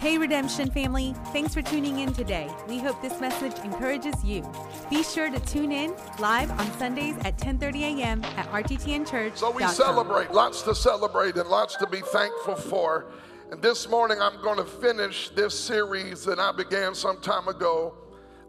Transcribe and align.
Hey, 0.00 0.16
Redemption 0.16 0.70
family, 0.70 1.14
thanks 1.30 1.52
for 1.52 1.60
tuning 1.60 1.98
in 1.98 2.14
today. 2.14 2.50
We 2.66 2.78
hope 2.78 3.02
this 3.02 3.20
message 3.20 3.52
encourages 3.62 4.24
you. 4.24 4.50
Be 4.88 5.02
sure 5.02 5.28
to 5.28 5.38
tune 5.40 5.72
in 5.72 5.94
live 6.18 6.50
on 6.52 6.72
Sundays 6.78 7.16
at 7.26 7.36
10:30 7.36 7.82
a.m. 7.82 8.24
at 8.38 8.50
RTTN 8.50 9.06
Church. 9.06 9.36
So 9.36 9.50
we 9.50 9.62
celebrate, 9.66 10.30
lots 10.30 10.62
to 10.62 10.74
celebrate 10.74 11.36
and 11.36 11.50
lots 11.50 11.76
to 11.76 11.86
be 11.86 12.00
thankful 12.00 12.54
for. 12.54 13.12
And 13.50 13.60
this 13.60 13.90
morning 13.90 14.16
I'm 14.22 14.40
going 14.40 14.56
to 14.56 14.64
finish 14.64 15.28
this 15.34 15.52
series 15.52 16.24
that 16.24 16.38
I 16.38 16.50
began 16.52 16.94
some 16.94 17.20
time 17.20 17.46
ago 17.48 17.92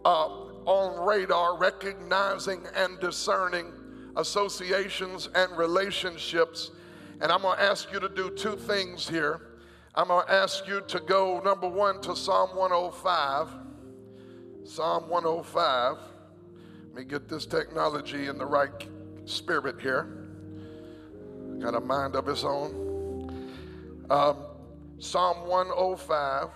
uh, 0.06 0.28
on 0.64 1.06
radar, 1.06 1.58
recognizing 1.58 2.66
and 2.78 2.98
discerning 3.02 3.74
associations 4.16 5.28
and 5.36 5.52
relationships. 5.58 6.72
And 7.20 7.30
I'm 7.30 7.42
going 7.42 7.58
to 7.58 7.64
ask 7.64 7.92
you 7.92 8.00
to 8.00 8.08
do 8.08 8.30
two 8.30 8.56
things 8.56 9.10
here. 9.10 9.51
I'm 9.94 10.08
going 10.08 10.26
to 10.26 10.32
ask 10.32 10.68
you 10.68 10.82
to 10.88 11.00
go, 11.02 11.42
number 11.44 11.68
one, 11.68 12.00
to 12.02 12.16
Psalm 12.16 12.56
105. 12.56 13.50
Psalm 14.64 15.10
105. 15.10 15.98
Let 16.86 16.96
me 16.96 17.04
get 17.04 17.28
this 17.28 17.46
technology 17.46 18.28
in 18.28 18.38
the 18.38 18.46
right 18.46 18.72
spirit 19.26 19.82
here. 19.82 20.30
Got 21.60 21.76
a 21.76 21.82
mind 21.82 22.16
of 22.16 22.30
its 22.30 22.46
own. 22.46 23.52
Um, 24.10 24.38
Psalm 24.98 25.46
105. 25.48 26.48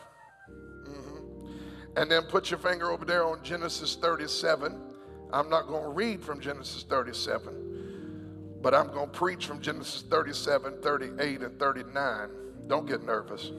Mm-hmm. 0.50 1.98
And 1.98 2.10
then 2.10 2.24
put 2.24 2.50
your 2.50 2.60
finger 2.60 2.90
over 2.90 3.04
there 3.04 3.26
on 3.26 3.44
Genesis 3.44 3.96
37. 3.96 4.80
I'm 5.34 5.50
not 5.50 5.68
going 5.68 5.84
to 5.84 5.90
read 5.90 6.24
from 6.24 6.40
Genesis 6.40 6.84
37, 6.84 8.60
but 8.62 8.74
I'm 8.74 8.88
going 8.88 9.10
to 9.10 9.18
preach 9.18 9.46
from 9.46 9.60
Genesis 9.60 10.06
37, 10.10 10.82
38, 10.82 11.42
and 11.42 11.60
39. 11.60 12.30
Don't 12.68 12.88
get 12.88 13.04
nervous. 13.04 13.52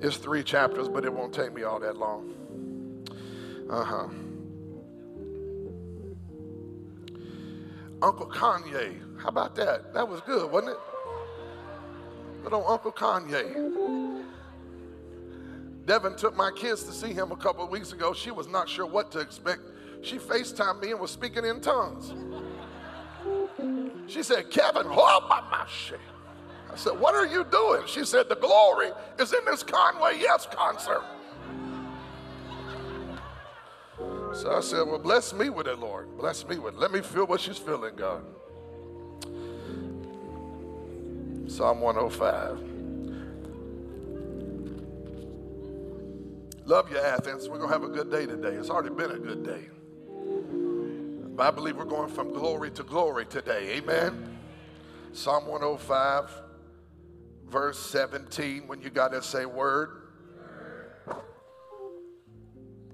It's 0.00 0.16
three 0.16 0.42
chapters, 0.42 0.88
but 0.88 1.04
it 1.04 1.12
won't 1.12 1.32
take 1.32 1.54
me 1.54 1.62
all 1.62 1.80
that 1.80 1.96
long. 1.96 2.30
Uh 3.70 3.84
huh. 3.84 4.08
Uncle 8.02 8.26
Kanye. 8.26 9.00
How 9.18 9.28
about 9.28 9.54
that? 9.56 9.94
That 9.94 10.06
was 10.06 10.20
good, 10.20 10.50
wasn't 10.50 10.72
it? 10.72 10.78
Little 12.42 12.68
Uncle 12.68 12.92
Kanye. 12.92 14.22
Devin 15.86 16.16
took 16.16 16.36
my 16.36 16.50
kids 16.50 16.84
to 16.84 16.92
see 16.92 17.12
him 17.12 17.32
a 17.32 17.36
couple 17.36 17.64
of 17.64 17.70
weeks 17.70 17.92
ago. 17.92 18.12
She 18.12 18.30
was 18.30 18.48
not 18.48 18.68
sure 18.68 18.86
what 18.86 19.10
to 19.12 19.20
expect. 19.20 19.62
She 20.02 20.18
FaceTimed 20.18 20.82
me 20.82 20.90
and 20.90 21.00
was 21.00 21.10
speaking 21.10 21.44
in 21.46 21.60
tongues. 21.62 22.12
She 24.06 24.22
said, 24.22 24.50
Kevin, 24.50 24.86
hold 24.86 25.24
my 25.30 25.64
shit. 25.66 26.00
I 26.74 26.76
said, 26.76 26.98
What 26.98 27.14
are 27.14 27.24
you 27.24 27.44
doing? 27.44 27.82
She 27.86 28.04
said, 28.04 28.28
The 28.28 28.34
glory 28.34 28.90
is 29.20 29.32
in 29.32 29.44
this 29.44 29.62
Kanye 29.62 30.20
West 30.26 30.50
concert. 30.50 31.04
So 34.34 34.56
I 34.56 34.60
said, 34.60 34.82
Well, 34.82 34.98
bless 34.98 35.32
me 35.32 35.50
with 35.50 35.68
it, 35.68 35.78
Lord. 35.78 36.18
Bless 36.18 36.44
me 36.48 36.58
with 36.58 36.74
it. 36.74 36.80
Let 36.80 36.90
me 36.90 37.00
feel 37.00 37.28
what 37.28 37.40
she's 37.40 37.58
feeling, 37.58 37.94
God. 37.94 38.24
Psalm 41.46 41.80
105. 41.80 42.58
Love 46.66 46.90
you, 46.90 46.98
Athens. 46.98 47.48
We're 47.48 47.58
going 47.58 47.68
to 47.68 47.72
have 47.72 47.84
a 47.84 47.88
good 47.88 48.10
day 48.10 48.26
today. 48.26 48.56
It's 48.56 48.70
already 48.70 48.92
been 48.92 49.12
a 49.12 49.18
good 49.18 49.44
day. 49.44 49.68
But 51.36 51.46
I 51.46 51.50
believe 51.52 51.76
we're 51.76 51.84
going 51.84 52.10
from 52.10 52.32
glory 52.32 52.72
to 52.72 52.82
glory 52.82 53.26
today. 53.26 53.76
Amen. 53.76 54.38
Psalm 55.12 55.46
105 55.46 56.43
verse 57.54 57.78
17, 57.78 58.66
when 58.66 58.82
you 58.82 58.90
got 58.90 59.12
to 59.12 59.22
say 59.22 59.46
word. 59.46 60.08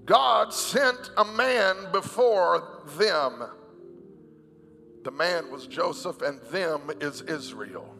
God 0.04 0.52
sent 0.52 1.10
a 1.16 1.24
man 1.24 1.90
before 1.92 2.82
them. 2.98 3.42
The 5.02 5.12
man 5.12 5.50
was 5.50 5.66
Joseph, 5.66 6.20
and 6.20 6.42
them 6.50 6.90
is 7.00 7.22
Israel. 7.22 7.96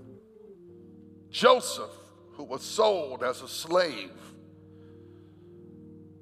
Joseph, 1.31 1.97
who 2.32 2.44
was 2.44 2.60
sold 2.60 3.22
as 3.22 3.41
a 3.41 3.49
slave, 3.49 4.12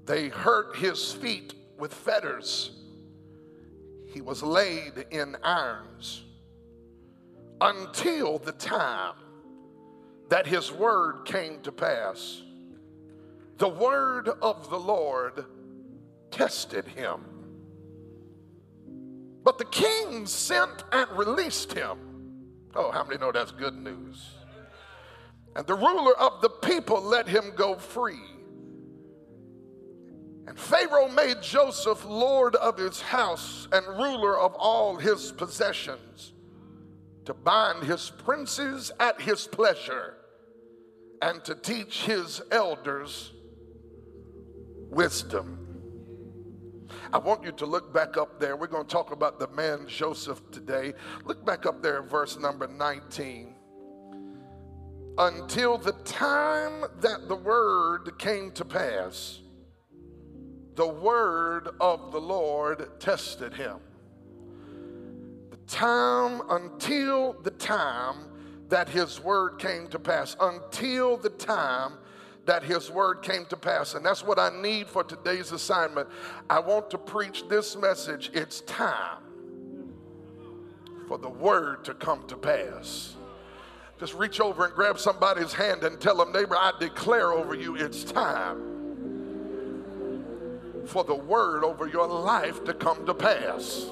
they 0.04 0.28
hurt 0.28 0.76
his 0.76 1.12
feet 1.14 1.52
with 1.76 1.92
fetters. 1.92 2.70
He 4.06 4.20
was 4.20 4.40
laid 4.44 5.04
in 5.10 5.34
irons 5.42 6.22
until 7.60 8.38
the 8.38 8.52
time 8.52 9.16
that 10.28 10.46
his 10.46 10.70
word 10.70 11.24
came 11.24 11.60
to 11.62 11.72
pass. 11.72 12.42
The 13.56 13.68
word 13.68 14.28
of 14.28 14.70
the 14.70 14.78
Lord 14.78 15.44
tested 16.30 16.86
him. 16.86 17.20
But 19.42 19.58
the 19.58 19.64
king 19.64 20.26
sent 20.26 20.84
and 20.92 21.10
released 21.12 21.72
him. 21.72 21.98
Oh, 22.74 22.90
how 22.90 23.04
many 23.04 23.18
know 23.18 23.32
that's 23.32 23.50
good 23.50 23.74
news? 23.74 24.34
And 25.56 25.66
the 25.66 25.74
ruler 25.74 26.16
of 26.18 26.42
the 26.42 26.50
people 26.50 27.00
let 27.00 27.26
him 27.26 27.52
go 27.56 27.74
free. 27.74 28.20
And 30.46 30.58
Pharaoh 30.58 31.08
made 31.08 31.42
Joseph 31.42 32.04
lord 32.04 32.54
of 32.56 32.78
his 32.78 33.00
house 33.00 33.68
and 33.72 33.86
ruler 33.86 34.38
of 34.38 34.54
all 34.54 34.96
his 34.96 35.32
possessions 35.32 36.32
to 37.24 37.34
bind 37.34 37.84
his 37.84 38.10
princes 38.24 38.90
at 39.00 39.20
his 39.20 39.46
pleasure 39.46 40.17
and 41.22 41.44
to 41.44 41.54
teach 41.54 42.04
his 42.04 42.40
elders 42.50 43.32
wisdom. 44.90 45.68
I 47.12 47.18
want 47.18 47.44
you 47.44 47.52
to 47.52 47.66
look 47.66 47.92
back 47.92 48.16
up 48.16 48.38
there. 48.38 48.56
We're 48.56 48.66
going 48.66 48.86
to 48.86 48.90
talk 48.90 49.12
about 49.12 49.38
the 49.38 49.48
man 49.48 49.86
Joseph 49.86 50.40
today. 50.50 50.94
Look 51.24 51.44
back 51.44 51.66
up 51.66 51.82
there 51.82 52.02
in 52.02 52.08
verse 52.08 52.38
number 52.38 52.66
19. 52.66 53.54
Until 55.18 55.78
the 55.78 55.92
time 56.04 56.84
that 57.00 57.28
the 57.28 57.36
word 57.36 58.18
came 58.18 58.52
to 58.52 58.64
pass, 58.64 59.40
the 60.76 60.86
word 60.86 61.70
of 61.80 62.12
the 62.12 62.20
Lord 62.20 63.00
tested 63.00 63.52
him. 63.52 63.78
The 65.50 65.56
time 65.66 66.42
until 66.50 67.32
the 67.42 67.50
time 67.50 68.27
that 68.68 68.88
his 68.88 69.20
word 69.20 69.58
came 69.58 69.88
to 69.88 69.98
pass, 69.98 70.36
until 70.40 71.16
the 71.16 71.30
time 71.30 71.94
that 72.44 72.62
his 72.62 72.90
word 72.90 73.22
came 73.22 73.44
to 73.46 73.56
pass. 73.56 73.94
And 73.94 74.04
that's 74.04 74.24
what 74.24 74.38
I 74.38 74.50
need 74.62 74.88
for 74.88 75.04
today's 75.04 75.52
assignment. 75.52 76.08
I 76.48 76.60
want 76.60 76.90
to 76.90 76.98
preach 76.98 77.44
this 77.48 77.76
message. 77.76 78.30
It's 78.32 78.62
time 78.62 79.18
for 81.06 81.18
the 81.18 81.28
word 81.28 81.84
to 81.84 81.94
come 81.94 82.26
to 82.28 82.36
pass. 82.36 83.16
Just 83.98 84.14
reach 84.14 84.40
over 84.40 84.64
and 84.64 84.74
grab 84.74 84.98
somebody's 84.98 85.52
hand 85.52 85.82
and 85.84 86.00
tell 86.00 86.16
them, 86.16 86.32
neighbor, 86.32 86.56
I 86.56 86.72
declare 86.78 87.32
over 87.32 87.54
you 87.54 87.74
it's 87.76 88.04
time 88.04 88.64
for 90.86 91.04
the 91.04 91.14
word 91.14 91.64
over 91.64 91.86
your 91.86 92.06
life 92.06 92.64
to 92.64 92.72
come 92.72 93.04
to 93.06 93.12
pass. 93.12 93.90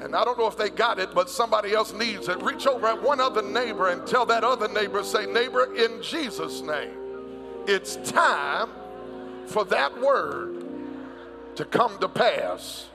And 0.00 0.16
I 0.16 0.24
don't 0.24 0.38
know 0.38 0.46
if 0.46 0.56
they 0.56 0.70
got 0.70 0.98
it, 0.98 1.14
but 1.14 1.28
somebody 1.28 1.74
else 1.74 1.92
needs 1.92 2.28
it. 2.28 2.42
Reach 2.42 2.66
over 2.66 2.86
at 2.86 3.02
one 3.02 3.20
other 3.20 3.42
neighbor 3.42 3.88
and 3.90 4.06
tell 4.06 4.24
that 4.26 4.44
other 4.44 4.66
neighbor, 4.68 5.04
say, 5.04 5.26
neighbor, 5.26 5.74
in 5.76 6.02
Jesus' 6.02 6.62
name, 6.62 6.94
it's 7.66 7.96
time 7.96 8.70
for 9.46 9.64
that 9.66 10.00
word 10.00 10.64
to 11.56 11.64
come 11.66 11.98
to 11.98 12.08
pass. 12.08 12.86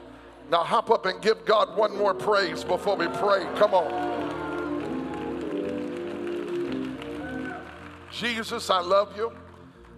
Now 0.49 0.63
hop 0.63 0.89
up 0.89 1.05
and 1.05 1.21
give 1.21 1.45
God 1.45 1.77
one 1.77 1.95
more 1.95 2.13
praise 2.13 2.63
before 2.63 2.95
we 2.95 3.07
pray. 3.07 3.45
Come 3.55 3.73
on. 3.73 4.15
Jesus, 8.11 8.69
I 8.69 8.79
love 8.79 9.15
you. 9.15 9.31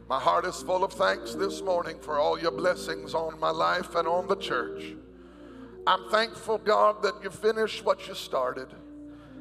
My 0.09 0.19
heart 0.19 0.45
is 0.45 0.62
full 0.63 0.83
of 0.83 0.94
thanks 0.94 1.36
this 1.36 1.62
morning 1.62 2.00
for 2.00 2.18
all 2.18 2.39
your 2.39 2.51
blessings 2.51 3.13
on 3.13 3.39
my 3.39 3.51
life 3.51 3.95
and 3.95 4.07
on 4.07 4.27
the 4.27 4.36
church. 4.36 4.95
I'm 5.88 6.10
thankful, 6.10 6.57
God, 6.57 7.01
that 7.04 7.24
you 7.24 7.30
finished 7.30 7.86
what 7.86 8.10
you 8.10 8.13
started. 8.13 8.68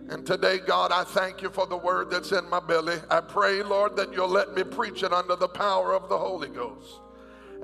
And 0.08 0.24
today, 0.24 0.58
God, 0.64 0.92
I 0.92 1.02
thank 1.02 1.42
you 1.42 1.50
for 1.50 1.66
the 1.66 1.76
word 1.76 2.08
that's 2.08 2.30
in 2.30 2.48
my 2.48 2.60
belly. 2.60 2.98
I 3.10 3.20
pray, 3.20 3.64
Lord, 3.64 3.96
that 3.96 4.12
you'll 4.12 4.28
let 4.28 4.54
me 4.54 4.62
preach 4.62 5.02
it 5.02 5.12
under 5.12 5.34
the 5.34 5.48
power 5.48 5.92
of 5.92 6.08
the 6.08 6.16
Holy 6.16 6.48
Ghost. 6.48 7.00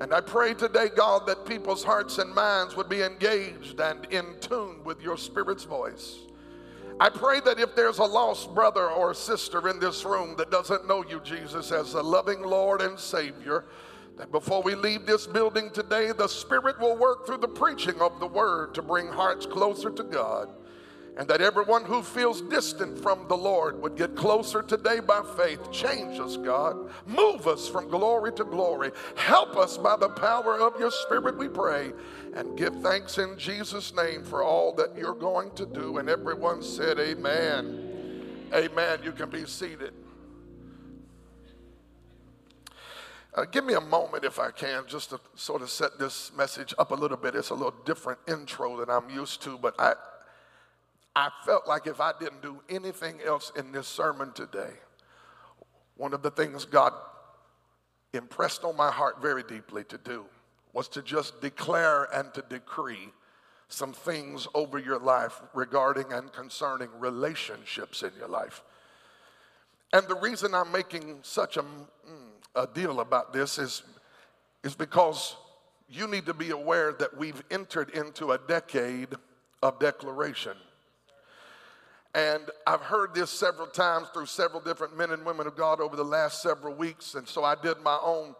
And 0.01 0.13
I 0.13 0.19
pray 0.19 0.53
today, 0.53 0.89
God, 0.93 1.25
that 1.27 1.45
people's 1.45 1.81
hearts 1.81 2.17
and 2.17 2.35
minds 2.35 2.75
would 2.75 2.89
be 2.89 3.03
engaged 3.03 3.79
and 3.79 4.03
in 4.11 4.37
tune 4.41 4.83
with 4.83 5.01
your 5.01 5.15
Spirit's 5.15 5.63
voice. 5.63 6.17
I 6.99 7.07
pray 7.07 7.39
that 7.39 7.61
if 7.61 7.77
there's 7.77 7.99
a 7.99 8.03
lost 8.03 8.53
brother 8.53 8.89
or 8.89 9.13
sister 9.13 9.69
in 9.69 9.79
this 9.79 10.03
room 10.03 10.35
that 10.37 10.51
doesn't 10.51 10.89
know 10.89 11.05
you, 11.07 11.21
Jesus, 11.23 11.71
as 11.71 11.93
a 11.93 12.01
loving 12.01 12.41
Lord 12.41 12.81
and 12.81 12.99
Savior, 12.99 13.63
that 14.17 14.31
before 14.31 14.61
we 14.61 14.75
leave 14.75 15.05
this 15.05 15.25
building 15.27 15.69
today, 15.71 16.11
the 16.11 16.27
Spirit 16.27 16.79
will 16.79 16.95
work 16.97 17.25
through 17.25 17.37
the 17.37 17.47
preaching 17.47 17.99
of 17.99 18.19
the 18.19 18.27
Word 18.27 18.73
to 18.75 18.81
bring 18.81 19.07
hearts 19.07 19.45
closer 19.45 19.89
to 19.89 20.03
God. 20.03 20.49
and 21.15 21.27
that 21.27 21.41
everyone 21.41 21.85
who 21.85 22.01
feels 22.01 22.41
distant 22.41 22.97
from 22.99 23.27
the 23.27 23.37
Lord 23.37 23.79
would 23.81 23.95
get 23.95 24.15
closer 24.15 24.63
today 24.63 24.99
by 24.99 25.21
faith. 25.37 25.71
Change 25.71 26.19
us, 26.19 26.37
God. 26.37 26.89
Move 27.05 27.47
us 27.47 27.69
from 27.69 27.87
glory 27.87 28.33
to 28.33 28.43
glory. 28.43 28.91
Help 29.15 29.55
us 29.55 29.77
by 29.77 29.95
the 29.95 30.09
power 30.09 30.59
of 30.59 30.79
your 30.79 30.89
Spirit, 30.89 31.37
we 31.37 31.47
pray. 31.47 31.91
And 32.35 32.57
give 32.57 32.73
thanks 32.81 33.19
in 33.19 33.37
Jesus' 33.37 33.93
name 33.95 34.23
for 34.23 34.43
all 34.43 34.73
that 34.73 34.97
you're 34.97 35.13
going 35.13 35.51
to 35.51 35.67
do. 35.67 35.99
And 35.99 36.09
everyone 36.09 36.63
said, 36.63 36.97
Amen. 36.99 38.49
Amen. 38.51 38.99
You 39.03 39.11
can 39.11 39.29
be 39.29 39.45
seated. 39.45 39.93
Uh, 43.35 43.45
give 43.45 43.65
me 43.65 43.73
a 43.73 43.81
moment, 43.81 44.23
if 44.23 44.37
I 44.37 44.51
can, 44.51 44.83
just 44.87 45.09
to 45.09 45.19
sort 45.35 45.63
of 45.63 45.69
set 45.71 45.97
this 45.97 46.31
message 46.37 46.73
up 46.77 46.91
a 46.91 46.95
little 46.95 47.17
bit. 47.17 47.35
It's 47.35 47.49
a 47.49 47.55
little 47.55 47.73
different 47.83 48.19
intro 48.27 48.77
than 48.77 48.89
I'm 48.91 49.09
used 49.09 49.41
to, 49.43 49.57
but 49.57 49.73
I, 49.79 49.93
I 51.15 51.29
felt 51.43 51.67
like 51.67 51.87
if 51.87 51.99
I 51.99 52.11
didn't 52.19 52.43
do 52.43 52.61
anything 52.69 53.21
else 53.25 53.51
in 53.55 53.71
this 53.71 53.87
sermon 53.87 54.33
today, 54.33 54.71
one 55.97 56.13
of 56.13 56.21
the 56.21 56.29
things 56.29 56.65
God 56.65 56.93
impressed 58.13 58.63
on 58.63 58.77
my 58.77 58.91
heart 58.91 59.19
very 59.21 59.43
deeply 59.43 59.83
to 59.85 59.97
do 59.97 60.25
was 60.71 60.87
to 60.89 61.01
just 61.01 61.41
declare 61.41 62.03
and 62.13 62.31
to 62.35 62.43
decree 62.49 63.09
some 63.67 63.93
things 63.93 64.47
over 64.53 64.77
your 64.77 64.99
life 64.99 65.41
regarding 65.55 66.13
and 66.13 66.31
concerning 66.31 66.89
relationships 66.99 68.03
in 68.03 68.11
your 68.17 68.27
life. 68.27 68.63
And 69.91 70.07
the 70.07 70.15
reason 70.15 70.53
I'm 70.53 70.71
making 70.71 71.19
such 71.23 71.57
a, 71.57 71.61
mm, 71.61 72.32
a 72.55 72.67
deal 72.67 72.99
about 72.99 73.33
this 73.33 73.57
is, 73.57 73.83
is 74.63 74.75
because 74.75 75.35
you 75.89 76.07
need 76.07 76.25
to 76.25 76.33
be 76.33 76.51
aware 76.51 76.93
that 76.93 77.17
we've 77.17 77.43
entered 77.51 77.89
into 77.91 78.31
a 78.31 78.37
decade 78.37 79.09
of 79.61 79.79
declaration. 79.79 80.53
And 82.15 82.43
I've 82.67 82.81
heard 82.81 83.15
this 83.15 83.31
several 83.31 83.67
times 83.67 84.07
through 84.13 84.27
several 84.27 84.61
different 84.61 84.95
men 84.95 85.11
and 85.11 85.25
women 85.25 85.47
of 85.47 85.55
God 85.55 85.81
over 85.81 85.95
the 85.95 86.03
last 86.03 86.43
several 86.43 86.75
weeks. 86.75 87.15
And 87.15 87.27
so 87.27 87.43
I 87.43 87.55
did 87.55 87.79
my 87.81 87.97
own 88.03 88.35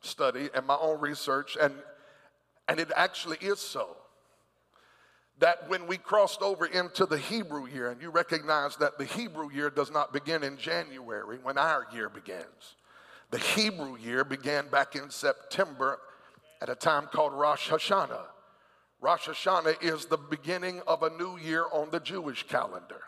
study 0.00 0.48
and 0.54 0.66
my 0.66 0.76
own 0.80 1.00
research, 1.00 1.56
and, 1.60 1.72
and 2.66 2.80
it 2.80 2.90
actually 2.96 3.38
is 3.40 3.60
so. 3.60 3.96
That 5.38 5.68
when 5.68 5.86
we 5.86 5.96
crossed 5.96 6.42
over 6.42 6.66
into 6.66 7.06
the 7.06 7.18
Hebrew 7.18 7.66
year, 7.68 7.90
and 7.90 8.02
you 8.02 8.10
recognize 8.10 8.76
that 8.76 8.98
the 8.98 9.04
Hebrew 9.04 9.50
year 9.52 9.70
does 9.70 9.90
not 9.90 10.12
begin 10.12 10.42
in 10.42 10.56
January 10.56 11.38
when 11.42 11.58
our 11.58 11.86
year 11.92 12.08
begins. 12.08 12.76
The 13.32 13.38
Hebrew 13.38 13.96
year 13.96 14.24
began 14.24 14.68
back 14.68 14.94
in 14.94 15.08
September 15.08 15.98
at 16.60 16.68
a 16.68 16.74
time 16.74 17.06
called 17.06 17.32
Rosh 17.32 17.70
Hashanah. 17.70 18.26
Rosh 19.00 19.26
Hashanah 19.26 19.82
is 19.82 20.04
the 20.04 20.18
beginning 20.18 20.82
of 20.86 21.02
a 21.02 21.08
new 21.08 21.38
year 21.38 21.64
on 21.72 21.88
the 21.90 21.98
Jewish 21.98 22.46
calendar. 22.46 23.00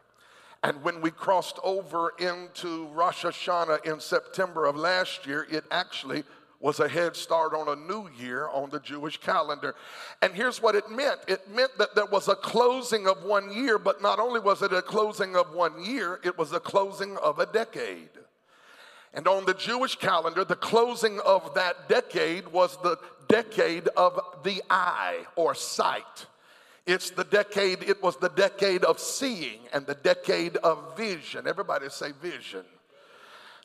And 0.62 0.82
when 0.82 1.02
we 1.02 1.10
crossed 1.10 1.58
over 1.62 2.14
into 2.18 2.86
Rosh 2.94 3.26
Hashanah 3.26 3.84
in 3.84 4.00
September 4.00 4.64
of 4.64 4.76
last 4.76 5.26
year, 5.26 5.46
it 5.50 5.64
actually 5.70 6.24
was 6.58 6.80
a 6.80 6.88
head 6.88 7.16
start 7.16 7.52
on 7.52 7.68
a 7.68 7.76
new 7.76 8.08
year 8.18 8.48
on 8.48 8.70
the 8.70 8.80
Jewish 8.80 9.18
calendar. 9.18 9.74
And 10.22 10.32
here's 10.32 10.62
what 10.62 10.74
it 10.74 10.90
meant 10.90 11.20
it 11.28 11.50
meant 11.50 11.76
that 11.76 11.94
there 11.94 12.06
was 12.06 12.28
a 12.28 12.34
closing 12.34 13.06
of 13.06 13.24
one 13.24 13.52
year, 13.52 13.78
but 13.78 14.00
not 14.00 14.18
only 14.18 14.40
was 14.40 14.62
it 14.62 14.72
a 14.72 14.80
closing 14.80 15.36
of 15.36 15.52
one 15.52 15.84
year, 15.84 16.18
it 16.24 16.38
was 16.38 16.54
a 16.54 16.60
closing 16.60 17.18
of 17.18 17.40
a 17.40 17.44
decade. 17.44 18.08
And 19.14 19.28
on 19.28 19.46
the 19.46 19.54
Jewish 19.54 19.96
calendar, 19.96 20.44
the 20.44 20.56
closing 20.56 21.20
of 21.20 21.54
that 21.54 21.88
decade 21.88 22.48
was 22.48 22.76
the 22.82 22.98
decade 23.28 23.88
of 23.96 24.20
the 24.42 24.62
eye 24.68 25.24
or 25.36 25.54
sight. 25.54 26.26
It's 26.86 27.10
the 27.10 27.24
decade, 27.24 27.82
it 27.82 28.02
was 28.02 28.16
the 28.16 28.28
decade 28.28 28.84
of 28.84 28.98
seeing 28.98 29.60
and 29.72 29.86
the 29.86 29.94
decade 29.94 30.56
of 30.58 30.96
vision. 30.96 31.46
Everybody 31.46 31.88
say 31.88 32.12
vision. 32.20 32.64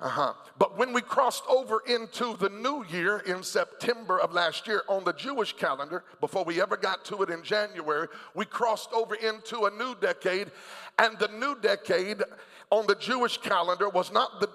Uh-huh. 0.01 0.33
But 0.57 0.77
when 0.77 0.93
we 0.93 1.01
crossed 1.01 1.43
over 1.49 1.81
into 1.85 2.37
the 2.37 2.47
new 2.49 2.85
year 2.89 3.17
in 3.19 3.43
September 3.43 4.17
of 4.17 4.31
last 4.31 4.65
year 4.65 4.83
on 4.87 5.03
the 5.03 5.11
Jewish 5.11 5.53
calendar, 5.57 6.05
before 6.21 6.45
we 6.45 6.61
ever 6.61 6.77
got 6.77 7.03
to 7.05 7.21
it 7.23 7.29
in 7.29 7.43
January, 7.43 8.07
we 8.33 8.45
crossed 8.45 8.93
over 8.93 9.15
into 9.15 9.65
a 9.65 9.71
new 9.71 9.95
decade. 9.99 10.51
And 10.97 11.19
the 11.19 11.27
new 11.27 11.59
decade 11.59 12.23
on 12.69 12.87
the 12.87 12.95
Jewish 12.95 13.39
calendar 13.39 13.89
was 13.89 14.09
not 14.13 14.39
the, 14.39 14.47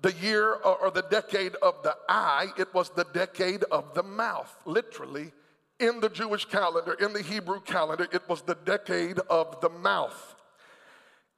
the 0.00 0.12
year 0.12 0.54
or, 0.54 0.90
the 0.90 1.02
decade 1.02 1.54
of 1.56 1.82
the 1.82 1.96
eye, 2.08 2.46
it 2.56 2.72
was 2.72 2.90
the 2.90 3.06
decade 3.12 3.64
of 3.64 3.94
the 3.94 4.02
mouth, 4.02 4.54
literally 4.64 5.32
in 5.80 6.00
the 6.00 6.08
Jewish 6.08 6.44
calendar, 6.44 6.94
in 6.94 7.12
the 7.12 7.22
Hebrew 7.22 7.60
calendar, 7.60 8.08
it 8.12 8.28
was 8.28 8.42
the 8.42 8.56
decade 8.56 9.18
of 9.30 9.60
the 9.60 9.68
mouth. 9.68 10.34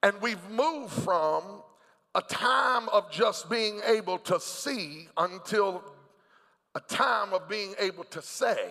And 0.03 0.15
we've 0.23 0.49
moved 0.51 0.93
from 0.93 1.43
a 2.15 2.23
time 2.23 2.89
of 2.89 3.11
just 3.11 3.51
being 3.51 3.81
able 3.87 4.19
to 4.19 4.41
see 4.41 5.09
until 5.17 5.83
a 6.75 6.81
time 6.81 7.35
of 7.35 7.49
being 7.49 7.75
able 7.79 8.05
to 8.05 8.23
say. 8.23 8.71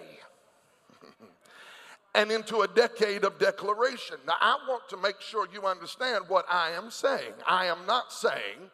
and 2.16 2.32
into 2.32 2.62
a 2.62 2.68
decade 2.68 3.24
of 3.24 3.38
declaration. 3.38 4.18
Now, 4.26 4.36
I 4.42 4.58
want 4.68 4.90
to 4.90 4.98
make 4.98 5.22
sure 5.22 5.48
you 5.54 5.68
understand 5.68 6.26
what 6.28 6.46
I 6.50 6.72
am 6.72 6.90
saying. 6.90 7.34
I 7.48 7.68
am 7.68 7.86
not 7.86 8.12
saying 8.12 8.72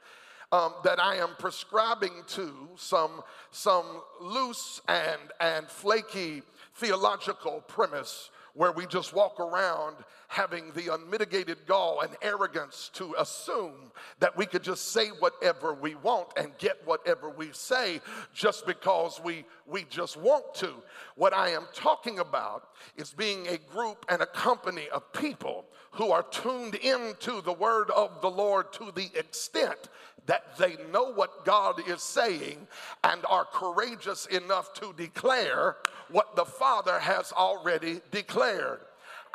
um, 0.55 0.73
that 0.83 0.99
I 1.01 1.17
am 1.17 1.31
prescribing 1.37 2.23
to 2.27 2.51
some, 2.77 3.21
some 3.51 4.01
loose 4.21 4.81
and, 4.87 5.19
and 5.41 5.67
flaky 5.67 6.43
theological 6.75 7.61
premise 7.67 8.29
where 8.53 8.71
we 8.71 8.85
just 8.85 9.13
walk 9.13 9.39
around 9.39 9.97
having 10.35 10.69
the 10.73 10.93
unmitigated 10.93 11.57
gall 11.65 12.01
and 12.01 12.13
arrogance 12.21 12.91
to 12.93 13.15
assume 13.17 13.89
that 14.19 14.35
we 14.35 14.45
could 14.45 14.61
just 14.61 14.91
say 14.91 15.07
whatever 15.19 15.73
we 15.73 15.95
want 15.95 16.27
and 16.35 16.51
get 16.57 16.75
whatever 16.85 17.29
we 17.29 17.49
say 17.53 18.01
just 18.33 18.67
because 18.67 19.21
we, 19.23 19.45
we 19.65 19.85
just 19.85 20.17
want 20.17 20.43
to. 20.53 20.73
What 21.15 21.33
I 21.33 21.51
am 21.51 21.65
talking 21.73 22.19
about 22.19 22.67
is 22.97 23.11
being 23.11 23.47
a 23.47 23.57
group 23.57 24.05
and 24.09 24.21
a 24.21 24.25
company 24.25 24.89
of 24.93 25.13
people 25.13 25.63
who 25.91 26.11
are 26.11 26.23
tuned 26.23 26.75
into 26.75 27.41
the 27.41 27.53
word 27.53 27.89
of 27.91 28.19
the 28.21 28.29
Lord 28.29 28.73
to 28.73 28.91
the 28.93 29.09
extent 29.17 29.87
that 30.25 30.57
they 30.57 30.75
know 30.91 31.13
what 31.13 31.45
God 31.45 31.87
is 31.87 32.03
saying 32.03 32.67
and 33.05 33.21
are 33.29 33.45
courageous 33.45 34.25
enough 34.25 34.73
to 34.73 34.93
declare 34.97 35.77
what 36.09 36.35
the 36.35 36.43
Father 36.43 36.99
has 36.99 37.31
already 37.31 38.01
declared. 38.11 38.81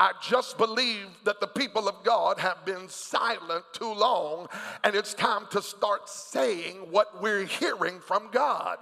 I 0.01 0.13
just 0.23 0.57
believe 0.57 1.09
that 1.25 1.41
the 1.41 1.47
people 1.47 1.87
of 1.87 2.03
God 2.05 2.39
have 2.39 2.65
been 2.65 2.89
silent 2.89 3.67
too 3.75 3.93
long, 3.93 4.47
and 4.83 4.95
it's 4.95 5.13
time 5.13 5.43
to 5.51 5.61
start 5.61 6.09
saying 6.09 6.77
what 6.91 7.21
we're 7.21 7.45
hearing 7.45 8.01
from 8.01 8.31
God. 8.33 8.79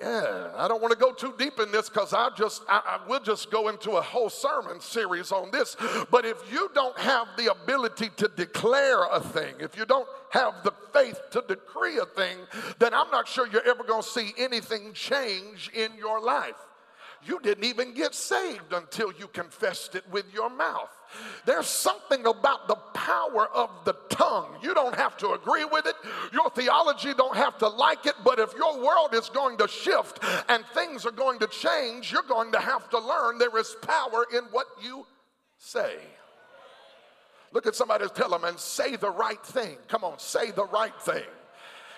Yeah, 0.00 0.50
I 0.56 0.66
don't 0.66 0.82
want 0.82 0.90
to 0.90 0.98
go 0.98 1.12
too 1.12 1.32
deep 1.38 1.60
in 1.60 1.70
this 1.70 1.88
because 1.88 2.12
I 2.12 2.30
just 2.36 2.64
I, 2.68 2.98
I 3.04 3.08
will 3.08 3.20
just 3.20 3.52
go 3.52 3.68
into 3.68 3.92
a 3.92 4.02
whole 4.02 4.30
sermon 4.30 4.80
series 4.80 5.30
on 5.30 5.52
this. 5.52 5.76
But 6.10 6.24
if 6.24 6.42
you 6.52 6.68
don't 6.74 6.98
have 6.98 7.28
the 7.36 7.52
ability 7.52 8.10
to 8.16 8.26
declare 8.26 9.04
a 9.12 9.20
thing, 9.20 9.54
if 9.60 9.76
you 9.76 9.86
don't 9.86 10.08
have 10.30 10.54
the 10.64 10.72
faith 10.92 11.20
to 11.30 11.44
decree 11.46 11.98
a 11.98 12.04
thing, 12.04 12.38
then 12.80 12.92
I'm 12.94 13.12
not 13.12 13.28
sure 13.28 13.46
you're 13.46 13.68
ever 13.68 13.84
going 13.84 14.02
to 14.02 14.08
see 14.08 14.34
anything 14.36 14.92
change 14.92 15.70
in 15.72 15.94
your 15.96 16.20
life. 16.20 16.56
You 17.24 17.38
didn't 17.40 17.64
even 17.64 17.94
get 17.94 18.14
saved 18.14 18.72
until 18.72 19.12
you 19.12 19.28
confessed 19.28 19.94
it 19.94 20.04
with 20.10 20.32
your 20.34 20.50
mouth. 20.50 20.90
There's 21.46 21.68
something 21.68 22.26
about 22.26 22.66
the 22.66 22.74
power 22.74 23.46
of 23.54 23.70
the 23.84 23.94
tongue. 24.08 24.56
You 24.62 24.74
don't 24.74 24.96
have 24.96 25.16
to 25.18 25.32
agree 25.32 25.64
with 25.64 25.86
it. 25.86 25.94
Your 26.32 26.50
theology 26.50 27.14
don't 27.14 27.36
have 27.36 27.58
to 27.58 27.68
like 27.68 28.06
it, 28.06 28.14
but 28.24 28.40
if 28.40 28.52
your 28.54 28.78
world 28.78 29.14
is 29.14 29.28
going 29.28 29.58
to 29.58 29.68
shift 29.68 30.18
and 30.48 30.64
things 30.74 31.06
are 31.06 31.12
going 31.12 31.38
to 31.40 31.46
change, 31.46 32.10
you're 32.10 32.22
going 32.22 32.50
to 32.52 32.58
have 32.58 32.90
to 32.90 32.98
learn 32.98 33.38
there 33.38 33.56
is 33.56 33.76
power 33.82 34.26
in 34.34 34.44
what 34.50 34.66
you 34.82 35.06
say. 35.58 35.96
Look 37.52 37.66
at 37.66 37.76
somebody 37.76 38.06
tell 38.14 38.30
them 38.30 38.44
and 38.44 38.58
say 38.58 38.96
the 38.96 39.10
right 39.10 39.44
thing. 39.44 39.76
Come 39.86 40.02
on, 40.02 40.18
say 40.18 40.50
the 40.50 40.64
right 40.64 40.98
thing 41.02 41.24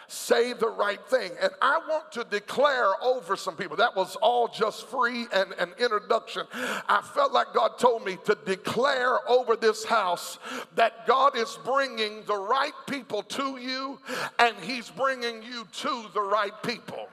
say 0.09 0.53
the 0.53 0.69
right 0.69 1.01
thing. 1.09 1.33
And 1.41 1.51
I 1.61 1.81
want 1.89 2.13
to 2.13 2.25
declare 2.25 2.93
over 3.03 3.37
some 3.37 3.57
people. 3.57 3.77
That 3.77 3.97
was 3.97 4.17
all 4.17 4.49
just 4.49 4.87
free 4.89 5.27
and 5.33 5.53
an 5.59 5.73
introduction. 5.79 6.47
I 6.53 7.03
felt 7.15 7.33
like 7.33 7.49
God 7.55 7.79
told 7.79 8.05
me 8.05 8.19
to 8.25 8.37
declare 8.45 9.29
over 9.29 9.57
this 9.57 9.85
house 9.85 10.39
that 10.75 11.07
God 11.07 11.37
is 11.37 11.59
bringing 11.65 12.25
the 12.25 12.37
right 12.37 12.73
people 12.89 13.23
to 13.23 13.59
you 13.59 13.99
and 14.39 14.57
He's 14.59 14.91
bringing 14.91 15.43
you 15.43 15.67
to 15.81 16.05
the 16.13 16.21
right 16.21 16.53
people. 16.63 17.09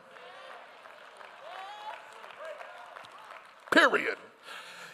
Period. 3.72 4.18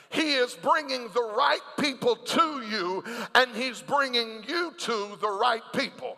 He 0.09 0.35
is 0.35 0.55
bringing 0.55 1.09
the 1.09 1.33
right 1.35 1.59
people 1.79 2.15
to 2.15 2.61
you, 2.61 3.03
and 3.35 3.53
He's 3.55 3.81
bringing 3.81 4.43
you 4.47 4.73
to 4.77 5.17
the 5.19 5.29
right 5.29 5.63
people. 5.73 6.17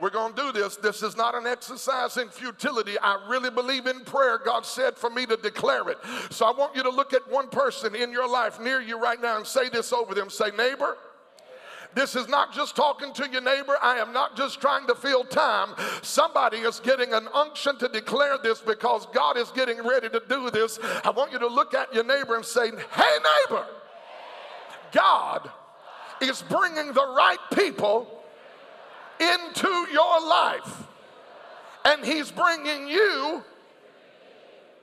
We're 0.00 0.10
going 0.10 0.34
to 0.34 0.42
do 0.42 0.52
this. 0.52 0.76
This 0.76 1.02
is 1.02 1.16
not 1.16 1.34
an 1.36 1.46
exercise 1.46 2.16
in 2.16 2.28
futility. 2.28 2.98
I 3.00 3.24
really 3.28 3.50
believe 3.50 3.86
in 3.86 4.00
prayer. 4.00 4.38
God 4.44 4.66
said 4.66 4.96
for 4.96 5.08
me 5.08 5.24
to 5.26 5.36
declare 5.36 5.88
it. 5.88 5.98
So 6.30 6.46
I 6.46 6.50
want 6.50 6.74
you 6.74 6.82
to 6.82 6.90
look 6.90 7.12
at 7.12 7.30
one 7.30 7.48
person 7.48 7.94
in 7.94 8.10
your 8.10 8.28
life 8.28 8.60
near 8.60 8.80
you 8.80 9.00
right 9.00 9.20
now 9.20 9.36
and 9.36 9.46
say 9.46 9.68
this 9.68 9.92
over 9.92 10.14
them. 10.14 10.30
Say, 10.30 10.50
neighbor, 10.56 10.96
This 11.94 12.16
is 12.16 12.28
not 12.28 12.52
just 12.52 12.74
talking 12.74 13.12
to 13.14 13.28
your 13.30 13.40
neighbor. 13.40 13.76
I 13.80 13.98
am 13.98 14.12
not 14.12 14.36
just 14.36 14.60
trying 14.60 14.86
to 14.88 14.96
fill 14.96 15.22
time. 15.24 15.74
Somebody 16.02 16.58
is 16.58 16.80
getting 16.80 17.12
an 17.12 17.28
unction 17.32 17.78
to 17.78 17.88
declare 17.88 18.36
this 18.42 18.60
because 18.60 19.06
God 19.14 19.36
is 19.36 19.52
getting 19.52 19.78
ready 19.86 20.08
to 20.08 20.20
do 20.28 20.50
this. 20.50 20.80
I 21.04 21.10
want 21.10 21.30
you 21.30 21.38
to 21.38 21.46
look 21.46 21.72
at 21.72 21.94
your 21.94 22.04
neighbor 22.04 22.34
and 22.34 22.44
say, 22.44 22.70
Hey, 22.92 23.18
neighbor, 23.48 23.64
God 24.90 25.48
is 26.20 26.42
bringing 26.42 26.92
the 26.92 27.14
right 27.16 27.38
people 27.54 28.23
into 29.20 29.68
your 29.92 30.20
life, 30.20 30.84
and 31.84 32.04
He's 32.04 32.30
bringing 32.30 32.88
you 32.88 33.42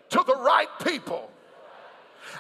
to 0.09 0.23
the 0.25 0.35
right 0.35 0.69
people. 0.83 1.29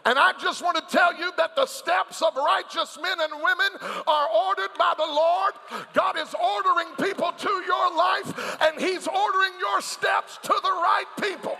And 0.05 0.17
I 0.17 0.33
just 0.41 0.61
want 0.61 0.77
to 0.77 0.95
tell 0.95 1.17
you 1.17 1.31
that 1.37 1.55
the 1.55 1.65
steps 1.65 2.21
of 2.21 2.35
righteous 2.35 2.97
men 3.01 3.17
and 3.19 3.33
women 3.41 3.71
are 4.07 4.27
ordered 4.47 4.71
by 4.77 4.93
the 4.97 5.05
Lord. 5.05 5.53
God 5.93 6.17
is 6.17 6.33
ordering 6.33 6.93
people 6.99 7.31
to 7.31 7.49
your 7.65 7.95
life, 7.95 8.61
and 8.61 8.79
He's 8.79 9.07
ordering 9.07 9.53
your 9.59 9.81
steps 9.81 10.39
to 10.43 10.53
the 10.63 10.71
right 10.71 11.05
people. 11.21 11.57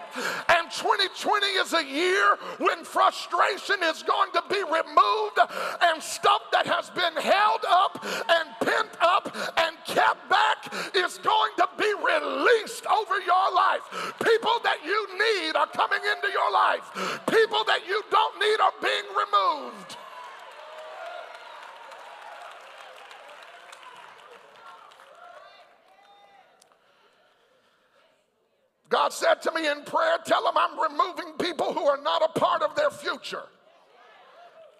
And 0.49 0.69
2020 0.71 1.45
is 1.57 1.73
a 1.73 1.83
year 1.83 2.37
when 2.59 2.83
frustration 2.83 3.77
is 3.83 4.03
going 4.03 4.31
to 4.33 4.43
be 4.49 4.61
removed, 4.63 5.39
and 5.81 6.01
stuff 6.01 6.41
that 6.51 6.65
has 6.67 6.89
been 6.91 7.15
held 7.17 7.61
up 7.67 7.97
and 8.03 8.47
pent 8.61 8.89
up 9.01 9.25
and 9.57 9.77
kept 9.85 10.29
back 10.29 10.71
is 10.95 11.17
going 11.19 11.51
to 11.57 11.67
be 11.77 11.89
released 11.97 12.85
over 12.85 13.17
your 13.25 13.47
life. 13.53 14.13
People 14.21 14.57
that 14.63 14.79
you 14.85 14.99
need 15.17 15.55
are 15.55 15.67
coming 15.67 15.99
into 15.99 16.29
your 16.29 16.51
life. 16.51 16.85
People 17.27 17.63
that 17.65 17.81
you 17.87 18.01
don't 18.11 18.20
don't 18.21 18.39
need 18.39 18.59
are 18.59 18.73
being 18.81 19.03
removed. 19.15 19.97
God 28.89 29.13
said 29.13 29.41
to 29.43 29.51
me 29.53 29.67
in 29.67 29.83
prayer, 29.83 30.17
Tell 30.25 30.43
them 30.43 30.53
I'm 30.55 30.77
removing 30.79 31.33
people 31.39 31.73
who 31.73 31.85
are 31.87 32.01
not 32.01 32.21
a 32.21 32.39
part 32.39 32.61
of 32.61 32.75
their 32.75 32.91
future. 32.91 33.43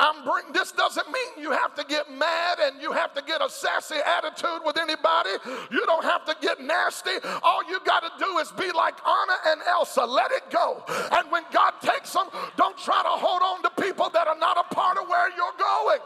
I'm 0.01 0.23
bring, 0.23 0.51
this 0.51 0.71
doesn't 0.71 1.07
mean 1.11 1.43
you 1.43 1.51
have 1.51 1.75
to 1.75 1.85
get 1.85 2.09
mad 2.09 2.57
and 2.59 2.81
you 2.81 2.91
have 2.91 3.13
to 3.13 3.21
get 3.21 3.39
a 3.39 3.47
sassy 3.47 3.97
attitude 4.17 4.61
with 4.65 4.75
anybody. 4.79 5.29
You 5.69 5.85
don't 5.85 6.03
have 6.03 6.25
to 6.25 6.35
get 6.41 6.59
nasty. 6.59 7.11
All 7.43 7.63
you 7.69 7.79
got 7.85 7.99
to 7.99 8.09
do 8.17 8.39
is 8.39 8.51
be 8.53 8.71
like 8.71 8.95
Anna 9.05 9.37
and 9.45 9.61
Elsa. 9.67 10.03
Let 10.03 10.31
it 10.31 10.49
go. 10.49 10.83
And 11.11 11.31
when 11.31 11.43
God 11.53 11.73
takes 11.81 12.13
them, 12.13 12.25
don't 12.57 12.75
try 12.79 13.03
to 13.03 13.09
hold 13.09 13.43
on 13.43 13.61
to 13.61 13.69
people 13.79 14.09
that 14.09 14.27
are 14.27 14.37
not 14.39 14.57
a 14.57 14.73
part 14.73 14.97
of 14.97 15.07
where 15.07 15.29
you're 15.37 15.57
going. 15.59 15.99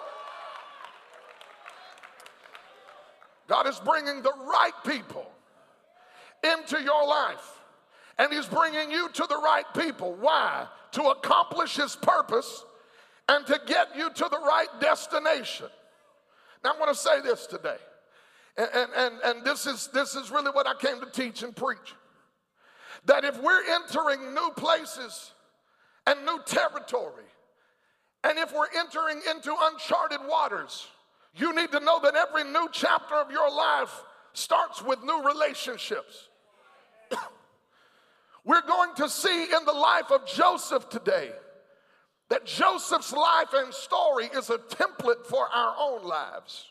God 3.47 3.65
is 3.65 3.79
bringing 3.79 4.21
the 4.21 4.33
right 4.45 4.73
people 4.85 5.25
into 6.43 6.81
your 6.81 7.07
life. 7.07 7.61
And 8.17 8.33
He's 8.33 8.45
bringing 8.45 8.91
you 8.91 9.07
to 9.07 9.25
the 9.29 9.37
right 9.37 9.65
people. 9.73 10.17
Why? 10.19 10.67
To 10.91 11.03
accomplish 11.03 11.77
His 11.77 11.95
purpose 11.95 12.65
and 13.27 13.45
to 13.47 13.59
get 13.65 13.95
you 13.95 14.09
to 14.09 14.27
the 14.29 14.39
right 14.39 14.67
destination. 14.79 15.67
Now, 16.63 16.73
I 16.75 16.79
want 16.79 16.91
to 16.91 16.99
say 16.99 17.21
this 17.21 17.47
today, 17.47 17.77
and, 18.57 18.69
and, 18.73 18.91
and, 18.95 19.15
and 19.23 19.45
this, 19.45 19.65
is, 19.65 19.89
this 19.93 20.15
is 20.15 20.31
really 20.31 20.51
what 20.51 20.67
I 20.67 20.73
came 20.79 20.99
to 20.99 21.09
teach 21.11 21.43
and 21.43 21.55
preach 21.55 21.93
that 23.05 23.23
if 23.23 23.39
we're 23.41 23.63
entering 23.73 24.33
new 24.33 24.51
places 24.55 25.31
and 26.07 26.25
new 26.25 26.39
territory, 26.45 27.25
and 28.23 28.37
if 28.39 28.51
we're 28.53 28.69
entering 28.77 29.21
into 29.29 29.55
uncharted 29.61 30.19
waters, 30.27 30.87
you 31.35 31.53
need 31.53 31.71
to 31.71 31.79
know 31.79 31.99
that 32.01 32.15
every 32.15 32.43
new 32.43 32.67
chapter 32.71 33.15
of 33.15 33.31
your 33.31 33.51
life 33.51 33.91
starts 34.33 34.81
with 34.81 35.03
new 35.03 35.23
relationships. 35.23 36.29
we're 38.45 38.65
going 38.65 38.95
to 38.95 39.09
see 39.09 39.43
in 39.43 39.65
the 39.65 39.73
life 39.73 40.11
of 40.11 40.25
Joseph 40.25 40.89
today 40.89 41.31
that 42.29 42.45
Joseph's 42.45 43.13
life 43.13 43.53
and 43.53 43.73
story 43.73 44.29
is 44.33 44.49
a 44.49 44.57
template 44.57 45.25
for 45.25 45.47
our 45.53 45.75
own 45.79 46.03
lives. 46.07 46.65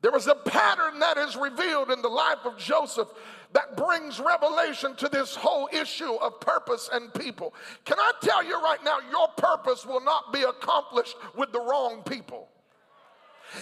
There 0.00 0.16
is 0.16 0.26
a 0.26 0.34
pattern 0.34 0.98
that 0.98 1.16
is 1.16 1.36
revealed 1.36 1.90
in 1.90 2.02
the 2.02 2.08
life 2.08 2.44
of 2.44 2.58
Joseph 2.58 3.08
that 3.52 3.76
brings 3.76 4.18
revelation 4.18 4.96
to 4.96 5.08
this 5.08 5.36
whole 5.36 5.68
issue 5.72 6.14
of 6.14 6.40
purpose 6.40 6.90
and 6.92 7.12
people. 7.14 7.54
Can 7.84 7.98
I 8.00 8.12
tell 8.20 8.42
you 8.42 8.60
right 8.60 8.82
now, 8.84 8.98
your 9.10 9.28
purpose 9.36 9.86
will 9.86 10.00
not 10.00 10.32
be 10.32 10.42
accomplished 10.42 11.16
with 11.36 11.52
the 11.52 11.60
wrong 11.60 12.02
people. 12.04 12.48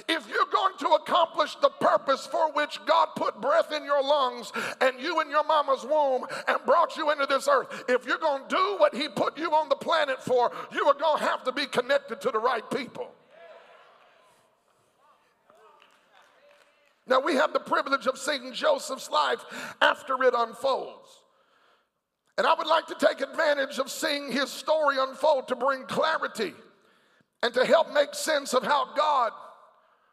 If 0.09 0.28
you're 0.28 0.47
going 0.52 0.76
to 0.78 0.88
accomplish 0.90 1.56
the 1.56 1.70
purpose 1.80 2.26
for 2.26 2.52
which 2.52 2.78
God 2.87 3.09
put 3.16 3.40
breath 3.40 3.73
in 3.73 3.85
your 3.85 4.02
lungs 4.02 4.52
and 4.80 5.00
you 5.00 5.20
in 5.20 5.30
your 5.30 5.44
mama's 5.44 5.85
womb 5.85 6.26
and 6.47 6.59
brought 6.64 6.97
you 6.97 7.11
into 7.11 7.26
this 7.26 7.49
earth, 7.49 7.85
if 7.88 8.06
you're 8.06 8.18
going 8.18 8.42
to 8.42 8.49
do 8.49 8.76
what 8.78 8.94
He 8.94 9.09
put 9.09 9.38
you 9.38 9.50
on 9.52 9.68
the 9.68 9.76
planet 9.76 10.23
for, 10.23 10.52
you 10.73 10.85
are 10.87 10.94
going 10.94 11.18
to 11.18 11.25
have 11.25 11.44
to 11.44 11.52
be 11.52 11.66
connected 11.66 12.20
to 12.20 12.30
the 12.30 12.38
right 12.38 12.68
people. 12.70 13.12
Now, 17.06 17.20
we 17.20 17.35
have 17.35 17.52
the 17.52 17.61
privilege 17.61 18.06
of 18.06 18.16
seeing 18.16 18.52
Joseph's 18.52 19.11
life 19.11 19.44
after 19.82 20.23
it 20.23 20.32
unfolds. 20.37 21.09
And 22.38 22.47
I 22.47 22.54
would 22.54 22.68
like 22.68 22.87
to 22.87 22.94
take 22.94 23.20
advantage 23.20 23.78
of 23.78 23.90
seeing 23.90 24.30
his 24.30 24.50
story 24.50 24.97
unfold 24.99 25.49
to 25.49 25.56
bring 25.56 25.82
clarity 25.85 26.54
and 27.42 27.52
to 27.54 27.64
help 27.64 27.92
make 27.92 28.14
sense 28.14 28.54
of 28.54 28.62
how 28.62 28.94
God 28.94 29.32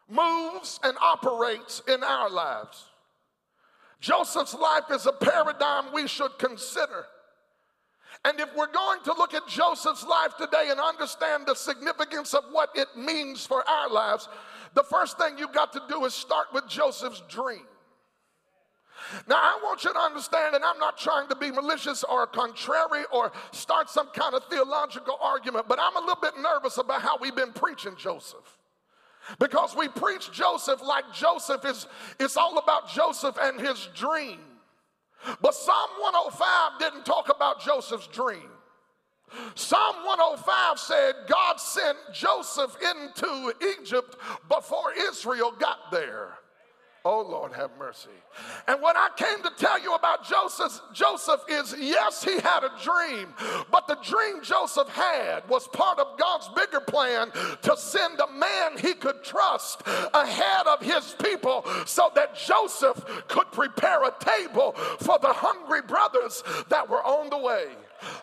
moves 0.08 0.80
and 0.82 0.96
operates 1.00 1.82
in 1.88 2.02
our 2.02 2.30
lives. 2.30 2.84
Joseph's 4.00 4.54
life 4.54 4.84
is 4.90 5.06
a 5.06 5.12
paradigm 5.12 5.92
we 5.92 6.06
should 6.06 6.38
consider. 6.38 7.04
And 8.24 8.40
if 8.40 8.48
we're 8.56 8.72
going 8.72 9.02
to 9.04 9.12
look 9.12 9.34
at 9.34 9.46
Joseph's 9.46 10.04
life 10.04 10.36
today 10.36 10.68
and 10.70 10.80
understand 10.80 11.46
the 11.46 11.54
significance 11.54 12.34
of 12.34 12.44
what 12.50 12.70
it 12.74 12.88
means 12.96 13.46
for 13.46 13.68
our 13.68 13.88
lives, 13.88 14.28
the 14.74 14.82
first 14.82 15.18
thing 15.18 15.38
you've 15.38 15.52
got 15.52 15.72
to 15.72 15.82
do 15.88 16.04
is 16.04 16.14
start 16.14 16.48
with 16.52 16.68
Joseph's 16.68 17.22
dream. 17.28 17.66
Now, 19.28 19.36
I 19.36 19.58
want 19.62 19.84
you 19.84 19.92
to 19.92 19.98
understand, 19.98 20.56
and 20.56 20.64
I'm 20.64 20.78
not 20.78 20.98
trying 20.98 21.28
to 21.28 21.36
be 21.36 21.50
malicious 21.50 22.02
or 22.04 22.26
contrary 22.26 23.04
or 23.12 23.32
start 23.52 23.88
some 23.88 24.08
kind 24.08 24.34
of 24.34 24.44
theological 24.46 25.16
argument, 25.22 25.66
but 25.68 25.78
I'm 25.80 25.96
a 25.96 26.00
little 26.00 26.20
bit 26.20 26.34
nervous 26.40 26.78
about 26.78 27.02
how 27.02 27.16
we've 27.18 27.36
been 27.36 27.52
preaching 27.52 27.94
Joseph. 27.96 28.58
Because 29.38 29.76
we 29.76 29.88
preach 29.88 30.32
Joseph 30.32 30.82
like 30.82 31.04
Joseph 31.12 31.64
is, 31.64 31.86
it's 32.18 32.36
all 32.36 32.58
about 32.58 32.88
Joseph 32.88 33.36
and 33.40 33.60
his 33.60 33.88
dream. 33.94 34.38
But 35.42 35.54
Psalm 35.54 35.90
105 36.00 36.78
didn't 36.78 37.04
talk 37.04 37.28
about 37.34 37.60
Joseph's 37.60 38.06
dream. 38.08 38.50
Psalm 39.54 39.96
105 40.06 40.78
said 40.78 41.14
God 41.28 41.60
sent 41.60 41.98
Joseph 42.12 42.76
into 42.80 43.52
Egypt 43.78 44.16
before 44.48 44.92
Israel 45.10 45.52
got 45.58 45.90
there. 45.90 46.37
Oh 47.10 47.22
Lord, 47.22 47.54
have 47.54 47.70
mercy. 47.78 48.10
And 48.66 48.82
what 48.82 48.94
I 48.94 49.08
came 49.16 49.42
to 49.42 49.50
tell 49.56 49.80
you 49.80 49.94
about 49.94 50.28
Joseph, 50.28 50.78
Joseph 50.92 51.40
is 51.48 51.74
yes, 51.78 52.22
he 52.22 52.38
had 52.38 52.64
a 52.64 52.70
dream, 52.84 53.32
but 53.70 53.88
the 53.88 53.96
dream 54.04 54.42
Joseph 54.42 54.88
had 54.88 55.48
was 55.48 55.66
part 55.68 55.98
of 55.98 56.18
God's 56.18 56.50
bigger 56.54 56.80
plan 56.80 57.30
to 57.62 57.76
send 57.78 58.20
a 58.20 58.30
man 58.30 58.76
he 58.76 58.92
could 58.92 59.24
trust 59.24 59.84
ahead 60.12 60.66
of 60.66 60.82
his 60.82 61.16
people 61.24 61.64
so 61.86 62.12
that 62.14 62.36
Joseph 62.36 63.02
could 63.26 63.50
prepare 63.52 64.04
a 64.04 64.14
table 64.20 64.72
for 65.00 65.18
the 65.18 65.32
hungry 65.32 65.80
brothers 65.80 66.44
that 66.68 66.90
were 66.90 67.02
on 67.02 67.30
the 67.30 67.38
way. 67.38 67.68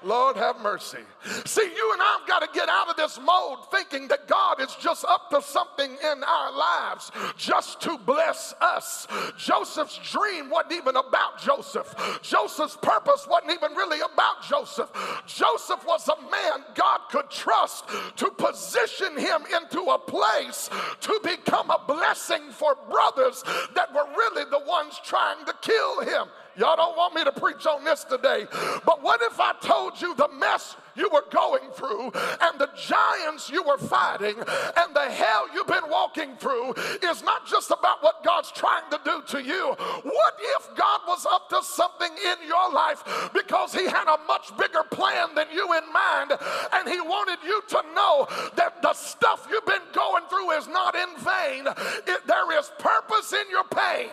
Lord 0.03 0.37
have 0.37 0.59
mercy. 0.61 0.99
See, 1.45 1.61
you 1.75 1.93
and 1.93 2.01
I've 2.01 2.27
got 2.27 2.39
to 2.39 2.49
get 2.53 2.69
out 2.69 2.89
of 2.89 2.95
this 2.95 3.19
mode 3.21 3.59
thinking 3.71 4.07
that 4.09 4.27
God 4.27 4.61
is 4.61 4.75
just 4.79 5.05
up 5.05 5.29
to 5.31 5.41
something 5.41 5.91
in 5.91 6.23
our 6.23 6.55
lives 6.55 7.11
just 7.37 7.81
to 7.81 7.97
bless 7.97 8.53
us. 8.61 9.07
Joseph's 9.37 9.99
dream 10.11 10.49
wasn't 10.49 10.73
even 10.73 10.95
about 10.95 11.41
Joseph. 11.41 11.93
Joseph's 12.21 12.77
purpose 12.81 13.27
wasn't 13.29 13.53
even 13.53 13.75
really 13.75 13.99
about 13.99 14.43
Joseph. 14.47 14.89
Joseph 15.25 15.85
was 15.85 16.07
a 16.09 16.21
man 16.29 16.65
God 16.75 17.01
could 17.09 17.29
trust 17.29 17.85
to 18.17 18.29
position 18.31 19.17
him 19.17 19.41
into 19.61 19.81
a 19.81 19.99
place 19.99 20.69
to 21.01 21.19
become 21.23 21.69
a 21.69 21.81
blessing 21.87 22.51
for 22.51 22.75
brothers 22.89 23.43
that 23.73 23.93
were 23.93 24.05
really 24.17 24.49
the 24.49 24.63
ones 24.65 24.99
trying 25.03 25.45
to 25.45 25.53
kill 25.61 26.01
him. 26.01 26.27
Y'all 26.57 26.75
don't 26.75 26.95
want 26.95 27.13
me 27.13 27.23
to 27.23 27.31
preach 27.31 27.65
on 27.67 27.83
this 27.83 28.03
today, 28.03 28.45
but 28.85 29.03
what 29.03 29.21
if 29.21 29.39
I 29.39 29.53
told 29.61 29.99
you 30.01 30.15
the 30.15 30.29
mess 30.29 30.75
you 30.95 31.09
were 31.11 31.25
going 31.31 31.69
through 31.73 32.11
and 32.41 32.59
the 32.59 32.69
giants 32.75 33.49
you 33.49 33.63
were 33.63 33.77
fighting 33.77 34.35
and 34.37 34.95
the 34.95 35.09
hell 35.09 35.47
you've 35.53 35.67
been 35.67 35.89
walking 35.89 36.35
through 36.37 36.73
is 37.03 37.23
not 37.23 37.45
just 37.47 37.71
about 37.71 38.01
what 38.01 38.23
God's 38.23 38.51
trying 38.51 38.89
to 38.91 38.99
do 39.03 39.21
to 39.27 39.43
you. 39.43 39.75
What 40.03 40.35
if 40.39 40.75
God 40.75 41.01
was 41.07 41.25
up 41.25 41.49
to 41.49 41.61
something 41.63 42.11
in 42.11 42.47
your 42.47 42.71
life 42.71 43.29
because 43.33 43.73
He 43.73 43.85
had 43.85 44.07
a 44.07 44.19
much 44.27 44.55
bigger 44.57 44.83
plan 44.83 45.35
than 45.35 45.47
you 45.53 45.73
in 45.73 45.93
mind 45.93 46.31
and 46.73 46.89
He 46.89 46.99
wanted 47.01 47.39
you 47.43 47.61
to 47.69 47.83
know 47.95 48.27
that 48.55 48.81
the 48.81 48.93
stuff 48.93 49.47
you've 49.49 49.65
been 49.65 49.87
going 49.93 50.23
through 50.29 50.51
is 50.51 50.67
not 50.67 50.95
in 50.95 51.09
vain. 51.17 51.67
It, 52.07 52.27
there 52.27 52.59
is 52.59 52.71
purpose 52.79 53.33
in 53.33 53.49
your 53.49 53.63
pain. 53.65 54.09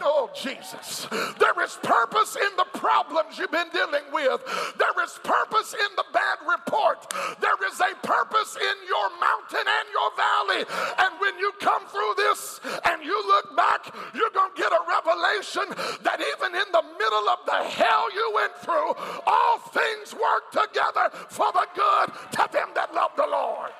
Oh, 0.00 0.30
Jesus. 0.34 1.06
There 1.38 1.62
is 1.62 1.78
purpose 1.82 2.36
in 2.36 2.56
the 2.56 2.66
problems 2.78 3.38
you've 3.38 3.50
been 3.50 3.70
dealing 3.72 4.04
with. 4.12 4.40
There 4.78 5.04
is 5.04 5.18
purpose 5.22 5.74
in 5.74 5.96
the 5.96 6.04
bad 6.18 6.38
report. 6.50 6.98
There 7.40 7.60
is 7.70 7.78
a 7.80 7.94
purpose 8.06 8.56
in 8.56 8.76
your 8.86 9.08
mountain 9.22 9.66
and 9.66 9.86
your 9.94 10.10
valley. 10.18 10.62
And 10.98 11.20
when 11.20 11.38
you 11.38 11.52
come 11.60 11.86
through 11.86 12.14
this 12.16 12.60
and 12.84 13.04
you 13.04 13.16
look 13.26 13.56
back, 13.56 13.94
you're 14.14 14.34
going 14.34 14.50
to 14.54 14.60
get 14.60 14.72
a 14.72 14.82
revelation 14.88 15.66
that 16.02 16.18
even 16.18 16.54
in 16.54 16.68
the 16.72 16.82
middle 16.98 17.28
of 17.28 17.38
the 17.46 17.60
hell 17.70 18.12
you 18.12 18.32
went 18.34 18.54
through, 18.58 18.92
all 19.26 19.58
things 19.70 20.14
work 20.14 20.50
together 20.50 21.10
for 21.28 21.50
the 21.52 21.66
good 21.74 22.08
to 22.32 22.48
them 22.52 22.68
that 22.74 22.94
love 22.94 23.12
the 23.16 23.26
Lord. 23.26 23.70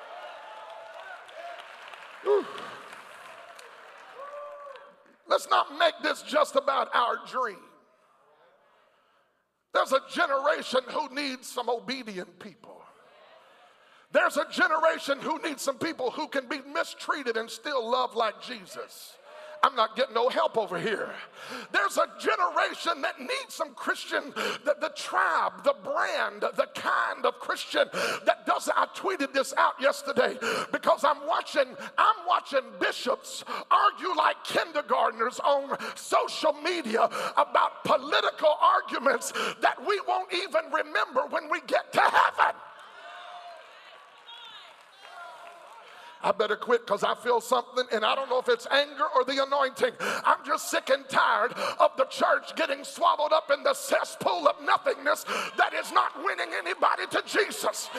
Let's 5.27 5.49
not 5.49 5.77
make 5.77 5.93
this 6.01 6.21
just 6.23 6.55
about 6.55 6.93
our 6.95 7.17
dream. 7.27 7.68
There's 9.73 9.91
a 9.91 10.01
generation 10.11 10.81
who 10.89 11.13
needs 11.13 11.47
some 11.47 11.69
obedient 11.69 12.39
people. 12.39 12.81
There's 14.11 14.37
a 14.37 14.45
generation 14.51 15.19
who 15.19 15.39
needs 15.39 15.61
some 15.61 15.77
people 15.77 16.09
who 16.09 16.27
can 16.27 16.47
be 16.47 16.61
mistreated 16.61 17.37
and 17.37 17.49
still 17.49 17.89
love 17.89 18.15
like 18.15 18.41
Jesus. 18.41 19.15
I'm 19.63 19.75
not 19.75 19.95
getting 19.95 20.15
no 20.15 20.29
help 20.29 20.57
over 20.57 20.79
here. 20.79 21.09
There's 21.71 21.97
a 21.97 22.07
generation 22.19 23.01
that 23.01 23.19
needs 23.19 23.53
some 23.53 23.73
Christian, 23.73 24.33
the, 24.65 24.75
the 24.79 24.91
tribe, 24.95 25.63
the 25.63 25.75
brand, 25.83 26.41
the 26.41 26.67
kind 26.75 27.25
of 27.25 27.39
Christian 27.39 27.87
that 28.25 28.45
doesn't. 28.45 28.77
I 28.77 28.85
tweeted 28.95 29.33
this 29.33 29.53
out 29.57 29.73
yesterday 29.79 30.37
because 30.71 31.03
I'm 31.03 31.25
watching, 31.27 31.65
I'm 31.97 32.15
watching 32.27 32.61
bishops 32.79 33.43
argue 33.69 34.15
like 34.15 34.43
kindergartners 34.43 35.39
on 35.39 35.77
social 35.95 36.53
media 36.53 37.09
about 37.37 37.83
political 37.83 38.55
arguments 38.61 39.33
that 39.61 39.77
we 39.85 39.99
won't 40.07 40.33
even 40.33 40.71
remember 40.71 41.21
when 41.29 41.49
we 41.49 41.61
get 41.61 41.91
to 41.93 42.01
heaven. 42.01 42.55
I 46.21 46.31
better 46.33 46.57
quit 46.57 46.85
because 46.85 47.03
I 47.03 47.15
feel 47.15 47.39
something, 47.39 47.85
and 47.93 48.03
I 48.03 48.13
don't 48.13 48.29
know 48.29 48.39
if 48.39 48.49
it's 48.49 48.67
anger 48.67 49.07
or 49.15 49.23
the 49.23 49.41
anointing. 49.41 49.93
I'm 50.25 50.43
just 50.45 50.69
sick 50.69 50.89
and 50.89 51.07
tired 51.07 51.53
of 51.79 51.91
the 51.95 52.05
church 52.05 52.55
getting 52.57 52.83
swallowed 52.83 53.31
up 53.31 53.49
in 53.51 53.63
the 53.63 53.73
cesspool 53.73 54.47
of 54.47 54.55
nothingness 54.61 55.23
that 55.57 55.73
is 55.73 55.91
not 55.93 56.11
winning 56.23 56.51
anybody 56.57 57.07
to 57.11 57.23
Jesus. 57.25 57.89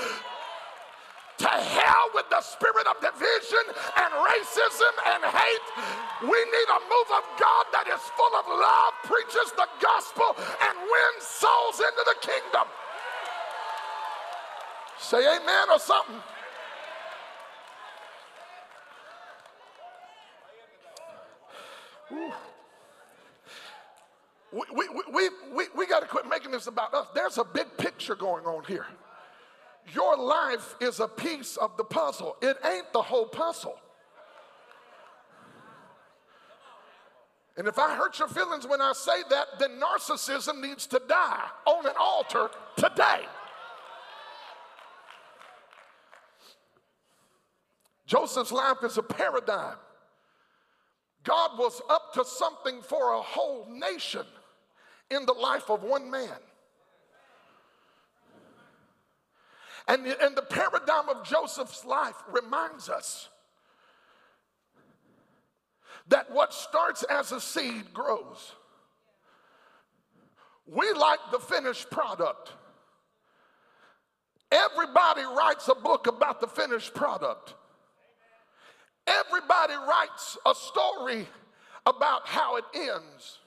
To 1.39 1.49
hell 1.49 2.07
with 2.13 2.29
the 2.29 2.43
spirit 2.43 2.87
of 2.93 3.01
division 3.01 3.65
and 3.97 4.13
racism 4.13 4.95
and 5.17 5.25
hate. 5.25 5.69
We 6.21 6.37
need 6.37 6.69
a 6.69 6.81
move 6.85 7.11
of 7.17 7.25
God 7.41 7.65
that 7.73 7.89
is 7.89 8.01
full 8.13 8.35
of 8.37 8.45
love, 8.61 8.93
preaches 9.05 9.49
the 9.57 9.65
gospel, 9.81 10.37
and 10.37 10.77
wins 10.77 11.25
souls 11.25 11.81
into 11.81 12.05
the 12.05 12.17
kingdom. 12.21 12.69
Say 14.99 15.25
amen 15.25 15.73
or 15.73 15.79
something. 15.79 16.21
We, 22.11 22.19
we, 24.75 24.89
we, 25.13 25.29
we, 25.55 25.65
we 25.77 25.87
got 25.87 26.01
to 26.01 26.07
quit 26.07 26.29
making 26.29 26.51
this 26.51 26.67
about 26.67 26.93
us. 26.93 27.07
There's 27.15 27.39
a 27.39 27.45
big 27.45 27.77
picture 27.77 28.17
going 28.17 28.45
on 28.45 28.65
here. 28.65 28.87
Your 29.95 30.17
life 30.17 30.75
is 30.81 31.01
a 31.01 31.09
piece 31.09 31.57
of 31.57 31.77
the 31.77 31.85
puzzle, 31.85 32.37
it 32.43 32.57
ain't 32.65 32.93
the 32.93 33.03
whole 33.03 33.27
puzzle. 33.27 33.79
And 37.57 37.69
if 37.69 37.79
I 37.79 37.95
hurt 37.95 38.19
your 38.19 38.29
feelings 38.29 38.67
when 38.67 38.81
I 38.81 38.93
say 38.95 39.23
that, 39.29 39.47
then 39.59 39.81
narcissism 39.81 40.63
needs 40.63 40.87
to 40.87 41.03
die 41.07 41.47
on 41.67 41.85
an 41.85 41.93
altar 41.99 42.49
today. 42.77 43.21
Joseph's 48.07 48.51
life 48.51 48.79
is 48.83 48.97
a 48.97 49.03
paradigm. 49.03 49.77
God 51.25 51.59
was 51.59 51.81
up 51.91 52.15
to 52.15 52.25
something 52.25 52.81
for 52.83 53.13
a 53.13 53.21
whole 53.21 53.67
nation 53.71 54.25
in 55.11 55.27
the 55.27 55.33
life 55.33 55.71
of 55.71 55.83
one 55.83 56.11
man. 56.11 56.39
And, 59.89 60.07
and 60.07 60.37
the 60.37 60.43
paradigm 60.43 61.09
of 61.09 61.25
Joseph's 61.25 61.85
life 61.85 62.15
reminds 62.31 62.89
us 62.89 63.29
that 66.09 66.31
what 66.31 66.55
starts 66.55 67.03
as 67.05 67.33
a 67.33 67.41
seed 67.41 67.93
grows. 67.93 68.53
We 70.67 70.93
like 70.93 71.19
the 71.33 71.39
finished 71.39 71.91
product. 71.91 72.53
Everybody 74.53 75.23
writes 75.23 75.69
a 75.69 75.75
book 75.75 76.07
about 76.07 76.41
the 76.41 76.47
finished 76.47 76.95
product. 76.95 77.55
Everybody 79.11 79.75
writes 79.75 80.39
a 80.47 80.55
story 80.55 81.27
about 81.87 82.27
how 82.27 82.57
it 82.57 82.65
ends. 82.75 83.39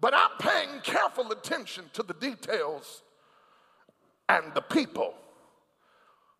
But 0.00 0.14
I'm 0.14 0.30
paying 0.38 0.80
careful 0.82 1.30
attention 1.32 1.84
to 1.94 2.02
the 2.02 2.14
details 2.14 3.02
and 4.28 4.54
the 4.54 4.60
people 4.60 5.14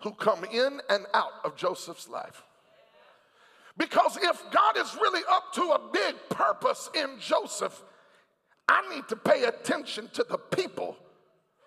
who 0.01 0.13
come 0.13 0.45
in 0.45 0.81
and 0.89 1.07
out 1.13 1.33
of 1.45 1.57
Joseph's 1.57 2.09
life. 2.09 2.43
Because 3.77 4.17
if 4.21 4.43
God 4.51 4.77
is 4.77 4.97
really 5.01 5.23
up 5.31 5.53
to 5.55 5.63
a 5.63 5.81
big 5.93 6.15
purpose 6.31 6.91
in 6.95 7.19
Joseph, 7.21 7.83
I 8.69 8.83
need 8.95 9.09
to 9.09 9.17
pay 9.17 9.45
attention 9.45 10.09
to 10.15 10.25
the 10.29 10.39
people 10.39 10.97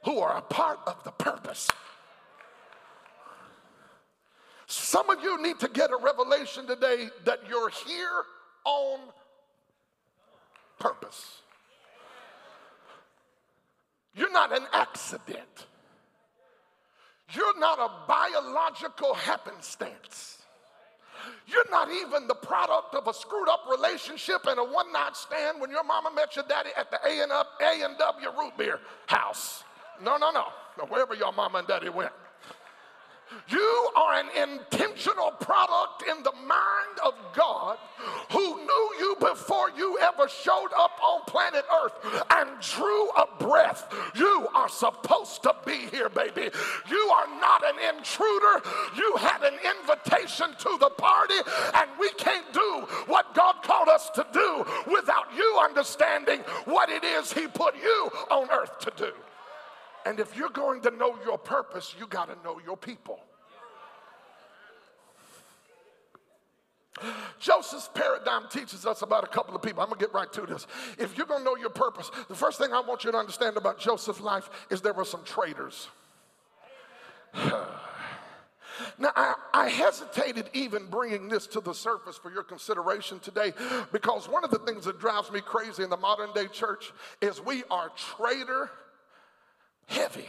who 0.04 0.20
are 0.20 0.38
a 0.38 0.42
part 0.42 0.80
of 0.88 1.04
the 1.04 1.12
purpose. 1.12 1.68
Some 4.72 5.10
of 5.10 5.22
you 5.22 5.42
need 5.44 5.60
to 5.60 5.68
get 5.68 5.92
a 5.92 5.98
revelation 5.98 6.66
today 6.66 7.10
that 7.26 7.40
you're 7.50 7.70
here 7.86 8.24
on 8.64 9.00
purpose. 10.80 11.42
You're 14.16 14.32
not 14.32 14.56
an 14.56 14.66
accident. 14.72 15.68
You're 17.34 17.60
not 17.60 17.80
a 17.80 18.08
biological 18.08 19.14
happenstance. 19.14 20.38
You're 21.48 21.70
not 21.70 21.90
even 21.92 22.30
the 22.30 22.36
product 22.36 22.96
of 22.96 23.10
a 23.10 23.14
screwed 23.14 23.50
up 23.50 23.66
relationship 23.70 24.48
and 24.48 24.58
a 24.58 24.64
one 24.64 24.94
night 24.94 25.18
stand 25.18 25.60
when 25.60 25.70
your 25.70 25.84
mama 25.84 26.12
met 26.16 26.38
your 26.38 26.46
daddy 26.48 26.70
at 26.78 26.90
the 26.90 26.98
A&W 27.06 28.30
root 28.40 28.58
beer 28.58 28.80
house. 29.08 29.66
No, 30.02 30.16
no, 30.16 30.32
no. 30.32 30.46
Wherever 30.88 31.14
your 31.14 31.34
mama 31.34 31.58
and 31.58 31.68
daddy 31.68 31.90
went. 31.90 32.14
You 33.50 33.90
are 33.96 34.14
an 34.20 34.50
intentional 34.50 35.32
product 35.32 36.04
in 36.10 36.24
the 36.24 36.32
mind 36.32 37.00
of 37.04 37.14
God 37.36 37.78
who 38.32 38.58
knew 38.58 38.90
you 39.00 39.16
before 39.20 39.70
you 39.72 39.98
ever 40.00 40.28
showed 40.28 40.70
up 40.78 40.92
on 41.04 41.22
planet 41.28 41.66
Earth 41.84 42.24
and 42.32 42.50
drew 42.62 43.10
a 43.12 43.28
breath. 43.40 43.94
You 44.16 44.48
are 44.54 44.70
supposed 44.70 45.44
to 45.44 45.56
be 45.66 45.88
here, 45.92 46.10
baby. 46.10 46.50
You 46.90 46.98
are 46.98 47.40
not 47.40 47.64
an 47.66 47.96
intruder. 47.96 48.62
You 48.96 49.16
had 49.18 49.44
an 49.44 49.58
invitation 49.80 50.56
to 50.58 50.78
the 50.80 50.90
party, 50.90 51.36
and 51.76 51.90
we 52.00 52.10
can't 52.12 52.52
do 52.54 52.88
what 53.08 53.34
God 53.34 53.56
called 53.64 53.90
us 53.90 54.10
to 54.12 54.26
do 54.34 54.66
without 54.92 55.28
you 55.36 55.60
understanding 55.64 56.40
what 56.66 56.90
it 56.90 57.04
is 57.04 57.34
He 57.34 57.48
put 57.48 57.76
you 57.76 58.10
on 58.30 58.50
earth 58.52 58.80
to 58.80 58.92
do. 58.96 59.12
And 60.06 60.20
if 60.20 60.36
you're 60.36 60.50
going 60.50 60.82
to 60.82 60.92
know 60.92 61.18
your 61.26 61.38
purpose, 61.38 61.96
you 62.00 62.08
got 62.08 62.26
to 62.26 62.44
know 62.44 62.60
your 62.66 62.78
people. 62.78 63.20
Joseph's 67.40 67.90
paradigm 67.94 68.44
teaches 68.50 68.86
us 68.86 69.02
about 69.02 69.24
a 69.24 69.28
couple 69.28 69.56
of 69.56 69.62
people. 69.62 69.82
I'm 69.82 69.90
gonna 69.90 70.00
get 70.00 70.14
right 70.14 70.32
to 70.34 70.42
this. 70.42 70.68
If 70.98 71.18
you're 71.18 71.26
gonna 71.26 71.44
know 71.44 71.56
your 71.56 71.70
purpose, 71.70 72.12
the 72.28 72.36
first 72.36 72.60
thing 72.60 72.74
I 72.74 72.82
want 72.82 73.04
you 73.04 73.12
to 73.12 73.18
understand 73.18 73.58
about 73.58 73.80
Joseph's 73.80 74.22
life 74.22 74.50
is 74.70 74.82
there 74.82 74.94
were 74.94 75.06
some 75.06 75.24
traitors. 75.24 75.88
Now, 78.98 79.12
I, 79.16 79.36
I, 79.54 79.70
hesitated 79.70 80.50
even 80.54 80.88
bringing 80.88 81.28
this 81.28 81.46
to 81.48 81.60
the 81.60 81.74
surface 81.74 82.18
for 82.18 82.32
your 82.32 82.42
consideration 82.42 83.20
today 83.20 83.54
because 83.92 84.28
one 84.28 84.44
of 84.44 84.50
the 84.50 84.58
things 84.60 84.86
that 84.86 84.98
drives 84.98 85.32
me 85.32 85.40
crazy 85.40 85.84
in 85.84 85.90
the 85.90 85.98
modern 85.98 86.32
day 86.34 86.48
church 86.48 86.92
is 87.22 87.44
we 87.46 87.64
are 87.70 87.92
traitor 87.96 88.72
heavy. 89.92 90.28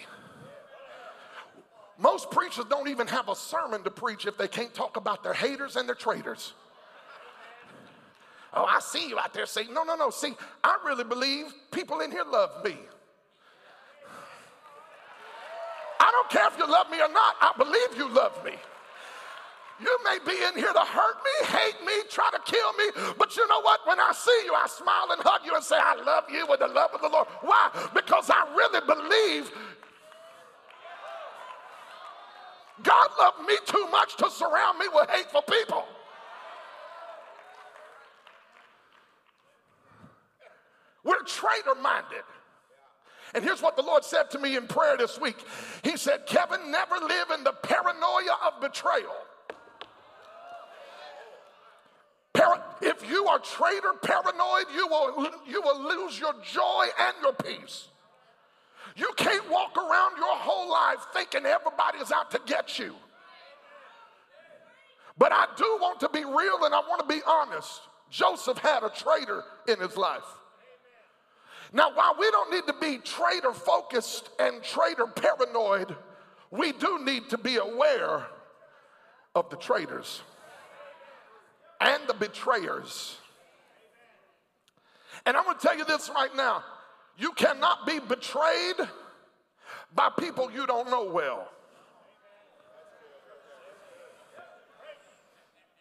Most 1.98 2.30
preachers 2.30 2.64
don't 2.68 2.88
even 2.88 3.06
have 3.06 3.28
a 3.28 3.36
sermon 3.36 3.82
to 3.84 3.90
preach 3.90 4.26
if 4.26 4.36
they 4.36 4.48
can't 4.48 4.74
talk 4.74 4.96
about 4.96 5.22
their 5.22 5.34
haters 5.34 5.76
and 5.76 5.88
their 5.88 5.94
traitors. 5.94 6.52
Oh, 8.54 8.64
I 8.64 8.80
see 8.80 9.08
you 9.08 9.18
out 9.18 9.32
there 9.32 9.46
saying, 9.46 9.72
no, 9.72 9.82
no, 9.82 9.94
no. 9.94 10.10
See, 10.10 10.34
I 10.62 10.76
really 10.84 11.04
believe 11.04 11.46
people 11.70 12.00
in 12.00 12.10
here 12.10 12.24
love 12.30 12.64
me. 12.64 12.76
I 16.00 16.10
don't 16.10 16.28
care 16.28 16.48
if 16.48 16.58
you 16.58 16.70
love 16.70 16.90
me 16.90 16.98
or 17.00 17.08
not, 17.08 17.36
I 17.40 17.52
believe 17.56 17.96
you 17.96 18.08
love 18.12 18.44
me. 18.44 18.52
You 19.80 19.98
may 20.04 20.18
be 20.24 20.32
in 20.32 20.54
here 20.56 20.72
to 20.72 20.80
hurt 20.80 21.16
me, 21.24 21.46
hate 21.46 21.86
me, 21.86 21.91
try 22.12 22.28
to 22.32 22.40
kill 22.44 22.72
me, 22.74 23.12
but 23.18 23.36
you 23.36 23.46
know 23.48 23.60
what? 23.60 23.80
When 23.86 23.98
I 23.98 24.12
see 24.12 24.42
you, 24.44 24.54
I 24.54 24.66
smile 24.66 25.08
and 25.10 25.22
hug 25.22 25.40
you 25.44 25.54
and 25.54 25.64
say, 25.64 25.76
I 25.78 25.94
love 26.02 26.24
you 26.30 26.46
with 26.46 26.60
the 26.60 26.68
love 26.68 26.90
of 26.94 27.00
the 27.00 27.08
Lord. 27.08 27.26
Why? 27.40 27.70
Because 27.94 28.30
I 28.30 28.54
really 28.54 28.86
believe 28.86 29.50
God 32.82 33.08
loved 33.18 33.46
me 33.46 33.54
too 33.64 33.86
much 33.90 34.16
to 34.16 34.30
surround 34.30 34.78
me 34.78 34.86
with 34.92 35.08
hateful 35.10 35.42
people. 35.42 35.84
We're 41.04 41.22
traitor 41.22 41.74
minded. 41.80 42.22
And 43.34 43.42
here's 43.42 43.62
what 43.62 43.76
the 43.76 43.82
Lord 43.82 44.04
said 44.04 44.30
to 44.32 44.38
me 44.38 44.56
in 44.56 44.66
prayer 44.66 44.96
this 44.96 45.18
week 45.18 45.36
He 45.82 45.96
said, 45.96 46.26
Kevin, 46.26 46.70
never 46.70 46.96
live 46.96 47.30
in 47.30 47.44
the 47.44 47.52
paranoia 47.52 48.36
of 48.46 48.60
betrayal. 48.60 49.16
If 52.82 53.08
you 53.08 53.26
are 53.26 53.38
traitor 53.38 53.92
paranoid, 54.02 54.66
you 54.74 54.86
will, 54.88 55.30
you 55.48 55.62
will 55.62 55.82
lose 55.82 56.18
your 56.18 56.34
joy 56.42 56.86
and 56.98 57.14
your 57.22 57.32
peace. 57.32 57.88
You 58.96 59.10
can't 59.16 59.48
walk 59.50 59.76
around 59.76 60.16
your 60.16 60.36
whole 60.36 60.70
life 60.70 60.98
thinking 61.14 61.46
everybody 61.46 61.98
is 61.98 62.12
out 62.12 62.30
to 62.32 62.40
get 62.46 62.78
you. 62.78 62.94
But 65.16 65.32
I 65.32 65.46
do 65.56 65.78
want 65.80 66.00
to 66.00 66.08
be 66.08 66.24
real 66.24 66.64
and 66.64 66.74
I 66.74 66.80
want 66.80 67.08
to 67.08 67.14
be 67.14 67.22
honest. 67.26 67.82
Joseph 68.10 68.58
had 68.58 68.82
a 68.82 68.90
traitor 68.90 69.44
in 69.68 69.78
his 69.78 69.96
life. 69.96 70.24
Now, 71.72 71.94
while 71.94 72.16
we 72.18 72.30
don't 72.30 72.50
need 72.50 72.66
to 72.66 72.74
be 72.78 72.98
traitor 72.98 73.52
focused 73.52 74.28
and 74.38 74.62
traitor 74.62 75.06
paranoid, 75.06 75.96
we 76.50 76.72
do 76.72 77.02
need 77.02 77.30
to 77.30 77.38
be 77.38 77.56
aware 77.56 78.26
of 79.34 79.48
the 79.48 79.56
traitors 79.56 80.20
and 81.82 82.08
the 82.08 82.14
betrayers. 82.14 83.16
And 85.26 85.36
I'm 85.36 85.44
going 85.44 85.56
to 85.56 85.62
tell 85.62 85.76
you 85.76 85.84
this 85.84 86.10
right 86.14 86.34
now 86.36 86.64
you 87.18 87.32
cannot 87.32 87.86
be 87.86 87.98
betrayed 87.98 88.76
by 89.94 90.08
people 90.18 90.50
you 90.50 90.66
don't 90.66 90.90
know 90.90 91.10
well. 91.10 91.48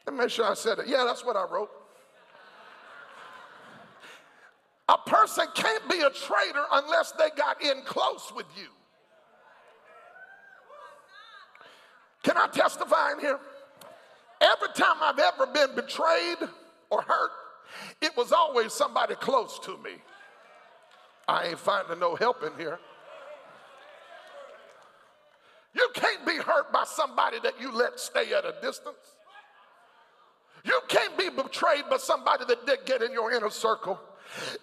Let 0.06 0.14
me 0.14 0.20
make 0.20 0.30
sure 0.30 0.46
I 0.46 0.56
said 0.56 0.80
it. 0.80 0.88
Yeah, 0.88 1.04
that's 1.06 1.24
what 1.24 1.36
I 1.36 1.46
wrote. 1.50 1.70
A 4.90 4.98
person 5.10 5.46
can't 5.56 5.90
be 5.90 6.00
a 6.00 6.10
traitor 6.10 6.66
unless 6.74 7.14
they 7.14 7.30
got 7.38 7.62
in 7.64 7.82
close 7.86 8.32
with 8.36 8.48
you. 8.58 8.68
Can 12.24 12.36
I 12.38 12.48
testify 12.48 13.14
in 13.14 13.20
here? 13.20 13.40
Every 14.42 14.74
time 14.74 14.98
I've 15.02 15.20
ever 15.20 15.46
been 15.46 15.76
betrayed 15.76 16.50
or 16.90 17.04
hurt, 17.04 17.32
it 18.02 18.18
was 18.18 18.32
always 18.32 18.74
somebody 18.74 19.16
close 19.16 19.60
to 19.60 19.78
me. 19.78 19.92
I 21.28 21.48
ain't 21.48 21.60
finding 21.60 22.00
no 22.00 22.16
help 22.16 22.44
in 22.44 22.52
here. 22.58 22.80
You 25.74 25.88
can't 25.94 26.26
be 26.26 26.38
hurt 26.38 26.74
by 26.74 26.84
somebody 26.86 27.38
that 27.44 27.62
you 27.62 27.72
let 27.72 28.00
stay 28.00 28.34
at 28.34 28.44
a 28.44 28.56
distance. 28.62 29.16
You 30.66 30.80
can't 30.88 31.18
be 31.18 31.30
betrayed 31.30 31.86
by 31.90 31.98
somebody 31.98 32.46
that 32.46 32.66
did 32.66 32.80
get 32.86 33.02
in 33.02 33.14
your 33.14 33.32
inner 33.32 33.50
circle. 33.50 34.00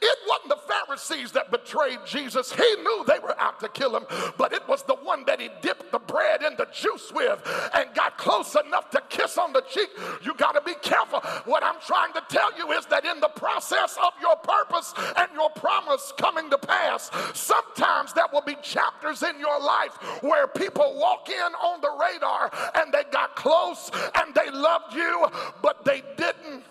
It 0.01 0.19
wasn't 0.29 0.49
the 0.51 0.75
Pharisees 0.75 1.33
that 1.33 1.51
betrayed 1.51 1.99
Jesus. 2.07 2.53
He 2.53 2.75
knew 2.83 3.05
they 3.07 3.19
were 3.19 3.39
out 3.39 3.61
to 3.61 3.69
kill 3.69 3.97
him, 3.97 4.05
but 4.37 4.53
it 4.53 4.67
was 4.69 4.83
the 4.85 4.95
one 4.97 5.25
that 5.27 5.41
he 5.41 5.49
dipped 5.61 5.93
the 5.93 5.99
bread 5.99 6.43
in 6.43 6.57
the 6.57 6.67
juice 6.73 7.13
with 7.13 7.41
and 7.75 7.93
got 7.95 8.19
close 8.19 8.55
enough 8.55 8.91
to 8.91 9.03
kiss 9.09 9.39
on 9.39 9.53
the 9.53 9.63
cheek. 9.63 9.89
You 10.23 10.35
got 10.35 10.53
to 10.53 10.63
be 10.63 10.75
careful. 10.83 11.21
What 11.45 11.63
I'm 11.63 11.81
trying 11.87 12.13
to 12.15 12.23
tell 12.29 12.57
you 12.57 12.73
is 12.73 12.87
that 12.87 13.05
in 13.05 13.21
the 13.21 13.29
process 13.29 13.97
of 13.99 14.13
your 14.21 14.37
purpose 14.37 14.95
and 15.17 15.29
your 15.35 15.51
promise 15.51 16.13
coming 16.19 16.51
to 16.51 16.59
pass, 16.59 17.11
sometimes 17.35 18.13
there 18.13 18.27
will 18.33 18.43
be 18.43 18.57
chapters 18.63 19.23
in 19.23 19.39
your 19.39 19.61
life 19.61 19.93
where 20.23 20.47
people 20.47 20.99
walk 20.99 21.29
in 21.29 21.53
on 21.55 21.81
the 21.81 21.91
radar 22.01 22.51
and 22.75 22.93
they 22.93 23.05
got 23.11 23.37
close 23.37 23.91
and 24.15 24.35
they 24.35 24.51
loved 24.51 24.95
you, 24.95 25.27
but 25.63 25.85
they 25.85 26.03
didn't 26.17 26.65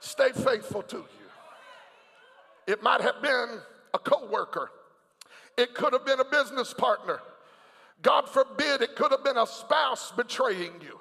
stay 0.00 0.30
faithful 0.32 0.82
to 0.82 0.98
you. 0.98 1.13
It 2.66 2.82
might 2.82 3.00
have 3.00 3.20
been 3.22 3.60
a 3.92 3.98
coworker. 3.98 4.70
It 5.56 5.74
could 5.74 5.92
have 5.92 6.04
been 6.04 6.20
a 6.20 6.24
business 6.24 6.72
partner. 6.74 7.20
God 8.02 8.28
forbid, 8.28 8.82
it 8.82 8.96
could 8.96 9.12
have 9.12 9.24
been 9.24 9.38
a 9.38 9.46
spouse 9.46 10.12
betraying 10.12 10.72
you. 10.82 10.98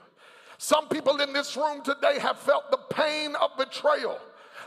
Some 0.58 0.88
people 0.88 1.20
in 1.20 1.34
this 1.34 1.58
room 1.58 1.82
today 1.84 2.20
have 2.20 2.40
felt 2.40 2.72
the 2.72 2.78
pain 2.78 3.36
of 3.36 3.52
betrayal. 3.58 4.20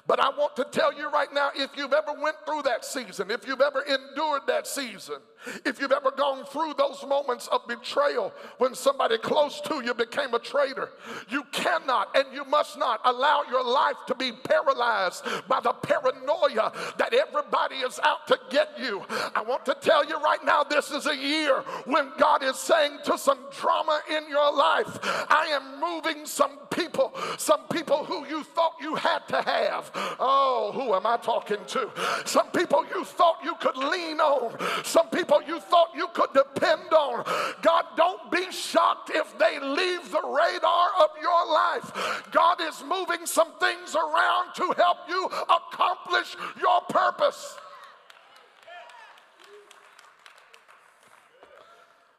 But 0.06 0.20
I 0.20 0.28
want 0.30 0.54
to 0.56 0.64
tell 0.64 0.92
you 0.92 1.10
right 1.10 1.32
now 1.32 1.50
if 1.54 1.70
you've 1.76 1.92
ever 1.92 2.12
went 2.20 2.36
through 2.44 2.62
that 2.62 2.84
season, 2.84 3.30
if 3.30 3.46
you've 3.46 3.60
ever 3.60 3.82
endured 3.82 4.42
that 4.46 4.66
season, 4.66 5.16
if 5.64 5.80
you've 5.80 5.92
ever 5.92 6.10
gone 6.10 6.44
through 6.44 6.74
those 6.74 7.04
moments 7.06 7.48
of 7.48 7.66
betrayal 7.66 8.32
when 8.58 8.74
somebody 8.74 9.18
close 9.18 9.60
to 9.62 9.82
you 9.84 9.94
became 9.94 10.34
a 10.34 10.38
traitor, 10.38 10.90
you 11.28 11.44
cannot 11.52 12.16
and 12.16 12.26
you 12.32 12.44
must 12.44 12.78
not 12.78 13.00
allow 13.04 13.42
your 13.50 13.64
life 13.64 13.96
to 14.06 14.14
be 14.14 14.32
paralyzed 14.32 15.24
by 15.48 15.60
the 15.60 15.72
paranoia 15.72 16.72
that 16.98 17.14
everybody 17.14 17.76
is 17.76 18.00
out 18.02 18.26
to 18.26 18.38
get 18.50 18.70
you. 18.78 19.02
I 19.34 19.42
want 19.42 19.64
to 19.66 19.76
tell 19.80 20.04
you 20.04 20.16
right 20.18 20.44
now, 20.44 20.62
this 20.62 20.90
is 20.90 21.06
a 21.06 21.16
year 21.16 21.62
when 21.84 22.10
God 22.18 22.42
is 22.42 22.56
saying 22.56 22.98
to 23.04 23.18
some 23.18 23.38
drama 23.58 24.00
in 24.10 24.28
your 24.28 24.52
life, 24.54 24.98
I 25.02 25.48
am 25.50 25.80
moving 25.80 26.26
some 26.26 26.58
people, 26.70 27.14
some 27.38 27.60
people 27.72 28.04
who 28.04 28.26
you 28.26 28.42
thought 28.42 28.74
you 28.80 28.94
had 28.94 29.26
to 29.28 29.42
have. 29.42 29.90
Oh, 30.18 30.72
who 30.74 30.94
am 30.94 31.06
I 31.06 31.16
talking 31.16 31.58
to? 31.68 31.90
Some 32.24 32.50
people 32.50 32.84
you 32.94 33.04
thought 33.04 33.38
you 33.44 33.54
could 33.60 33.76
lean 33.76 34.20
on, 34.20 34.56
some 34.84 35.08
people 35.08 35.25
you 35.46 35.60
thought 35.60 35.88
you 35.94 36.08
could 36.12 36.32
depend 36.32 36.92
on. 36.92 37.24
God, 37.62 37.84
don't 37.96 38.30
be 38.30 38.50
shocked 38.50 39.10
if 39.14 39.38
they 39.38 39.58
leave 39.60 40.10
the 40.10 40.22
radar 40.22 40.88
of 41.00 41.10
your 41.20 41.46
life. 41.52 42.22
God 42.32 42.60
is 42.60 42.82
moving 42.84 43.26
some 43.26 43.52
things 43.58 43.94
around 43.94 44.54
to 44.56 44.72
help 44.76 44.98
you 45.08 45.26
accomplish 45.26 46.36
your 46.60 46.80
purpose. 46.88 47.56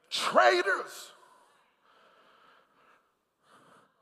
Traitors. 0.10 1.12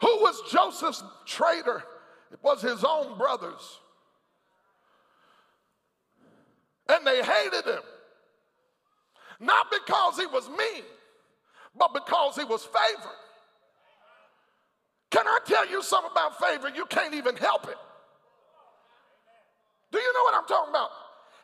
Who 0.02 0.22
was 0.22 0.42
Joseph's 0.52 1.04
traitor? 1.26 1.84
It 2.32 2.40
was 2.44 2.62
his 2.62 2.84
own 2.84 3.18
brothers. 3.18 3.80
And 6.88 7.06
they 7.06 7.24
hated 7.24 7.66
him. 7.66 7.82
Not 9.40 9.68
because 9.72 10.18
he 10.18 10.26
was 10.26 10.50
mean, 10.50 10.84
but 11.78 11.94
because 11.94 12.36
he 12.36 12.44
was 12.44 12.64
favored. 12.64 13.20
Can 15.12 15.28
I 15.28 15.40
tell 15.46 15.68
you 15.70 15.82
something 15.82 16.12
about 16.12 16.40
favor? 16.40 16.70
You 16.70 16.86
can't 16.86 17.14
even 17.14 17.36
help 17.36 17.68
it. 17.68 17.78
Do 19.92 20.00
you 20.00 20.14
know 20.14 20.24
what 20.24 20.36
I'm 20.36 20.48
talking 20.48 20.72
about? 20.72 20.90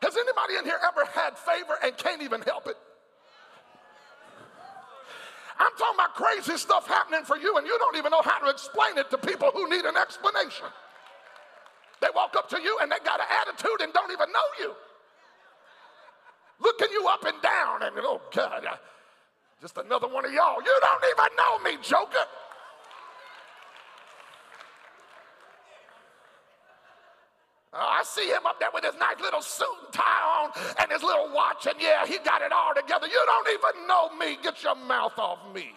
Has 0.02 0.16
anybody 0.16 0.56
in 0.56 0.64
here 0.64 0.78
ever 0.82 1.04
had 1.10 1.38
favor 1.38 1.74
and 1.82 1.96
can't 1.96 2.22
even 2.22 2.42
help 2.42 2.66
it? 2.66 2.76
I'm 5.58 5.70
talking 5.78 5.94
about 5.94 6.14
crazy 6.14 6.56
stuff 6.56 6.88
happening 6.88 7.24
for 7.24 7.36
you, 7.36 7.56
and 7.56 7.66
you 7.66 7.78
don't 7.78 7.96
even 7.96 8.10
know 8.10 8.22
how 8.22 8.38
to 8.40 8.50
explain 8.50 8.98
it 8.98 9.10
to 9.10 9.18
people 9.18 9.50
who 9.54 9.70
need 9.70 9.84
an 9.84 9.96
explanation. 9.96 10.66
They 12.00 12.08
walk 12.16 12.34
up 12.36 12.48
to 12.50 12.60
you 12.60 12.78
and 12.82 12.90
they 12.90 12.98
got 13.04 13.20
an 13.20 13.26
attitude 13.46 13.80
and 13.80 13.92
don't 13.92 14.10
even 14.10 14.26
know 14.32 14.48
you. 14.58 14.74
Looking 16.62 16.88
you 16.92 17.08
up 17.08 17.24
and 17.24 17.40
down, 17.42 17.82
and 17.82 17.92
oh 17.98 18.20
God, 18.32 18.66
just 19.60 19.76
another 19.78 20.06
one 20.06 20.24
of 20.24 20.32
y'all. 20.32 20.62
You 20.62 20.80
don't 20.80 21.04
even 21.10 21.36
know 21.36 21.58
me, 21.58 21.76
Joker. 21.82 22.26
Oh, 27.74 27.78
I 27.78 28.02
see 28.04 28.28
him 28.28 28.44
up 28.46 28.60
there 28.60 28.68
with 28.72 28.84
his 28.84 28.94
nice 28.96 29.18
little 29.20 29.40
suit 29.40 29.66
and 29.84 29.92
tie 29.94 30.02
on 30.44 30.50
and 30.78 30.92
his 30.92 31.02
little 31.02 31.32
watch, 31.34 31.66
and 31.66 31.76
yeah, 31.80 32.06
he 32.06 32.18
got 32.18 32.42
it 32.42 32.52
all 32.52 32.74
together. 32.74 33.06
You 33.06 33.22
don't 33.24 33.48
even 33.48 33.86
know 33.88 34.14
me. 34.16 34.38
Get 34.42 34.62
your 34.62 34.76
mouth 34.76 35.18
off 35.18 35.38
me. 35.54 35.72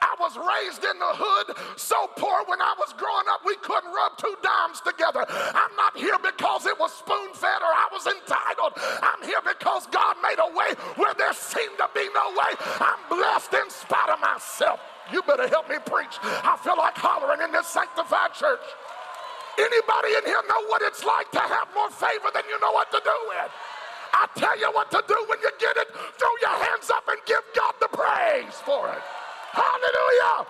I 0.00 0.16
was 0.18 0.36
raised 0.36 0.84
in 0.84 0.96
the 0.98 1.12
hood 1.12 1.56
so 1.76 2.08
poor 2.16 2.44
when 2.48 2.60
I 2.60 2.74
was 2.78 2.92
growing 2.96 3.28
up, 3.28 3.44
we 3.44 3.56
couldn't 3.60 3.92
rub 3.92 4.16
two 4.16 4.34
dimes 4.40 4.80
together. 4.80 5.24
I'm 5.28 5.74
not 5.76 5.96
here 5.96 6.16
because 6.20 6.64
it 6.64 6.78
was 6.78 6.92
spoon 6.92 7.32
fed 7.36 7.60
or 7.60 7.72
I 7.72 7.88
was 7.92 8.08
entitled. 8.08 8.72
I'm 9.04 9.20
here 9.24 9.44
because 9.44 9.86
God 9.92 10.16
made 10.24 10.40
a 10.40 10.50
way 10.56 10.72
where 10.96 11.12
there 11.14 11.32
seemed 11.36 11.76
to 11.78 11.88
be 11.92 12.08
no 12.16 12.32
way. 12.32 12.52
I'm 12.80 13.00
blessed 13.08 13.52
in 13.54 13.68
spite 13.68 14.08
of 14.08 14.20
myself. 14.20 14.80
You 15.12 15.22
better 15.22 15.48
help 15.48 15.68
me 15.68 15.76
preach. 15.84 16.16
I 16.22 16.56
feel 16.62 16.78
like 16.78 16.96
hollering 16.96 17.42
in 17.42 17.52
this 17.52 17.66
sanctified 17.66 18.32
church. 18.32 18.64
Anybody 19.58 20.16
in 20.16 20.24
here 20.24 20.40
know 20.48 20.62
what 20.72 20.80
it's 20.80 21.04
like 21.04 21.28
to 21.32 21.42
have 21.42 21.68
more 21.74 21.90
favor 21.90 22.32
than 22.32 22.44
you 22.48 22.56
know 22.60 22.72
what 22.72 22.88
to 22.92 23.00
do 23.04 23.18
with? 23.28 23.50
I 24.12 24.26
tell 24.36 24.58
you 24.58 24.70
what 24.72 24.90
to 24.90 25.02
do 25.06 25.18
when 25.28 25.38
you 25.42 25.50
get 25.58 25.76
it. 25.76 25.88
Throw 26.16 26.34
your 26.40 26.56
hands 26.64 26.88
up 26.90 27.04
and 27.08 27.18
give 27.26 27.42
God 27.54 27.74
the 27.80 27.88
praise 27.88 28.54
for 28.64 28.88
it. 28.88 29.02
Hallelujah. 29.52 30.46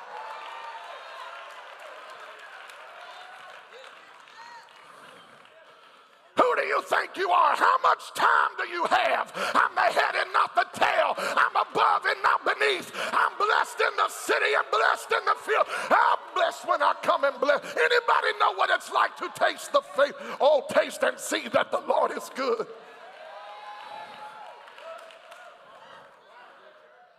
Who 6.36 6.56
do 6.56 6.62
you 6.62 6.82
think 6.82 7.16
you 7.16 7.30
are? 7.30 7.54
How 7.56 7.76
much 7.82 8.12
time 8.14 8.50
do 8.58 8.68
you 8.68 8.84
have? 8.86 9.32
I'm 9.54 9.74
the 9.74 9.88
head 9.92 10.14
and 10.16 10.32
not 10.32 10.54
the 10.54 10.66
tail. 10.72 11.14
I'm 11.18 11.56
above 11.56 12.06
and 12.06 12.22
not 12.22 12.44
beneath. 12.44 12.92
I'm 13.12 13.36
blessed 13.36 13.80
in 13.80 13.96
the 13.96 14.08
city 14.08 14.52
and 14.56 14.66
blessed 14.70 15.12
in 15.12 15.24
the 15.26 15.36
field. 15.40 15.66
I'm 15.90 16.18
blessed 16.34 16.66
when 16.68 16.82
I 16.82 16.94
come 17.02 17.24
and 17.24 17.38
bless. 17.40 17.60
Anybody 17.60 18.38
know 18.40 18.54
what 18.54 18.70
it's 18.70 18.90
like 18.90 19.16
to 19.18 19.28
taste 19.34 19.72
the 19.72 19.82
faith? 19.96 20.14
Oh, 20.40 20.64
taste 20.70 21.02
and 21.02 21.18
see 21.18 21.48
that 21.48 21.70
the 21.70 21.80
Lord 21.86 22.12
is 22.16 22.30
good. 22.34 22.66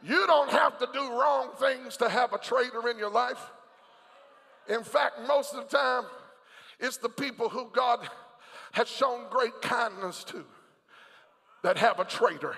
You 0.04 0.26
don't 0.28 0.50
have 0.50 0.78
to 0.80 0.88
do 0.92 1.00
wrong 1.00 1.50
things 1.60 1.98
to 1.98 2.10
have 2.10 2.34
a 2.34 2.38
traitor 2.38 2.90
in 2.90 2.98
your 2.98 3.12
life. 3.12 3.52
In 4.68 4.84
fact, 4.84 5.20
most 5.28 5.54
of 5.54 5.70
the 5.70 5.78
time, 5.78 6.06
it's 6.80 6.98
the 6.98 7.10
people 7.10 7.50
who 7.50 7.70
God 7.72 8.08
has 8.72 8.88
shown 8.88 9.30
great 9.30 9.62
kindness 9.62 10.24
to 10.26 10.44
that 11.64 11.78
have 11.78 12.00
a 12.00 12.06
traitor. 12.06 12.56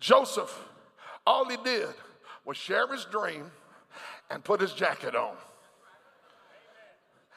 Joseph, 0.00 0.68
all 1.24 1.48
he 1.48 1.56
did 1.62 1.88
was 2.44 2.56
share 2.56 2.88
his 2.88 3.04
dream 3.04 3.50
and 4.30 4.42
put 4.42 4.60
his 4.60 4.72
jacket 4.72 5.14
on. 5.14 5.36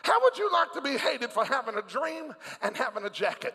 How 0.02 0.22
would 0.24 0.38
you 0.38 0.52
like 0.52 0.72
to 0.74 0.82
be 0.82 0.98
hated 0.98 1.32
for 1.32 1.46
having 1.46 1.76
a 1.76 1.82
dream 1.82 2.34
and 2.62 2.76
having 2.76 3.06
a 3.06 3.10
jacket? 3.10 3.54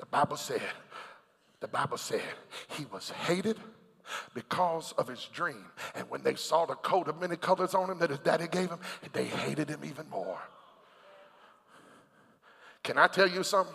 The 0.00 0.06
Bible 0.06 0.38
said, 0.38 0.62
the 1.60 1.68
Bible 1.68 1.98
said 1.98 2.22
he 2.70 2.86
was 2.86 3.10
hated 3.10 3.58
because 4.32 4.92
of 4.92 5.06
his 5.06 5.28
dream. 5.30 5.66
And 5.94 6.08
when 6.08 6.22
they 6.22 6.36
saw 6.36 6.64
the 6.64 6.74
coat 6.74 7.06
of 7.06 7.20
many 7.20 7.36
colors 7.36 7.74
on 7.74 7.90
him 7.90 7.98
that 7.98 8.08
his 8.08 8.18
daddy 8.20 8.48
gave 8.48 8.70
him, 8.70 8.78
they 9.12 9.26
hated 9.26 9.68
him 9.68 9.84
even 9.84 10.08
more. 10.08 10.38
Can 12.82 12.96
I 12.96 13.08
tell 13.08 13.28
you 13.28 13.42
something? 13.42 13.74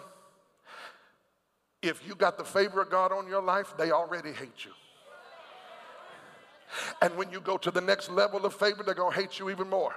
If 1.84 2.06
you 2.08 2.16
got 2.16 2.40
the 2.40 2.44
favor 2.44 2.82
of 2.82 2.90
God 2.90 3.12
on 3.12 3.28
your 3.28 3.44
life, 3.44 3.76
they 3.78 3.92
already 3.92 4.32
hate 4.32 4.66
you. 4.66 4.72
And 7.04 7.16
when 7.16 7.30
you 7.30 7.40
go 7.40 7.58
to 7.58 7.70
the 7.70 7.82
next 7.82 8.10
level 8.10 8.48
of 8.48 8.56
favor, 8.56 8.82
they're 8.82 8.96
going 8.96 9.14
to 9.14 9.22
hate 9.22 9.38
you 9.38 9.52
even 9.52 9.70
more. 9.70 9.94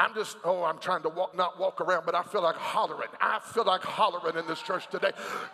I'm 0.00 0.14
just, 0.14 0.36
oh, 0.44 0.62
I'm 0.62 0.78
trying 0.78 1.02
to 1.02 1.08
walk, 1.08 1.36
not 1.36 1.58
walk 1.58 1.80
around, 1.80 2.06
but 2.06 2.14
I 2.14 2.22
feel 2.22 2.40
like 2.40 2.54
hollering. 2.54 3.08
I 3.20 3.40
feel 3.42 3.64
like 3.64 3.80
hollering 3.80 4.36
in 4.36 4.46
this 4.46 4.62
church 4.62 4.86
today. 4.88 5.10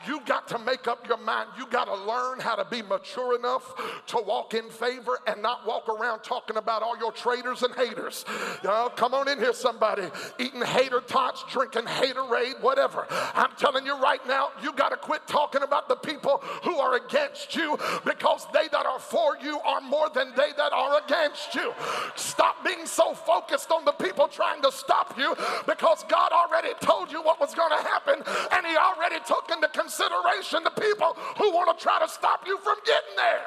You 0.06 0.20
got 0.26 0.46
to 0.48 0.58
make 0.58 0.86
up 0.86 1.08
your 1.08 1.16
mind. 1.16 1.48
You 1.56 1.66
got 1.68 1.86
to 1.86 1.94
learn 1.94 2.40
how 2.40 2.54
to 2.54 2.66
be 2.66 2.82
mature 2.82 3.38
enough 3.38 3.74
to 4.08 4.18
walk 4.26 4.52
in 4.52 4.68
favor 4.68 5.18
and 5.26 5.40
not 5.40 5.66
walk 5.66 5.88
around 5.88 6.20
talking 6.24 6.58
about 6.58 6.82
all 6.82 6.98
your 6.98 7.10
traitors 7.10 7.62
and 7.62 7.74
haters. 7.74 8.26
Uh, 8.62 8.90
come 8.90 9.14
on 9.14 9.28
in 9.28 9.38
here, 9.38 9.54
somebody. 9.54 10.02
Eating 10.38 10.60
hater 10.60 11.00
tots, 11.00 11.42
drinking 11.50 11.84
haterade, 11.84 12.60
whatever. 12.60 13.06
I'm 13.34 13.52
telling 13.56 13.86
you 13.86 13.98
right 13.98 14.20
now, 14.28 14.48
you 14.62 14.74
got 14.74 14.90
to 14.90 14.96
quit 14.98 15.26
talking 15.26 15.62
about 15.62 15.88
the 15.88 15.96
people 15.96 16.42
who 16.64 16.76
are 16.76 16.96
against 16.96 17.56
you 17.56 17.78
because 18.04 18.46
they 18.52 18.68
that 18.68 18.84
are 18.84 18.98
for 18.98 19.38
you 19.42 19.58
are 19.60 19.80
more 19.80 20.10
than 20.10 20.32
they 20.36 20.50
that 20.58 20.74
are 20.74 21.00
against 21.02 21.54
you. 21.54 21.72
Stop 22.14 22.62
being 22.62 22.84
so 22.84 23.14
focused 23.14 23.70
on 23.70 23.86
the 23.86 23.92
people 23.92 24.28
trying 24.34 24.62
to 24.62 24.72
stop 24.72 25.16
you 25.16 25.34
because 25.66 26.04
God 26.08 26.32
already 26.32 26.74
told 26.80 27.12
you 27.12 27.22
what 27.22 27.40
was 27.40 27.54
going 27.54 27.70
to 27.70 27.82
happen 27.88 28.22
and 28.52 28.66
He 28.66 28.76
already 28.76 29.16
took 29.26 29.50
into 29.50 29.68
consideration 29.68 30.64
the 30.64 30.70
people 30.70 31.16
who 31.38 31.52
want 31.52 31.76
to 31.76 31.82
try 31.82 32.00
to 32.00 32.08
stop 32.08 32.46
you 32.46 32.58
from 32.58 32.76
getting 32.84 33.16
there. 33.16 33.46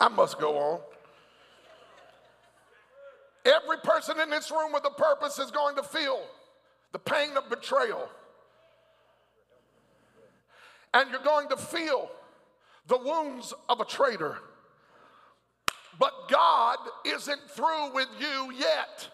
I 0.00 0.08
must 0.08 0.38
go 0.38 0.56
on. 0.58 0.80
Every 3.44 3.78
person 3.82 4.20
in 4.20 4.30
this 4.30 4.50
room 4.50 4.72
with 4.72 4.84
a 4.84 4.90
purpose 4.90 5.38
is 5.38 5.50
going 5.50 5.76
to 5.76 5.82
feel 5.82 6.22
the 6.92 6.98
pain 6.98 7.36
of 7.36 7.48
betrayal. 7.48 8.08
And 10.94 11.10
you're 11.10 11.22
going 11.22 11.48
to 11.48 11.56
feel 11.56 12.10
the 12.86 12.98
wounds 12.98 13.54
of 13.68 13.80
a 13.80 13.84
traitor. 13.84 14.38
But 15.98 16.28
God 16.28 16.78
isn't 17.04 17.50
through 17.50 17.92
with 17.92 18.08
you 18.18 18.52
yet. 18.52 19.08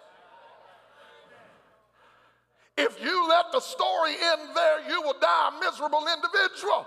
If 2.77 3.03
you 3.03 3.29
let 3.29 3.47
the 3.51 3.61
story 3.61 4.13
end 4.13 4.51
there, 4.55 4.89
you 4.89 5.03
will 5.03 5.17
die 5.21 5.51
a 5.57 5.61
miserable 5.61 6.07
individual. 6.15 6.87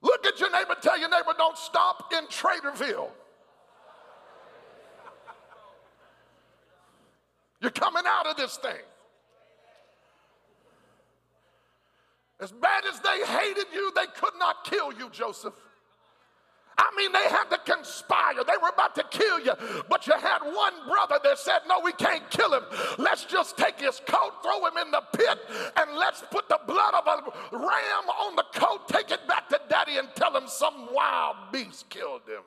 Look 0.00 0.26
at 0.26 0.40
your 0.40 0.50
neighbor, 0.50 0.74
tell 0.80 0.98
your 0.98 1.10
neighbor, 1.10 1.34
don't 1.36 1.58
stop 1.58 2.12
in 2.16 2.26
Traitorville. 2.26 3.10
You're 7.60 7.70
coming 7.70 8.02
out 8.06 8.26
of 8.26 8.36
this 8.36 8.56
thing. 8.56 8.82
As 12.40 12.52
bad 12.52 12.84
as 12.84 13.00
they 13.00 13.24
hated 13.24 13.66
you, 13.72 13.92
they 13.94 14.06
could 14.18 14.34
not 14.38 14.64
kill 14.64 14.92
you, 14.92 15.08
Joseph. 15.10 15.54
I 16.76 16.90
mean, 16.96 17.12
they 17.12 17.28
had 17.28 17.44
to 17.50 17.58
conspire. 17.58 18.42
They 18.46 18.56
were 18.60 18.70
about 18.70 18.94
to 18.96 19.04
kill 19.10 19.40
you. 19.40 19.52
But 19.88 20.06
you 20.06 20.14
had 20.14 20.40
one 20.42 20.72
brother 20.88 21.18
that 21.22 21.38
said, 21.38 21.60
No, 21.68 21.80
we 21.80 21.92
can't 21.92 22.28
kill 22.30 22.52
him. 22.52 22.64
Let's 22.98 23.24
just 23.24 23.56
take 23.56 23.80
his 23.80 24.00
coat, 24.06 24.42
throw 24.42 24.66
him 24.66 24.76
in 24.84 24.90
the 24.90 25.02
pit, 25.16 25.38
and 25.76 25.96
let's 25.96 26.22
put 26.30 26.48
the 26.48 26.58
blood 26.66 26.94
of 26.94 27.06
a 27.06 27.56
ram 27.56 28.08
on 28.20 28.36
the 28.36 28.44
coat, 28.54 28.88
take 28.88 29.10
it 29.10 29.26
back 29.28 29.48
to 29.50 29.60
daddy, 29.68 29.98
and 29.98 30.08
tell 30.16 30.36
him 30.36 30.48
some 30.48 30.88
wild 30.92 31.36
beast 31.52 31.88
killed 31.90 32.22
him. 32.26 32.42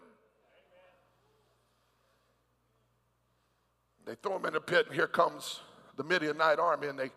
They 4.06 4.16
throw 4.16 4.38
him 4.38 4.46
in 4.46 4.54
the 4.54 4.62
pit, 4.62 4.88
and 4.88 4.96
here 4.96 5.08
comes 5.08 5.62
the 5.96 6.04
Midianite 6.04 6.60
army, 6.60 6.88
and 6.88 6.98
they 6.98 7.12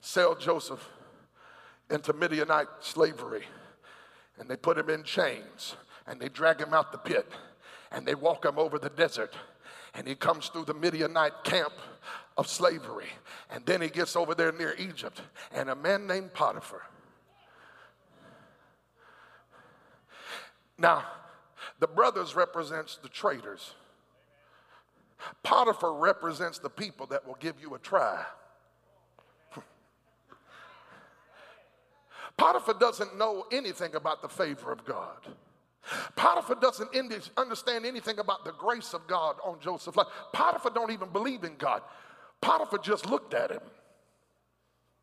sell 0.00 0.34
Joseph 0.34 0.86
into 1.90 2.12
Midianite 2.12 2.68
slavery. 2.80 3.44
And 4.38 4.48
they 4.48 4.56
put 4.56 4.76
him 4.76 4.90
in 4.90 5.04
chains 5.04 5.76
and 6.06 6.20
they 6.20 6.28
drag 6.28 6.60
him 6.60 6.74
out 6.74 6.92
the 6.92 6.98
pit 6.98 7.30
and 7.90 8.06
they 8.06 8.14
walk 8.14 8.44
him 8.44 8.58
over 8.58 8.78
the 8.78 8.90
desert 8.90 9.34
and 9.94 10.06
he 10.06 10.14
comes 10.14 10.48
through 10.48 10.64
the 10.64 10.74
Midianite 10.74 11.44
camp 11.44 11.72
of 12.36 12.48
slavery 12.48 13.08
and 13.50 13.64
then 13.66 13.80
he 13.80 13.88
gets 13.88 14.16
over 14.16 14.34
there 14.34 14.52
near 14.52 14.74
Egypt 14.78 15.20
and 15.52 15.70
a 15.70 15.74
man 15.74 16.06
named 16.06 16.34
Potiphar. 16.34 16.82
Now 20.76 21.04
the 21.78 21.86
brothers 21.86 22.34
represents 22.34 22.98
the 23.02 23.08
traitors. 23.08 23.72
Potiphar 25.42 25.94
represents 25.94 26.58
the 26.58 26.68
people 26.68 27.06
that 27.06 27.26
will 27.26 27.36
give 27.40 27.60
you 27.60 27.74
a 27.74 27.78
try. 27.78 28.24
Potiphar 32.36 32.74
doesn't 32.74 33.16
know 33.16 33.46
anything 33.50 33.94
about 33.94 34.20
the 34.20 34.28
favor 34.28 34.70
of 34.70 34.84
God. 34.84 35.16
Potiphar 36.16 36.56
doesn't 36.56 36.90
understand 37.36 37.84
anything 37.84 38.18
about 38.18 38.44
the 38.44 38.52
grace 38.52 38.94
of 38.94 39.06
God 39.06 39.36
on 39.44 39.60
Joseph's 39.60 39.96
life. 39.96 40.06
Potiphar 40.32 40.72
don't 40.72 40.90
even 40.90 41.10
believe 41.10 41.44
in 41.44 41.56
God. 41.56 41.82
Potiphar 42.40 42.78
just 42.78 43.06
looked 43.06 43.34
at 43.34 43.50
him 43.50 43.60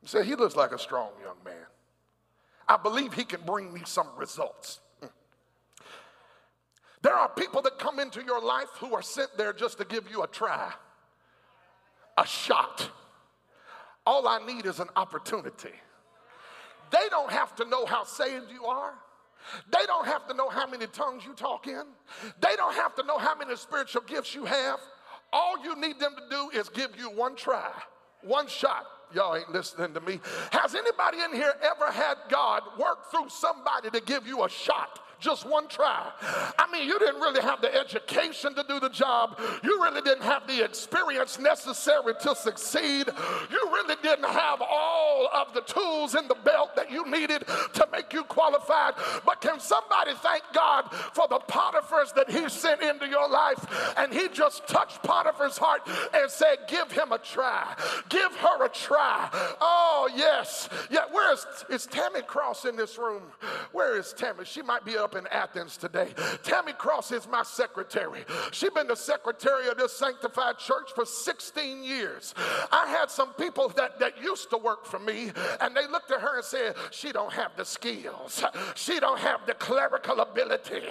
and 0.01 0.09
said, 0.09 0.25
he 0.25 0.35
looks 0.35 0.55
like 0.55 0.71
a 0.71 0.79
strong 0.79 1.11
young 1.23 1.37
man. 1.45 1.65
I 2.67 2.77
believe 2.77 3.13
he 3.13 3.23
can 3.23 3.41
bring 3.41 3.73
me 3.73 3.81
some 3.85 4.07
results. 4.17 4.79
Hmm. 4.99 5.07
There 7.01 7.13
are 7.13 7.29
people 7.29 7.61
that 7.63 7.77
come 7.77 7.99
into 7.99 8.23
your 8.23 8.41
life 8.41 8.69
who 8.79 8.95
are 8.95 9.01
sent 9.01 9.37
there 9.37 9.53
just 9.53 9.77
to 9.79 9.85
give 9.85 10.09
you 10.09 10.23
a 10.23 10.27
try, 10.27 10.71
a 12.17 12.25
shot. 12.25 12.89
All 14.05 14.27
I 14.27 14.39
need 14.45 14.65
is 14.65 14.79
an 14.79 14.89
opportunity. 14.95 15.73
They 16.91 17.07
don't 17.09 17.31
have 17.31 17.55
to 17.55 17.65
know 17.65 17.85
how 17.85 18.03
saved 18.03 18.51
you 18.51 18.65
are. 18.65 18.93
They 19.71 19.85
don't 19.85 20.05
have 20.05 20.27
to 20.27 20.33
know 20.33 20.49
how 20.49 20.67
many 20.67 20.87
tongues 20.87 21.25
you 21.25 21.33
talk 21.33 21.67
in. 21.67 21.83
They 22.41 22.55
don't 22.55 22.73
have 22.75 22.95
to 22.95 23.03
know 23.03 23.17
how 23.17 23.35
many 23.35 23.55
spiritual 23.55 24.03
gifts 24.03 24.35
you 24.35 24.45
have. 24.45 24.79
All 25.33 25.63
you 25.63 25.79
need 25.79 25.99
them 25.99 26.15
to 26.15 26.23
do 26.29 26.59
is 26.59 26.69
give 26.69 26.91
you 26.97 27.09
one 27.09 27.35
try, 27.35 27.71
one 28.21 28.47
shot. 28.47 28.85
Y'all 29.13 29.35
ain't 29.35 29.49
listening 29.51 29.93
to 29.93 30.01
me. 30.01 30.19
Has 30.51 30.73
anybody 30.75 31.19
in 31.19 31.33
here 31.33 31.53
ever 31.61 31.91
had 31.91 32.15
God 32.29 32.63
work 32.79 33.11
through 33.11 33.29
somebody 33.29 33.89
to 33.89 34.01
give 34.01 34.25
you 34.25 34.45
a 34.45 34.49
shot 34.49 34.99
just 35.21 35.47
one 35.47 35.67
try. 35.67 36.11
I 36.57 36.67
mean, 36.71 36.87
you 36.87 36.99
didn't 36.99 37.21
really 37.21 37.41
have 37.41 37.61
the 37.61 37.73
education 37.73 38.55
to 38.55 38.65
do 38.67 38.79
the 38.79 38.89
job. 38.89 39.39
You 39.63 39.81
really 39.81 40.01
didn't 40.01 40.23
have 40.23 40.47
the 40.47 40.65
experience 40.65 41.39
necessary 41.39 42.13
to 42.21 42.35
succeed. 42.35 43.07
You 43.51 43.69
really 43.71 43.95
didn't 44.01 44.25
have 44.25 44.61
all 44.61 45.29
of 45.33 45.53
the 45.53 45.61
tools 45.61 46.15
in 46.15 46.27
the 46.27 46.35
belt 46.43 46.75
that 46.75 46.91
you 46.91 47.09
needed 47.09 47.45
to 47.47 47.87
make 47.91 48.11
you 48.11 48.23
qualified. 48.23 48.95
But 49.25 49.41
can 49.41 49.59
somebody 49.59 50.11
thank 50.15 50.43
God 50.53 50.91
for 51.13 51.27
the 51.29 51.39
Potiphars 51.39 52.11
that 52.13 52.29
He 52.29 52.49
sent 52.49 52.81
into 52.81 53.07
your 53.07 53.29
life? 53.29 53.93
And 53.97 54.11
He 54.11 54.27
just 54.29 54.67
touched 54.67 55.03
Potiphar's 55.03 55.57
heart 55.57 55.87
and 56.13 56.29
said, 56.29 56.57
Give 56.67 56.91
him 56.91 57.11
a 57.11 57.19
try. 57.19 57.75
Give 58.09 58.33
her 58.37 58.65
a 58.65 58.69
try. 58.69 59.29
Oh, 59.61 60.09
yes. 60.15 60.67
Yeah, 60.89 61.01
where 61.11 61.33
is, 61.33 61.45
is 61.69 61.85
Tammy 61.85 62.21
Cross 62.23 62.65
in 62.65 62.75
this 62.75 62.97
room? 62.97 63.21
Where 63.71 63.97
is 63.97 64.13
Tammy? 64.13 64.45
She 64.45 64.61
might 64.61 64.83
be 64.83 64.97
up 64.97 65.10
in 65.15 65.27
Athens 65.27 65.77
today. 65.77 66.09
Tammy 66.43 66.73
Cross 66.73 67.11
is 67.11 67.27
my 67.27 67.43
secretary. 67.43 68.25
She's 68.51 68.69
been 68.69 68.87
the 68.87 68.95
secretary 68.95 69.67
of 69.67 69.77
this 69.77 69.93
sanctified 69.93 70.57
church 70.57 70.91
for 70.95 71.05
16 71.05 71.83
years. 71.83 72.33
I 72.71 72.87
had 72.87 73.09
some 73.09 73.33
people 73.33 73.69
that, 73.69 73.99
that 73.99 74.21
used 74.21 74.49
to 74.51 74.57
work 74.57 74.85
for 74.85 74.99
me, 74.99 75.31
and 75.59 75.75
they 75.75 75.87
looked 75.87 76.11
at 76.11 76.21
her 76.21 76.37
and 76.37 76.45
said, 76.45 76.75
She 76.91 77.11
don't 77.11 77.33
have 77.33 77.51
the 77.57 77.65
skills. 77.65 78.43
She 78.75 78.99
don't 78.99 79.19
have 79.19 79.45
the 79.45 79.53
clerical 79.53 80.19
ability. 80.19 80.81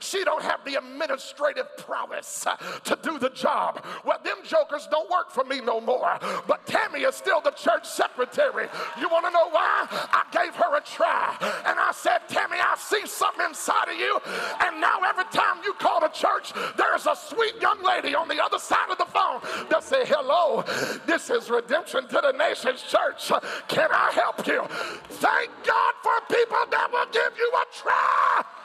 She 0.00 0.24
don't 0.24 0.42
have 0.42 0.64
the 0.64 0.76
administrative 0.76 1.76
prowess 1.76 2.46
to 2.84 2.98
do 3.02 3.18
the 3.18 3.30
job. 3.30 3.84
Well, 4.04 4.18
them 4.24 4.38
jokers 4.44 4.88
don't 4.90 5.10
work 5.10 5.30
for 5.30 5.44
me 5.44 5.60
no 5.60 5.80
more. 5.80 6.18
But 6.46 6.66
Tammy 6.66 7.00
is 7.00 7.14
still 7.14 7.40
the 7.40 7.50
church 7.52 7.86
secretary. 7.86 8.68
You 9.00 9.08
want 9.08 9.26
to 9.26 9.30
know 9.30 9.48
why? 9.50 9.86
I 9.90 10.24
gave 10.32 10.54
her 10.54 10.76
a 10.76 10.80
try. 10.80 11.36
And 11.66 11.78
I 11.78 11.92
said, 11.92 12.20
Tammy, 12.28 12.58
I 12.58 12.76
see 12.78 13.06
something 13.06 13.46
inside 13.46 13.69
of 13.88 13.96
you. 13.96 14.18
And 14.66 14.80
now 14.80 15.00
every 15.06 15.24
time 15.24 15.58
you 15.64 15.72
call 15.74 16.00
the 16.00 16.08
church, 16.08 16.52
there's 16.76 17.06
a 17.06 17.16
sweet 17.16 17.54
young 17.60 17.82
lady 17.82 18.14
on 18.14 18.28
the 18.28 18.42
other 18.42 18.58
side 18.58 18.90
of 18.90 18.98
the 18.98 19.06
phone 19.06 19.40
that 19.68 19.82
say, 19.82 20.04
hello, 20.04 20.64
this 21.06 21.30
is 21.30 21.50
Redemption 21.50 22.06
to 22.08 22.20
the 22.22 22.32
Nations 22.32 22.82
Church. 22.82 23.32
Can 23.68 23.88
I 23.92 24.10
help 24.12 24.46
you? 24.46 24.62
Thank 25.08 25.50
God 25.64 25.94
for 26.02 26.34
people 26.34 26.64
that 26.70 26.88
will 26.92 27.06
give 27.12 27.32
you 27.36 27.50
a 27.54 27.64
try. 27.74 28.59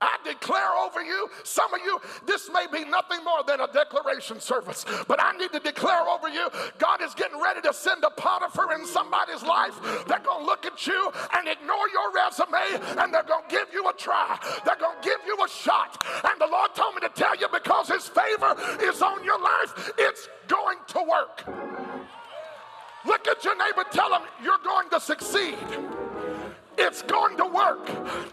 I 0.00 0.16
declare 0.24 0.74
over 0.76 1.02
you, 1.02 1.28
some 1.44 1.72
of 1.74 1.80
you, 1.84 2.00
this 2.26 2.50
may 2.52 2.66
be 2.72 2.88
nothing 2.88 3.22
more 3.24 3.42
than 3.46 3.60
a 3.60 3.66
declaration 3.70 4.40
service, 4.40 4.86
but 5.06 5.22
I 5.22 5.36
need 5.36 5.52
to 5.52 5.60
declare 5.60 6.08
over 6.08 6.28
you, 6.28 6.48
God 6.78 7.02
is 7.02 7.14
getting 7.14 7.40
ready 7.40 7.60
to 7.62 7.72
send 7.74 8.02
a 8.04 8.10
Potiphar 8.10 8.72
in 8.72 8.86
somebody's 8.86 9.42
life. 9.42 9.78
They're 10.08 10.18
going 10.20 10.40
to 10.40 10.46
look 10.46 10.64
at 10.64 10.86
you 10.86 11.12
and 11.36 11.48
ignore 11.48 11.88
your 11.92 12.12
resume, 12.12 12.98
and 12.98 13.12
they're 13.12 13.22
going 13.22 13.44
to 13.48 13.54
give 13.54 13.68
you 13.72 13.88
a 13.88 13.92
try. 13.92 14.38
They're 14.64 14.76
going 14.76 14.96
to 15.02 15.08
give 15.08 15.20
you 15.26 15.36
a 15.44 15.48
shot. 15.48 16.02
And 16.24 16.40
the 16.40 16.46
Lord 16.46 16.74
told 16.74 16.94
me 16.94 17.02
to 17.02 17.10
tell 17.10 17.36
you 17.36 17.48
because 17.52 17.88
His 17.88 18.08
favor 18.08 18.56
is 18.82 19.02
on 19.02 19.22
your 19.22 19.40
life, 19.40 19.92
it's 19.98 20.28
going 20.48 20.78
to 20.88 21.02
work. 21.02 21.44
Look 23.04 23.28
at 23.28 23.44
your 23.44 23.56
neighbor, 23.56 23.84
tell 23.90 24.12
him 24.14 24.22
you're 24.42 24.58
going 24.62 24.90
to 24.90 25.00
succeed 25.00 25.56
it's 26.80 27.02
going 27.02 27.36
to 27.36 27.44
work. 27.44 27.86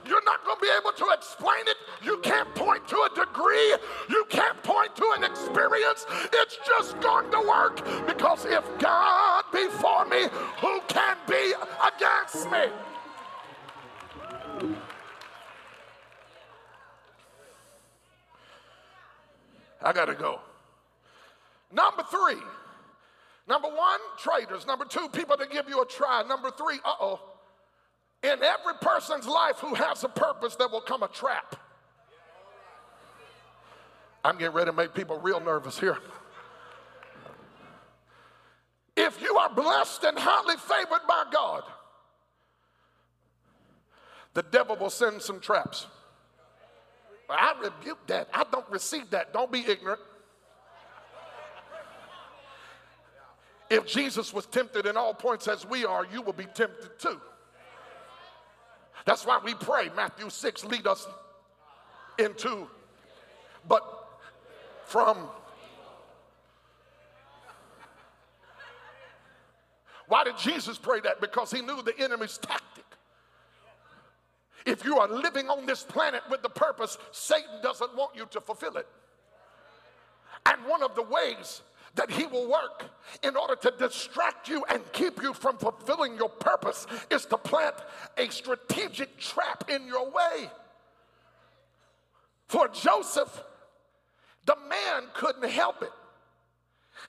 You're 0.08 0.24
not 0.24 0.44
going 0.46 0.58
to 0.58 0.62
be 0.62 0.72
able 0.80 0.92
to 0.94 1.14
explain 1.14 1.68
it. 1.68 1.76
You 2.04 2.18
can't 2.20 2.54
point 2.56 2.88
to 2.88 2.96
a 2.96 3.10
degree. 3.14 3.76
You 4.10 4.26
can't 4.30 4.62
point 4.64 4.96
to 4.96 5.14
an 5.18 5.24
experience. 5.24 6.06
It's 6.34 6.58
just 6.66 7.00
going 7.02 7.30
to 7.32 7.42
work 7.42 7.86
because 8.08 8.46
if 8.46 8.64
God 8.80 9.44
be 9.52 9.68
for 9.68 10.06
me, 10.06 10.28
who 10.62 10.80
can 10.88 11.18
be 11.28 11.54
against 11.86 12.50
me? 12.50 12.66
I 19.82 19.94
got 19.94 20.06
to 20.06 20.16
go. 20.16 20.40
Number 21.72 22.04
three. 22.10 22.42
Number 23.48 23.68
one, 23.68 24.00
traitors. 24.18 24.66
Number 24.66 24.86
two, 24.86 25.08
people 25.10 25.38
that 25.38 25.52
give 25.52 25.70
you 25.70 25.82
a 25.82 25.86
try. 25.86 26.24
Number 26.28 26.52
three, 26.52 26.80
uh 26.84 26.94
oh 27.00 27.20
in 28.28 28.44
every 28.44 28.74
person's 28.82 29.26
life 29.26 29.58
who 29.60 29.74
has 29.74 30.04
a 30.04 30.10
purpose, 30.10 30.56
there 30.56 30.68
will 30.68 30.82
come 30.82 31.04
a 31.04 31.08
trap. 31.08 31.56
I'm 34.24 34.38
getting 34.38 34.54
ready 34.54 34.70
to 34.70 34.76
make 34.76 34.94
people 34.94 35.18
real 35.20 35.40
nervous 35.40 35.80
here. 35.80 35.98
If 38.96 39.22
you 39.22 39.38
are 39.38 39.50
blessed 39.54 40.04
and 40.04 40.18
highly 40.18 40.58
favored 40.58 41.08
by 41.08 41.24
God, 41.32 41.64
the 44.34 44.44
devil 44.44 44.76
will 44.76 44.90
send 44.90 45.22
some 45.22 45.40
traps. 45.40 45.88
I 47.30 47.54
rebuke 47.62 48.06
that. 48.08 48.28
I 48.34 48.44
don't 48.52 48.70
receive 48.70 49.10
that. 49.12 49.34
Don't 49.34 49.52
be 49.52 49.60
ignorant. 49.60 50.02
If 53.70 53.86
Jesus 53.86 54.34
was 54.34 54.46
tempted 54.46 54.86
in 54.86 54.96
all 54.96 55.14
points 55.14 55.48
as 55.48 55.66
we 55.66 55.86
are, 55.86 56.06
you 56.12 56.22
will 56.22 56.34
be 56.34 56.46
tempted 56.46 57.00
too. 57.00 57.20
That's 59.08 59.26
why 59.26 59.40
we 59.42 59.54
pray, 59.54 59.90
Matthew 59.96 60.30
6, 60.30 60.66
lead 60.66 60.86
us 60.86 61.08
into, 62.20 62.68
but 63.66 63.82
from. 64.86 65.30
Why 70.10 70.26
did 70.26 70.38
Jesus 70.38 70.78
pray 70.78 71.00
that? 71.00 71.22
Because 71.22 71.52
he 71.52 71.62
knew 71.62 71.82
the 71.82 71.98
enemy's 71.98 72.38
tactic. 72.38 72.84
If 74.66 74.84
you 74.84 74.98
are 74.98 75.08
living 75.08 75.48
on 75.48 75.66
this 75.66 75.84
planet 75.84 76.24
with 76.30 76.42
the 76.42 76.50
purpose, 76.50 76.98
Satan 77.14 77.62
doesn't 77.64 77.96
want 77.96 78.14
you 78.14 78.28
to 78.32 78.42
fulfill 78.42 78.76
it. 78.76 78.88
And 80.46 80.66
one 80.66 80.84
of 80.84 80.96
the 80.96 81.04
ways 81.04 81.62
that 81.96 82.12
he 82.12 82.26
will 82.26 82.50
work 82.50 82.86
in 83.24 83.36
order 83.36 83.56
to 83.56 83.74
distract 83.78 84.48
you 84.48 84.64
and 84.70 84.82
keep 84.94 85.22
you 85.22 85.34
from 85.34 85.58
fulfilling 85.58 86.16
your 86.16 86.30
purpose 86.30 86.86
is 87.10 87.26
to 87.26 87.38
plant 87.38 87.76
a 88.18 88.30
strategic 88.30 89.18
trap 89.18 89.70
in 89.70 89.88
your 89.88 90.06
way. 90.06 90.50
For 92.48 92.68
Joseph, 92.68 93.44
the 94.46 94.56
man 94.70 95.04
couldn't 95.14 95.50
help 95.50 95.82
it. 95.82 95.92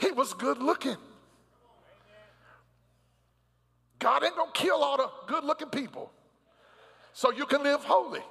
He 0.00 0.10
was 0.10 0.32
good 0.34 0.58
looking. 0.58 0.96
God 3.98 4.22
ain't 4.22 4.36
gonna 4.36 4.50
kill 4.52 4.82
all 4.82 4.96
the 4.96 5.10
good 5.26 5.44
looking 5.44 5.68
people 5.68 6.12
so 7.12 7.32
you 7.32 7.46
can 7.46 7.62
live 7.62 7.82
holy. 7.82 8.22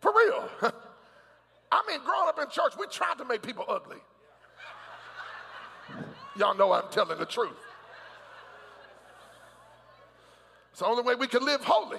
For 0.00 0.12
real. 0.12 0.72
I 1.70 1.82
mean, 1.88 2.00
growing 2.04 2.28
up 2.28 2.38
in 2.38 2.48
church, 2.48 2.72
we 2.78 2.86
tried 2.86 3.18
to 3.18 3.24
make 3.24 3.42
people 3.42 3.64
ugly. 3.68 3.98
Y'all 6.36 6.56
know 6.56 6.72
I'm 6.72 6.90
telling 6.90 7.18
the 7.18 7.26
truth. 7.26 7.56
It's 10.70 10.80
the 10.80 10.86
only 10.86 11.02
way 11.02 11.14
we 11.14 11.26
can 11.26 11.44
live 11.44 11.64
holy. 11.64 11.98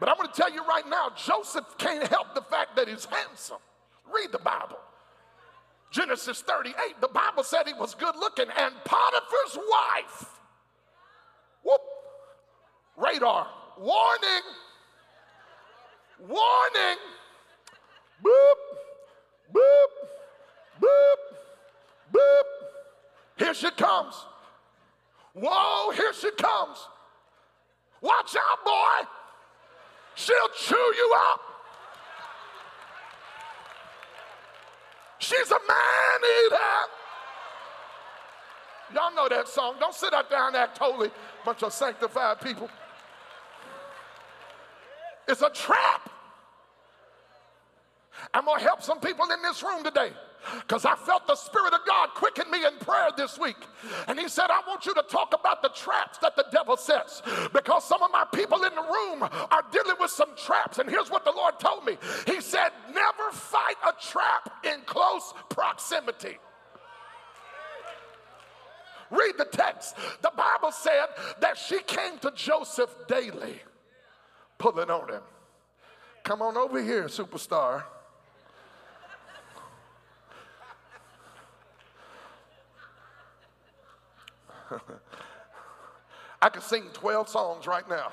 But 0.00 0.08
I'm 0.08 0.16
going 0.16 0.28
to 0.28 0.34
tell 0.34 0.52
you 0.52 0.64
right 0.66 0.88
now, 0.88 1.12
Joseph 1.16 1.64
can't 1.78 2.06
help 2.08 2.34
the 2.34 2.42
fact 2.42 2.74
that 2.76 2.88
he's 2.88 3.04
handsome. 3.04 3.58
Read 4.12 4.32
the 4.32 4.38
Bible. 4.38 4.78
Genesis 5.90 6.42
38, 6.42 7.00
the 7.00 7.08
Bible 7.08 7.42
said 7.42 7.66
he 7.66 7.74
was 7.74 7.94
good 7.94 8.14
looking, 8.16 8.46
and 8.56 8.74
Potiphar's 8.84 9.58
wife, 9.70 10.38
whoop, 11.64 11.80
radar, 12.96 13.48
warning, 13.76 14.42
warning 16.28 16.96
boop, 18.22 18.58
boop, 19.52 19.90
boop, 20.80 21.16
boop. 22.12 22.44
Here 23.38 23.54
she 23.54 23.70
comes. 23.70 24.14
Whoa, 25.34 25.90
here 25.92 26.12
she 26.12 26.30
comes. 26.32 26.78
Watch 28.00 28.36
out, 28.36 28.64
boy. 28.64 29.08
She'll 30.14 30.48
chew 30.56 30.76
you 30.76 31.14
up. 31.30 31.40
She's 35.18 35.50
a 35.50 35.58
man 35.68 36.20
eater. 36.46 36.56
Y'all 38.94 39.14
know 39.14 39.28
that 39.28 39.46
song. 39.48 39.76
Don't 39.78 39.94
sit 39.94 40.12
out 40.12 40.28
there 40.30 40.46
and 40.48 40.56
act 40.56 40.78
holy, 40.78 41.10
bunch 41.44 41.62
of 41.62 41.72
sanctified 41.72 42.40
people. 42.40 42.68
It's 45.28 45.42
a 45.42 45.50
trap. 45.50 45.99
I'm 48.32 48.44
going 48.44 48.58
to 48.58 48.64
help 48.64 48.82
some 48.82 49.00
people 49.00 49.26
in 49.26 49.42
this 49.42 49.62
room 49.62 49.82
today 49.82 50.12
because 50.60 50.84
I 50.84 50.94
felt 50.94 51.26
the 51.26 51.34
Spirit 51.34 51.74
of 51.74 51.80
God 51.86 52.10
quicken 52.14 52.50
me 52.50 52.64
in 52.64 52.78
prayer 52.78 53.08
this 53.16 53.38
week. 53.38 53.56
And 54.08 54.18
he 54.18 54.28
said, 54.28 54.46
I 54.50 54.62
want 54.66 54.86
you 54.86 54.94
to 54.94 55.02
talk 55.02 55.34
about 55.38 55.62
the 55.62 55.68
traps 55.70 56.18
that 56.18 56.36
the 56.36 56.46
devil 56.52 56.76
sets 56.76 57.22
because 57.52 57.84
some 57.84 58.02
of 58.02 58.10
my 58.12 58.24
people 58.32 58.62
in 58.62 58.74
the 58.74 58.82
room 58.82 59.22
are 59.22 59.64
dealing 59.72 59.96
with 60.00 60.10
some 60.10 60.30
traps. 60.36 60.78
And 60.78 60.88
here's 60.88 61.10
what 61.10 61.24
the 61.24 61.32
Lord 61.32 61.58
told 61.58 61.84
me 61.84 61.98
He 62.26 62.40
said, 62.40 62.70
Never 62.88 63.32
fight 63.32 63.76
a 63.86 63.92
trap 64.00 64.64
in 64.64 64.80
close 64.86 65.34
proximity. 65.48 66.38
Read 69.10 69.34
the 69.38 69.46
text. 69.46 69.96
The 70.22 70.30
Bible 70.36 70.70
said 70.70 71.06
that 71.40 71.58
she 71.58 71.80
came 71.80 72.18
to 72.20 72.30
Joseph 72.34 72.94
daily, 73.08 73.60
pulling 74.56 74.88
on 74.88 75.12
him. 75.12 75.22
Come 76.22 76.42
on 76.42 76.56
over 76.56 76.80
here, 76.80 77.04
superstar. 77.04 77.84
I 86.42 86.48
could 86.48 86.62
sing 86.62 86.84
12 86.92 87.28
songs 87.28 87.66
right 87.66 87.88
now. 87.88 88.12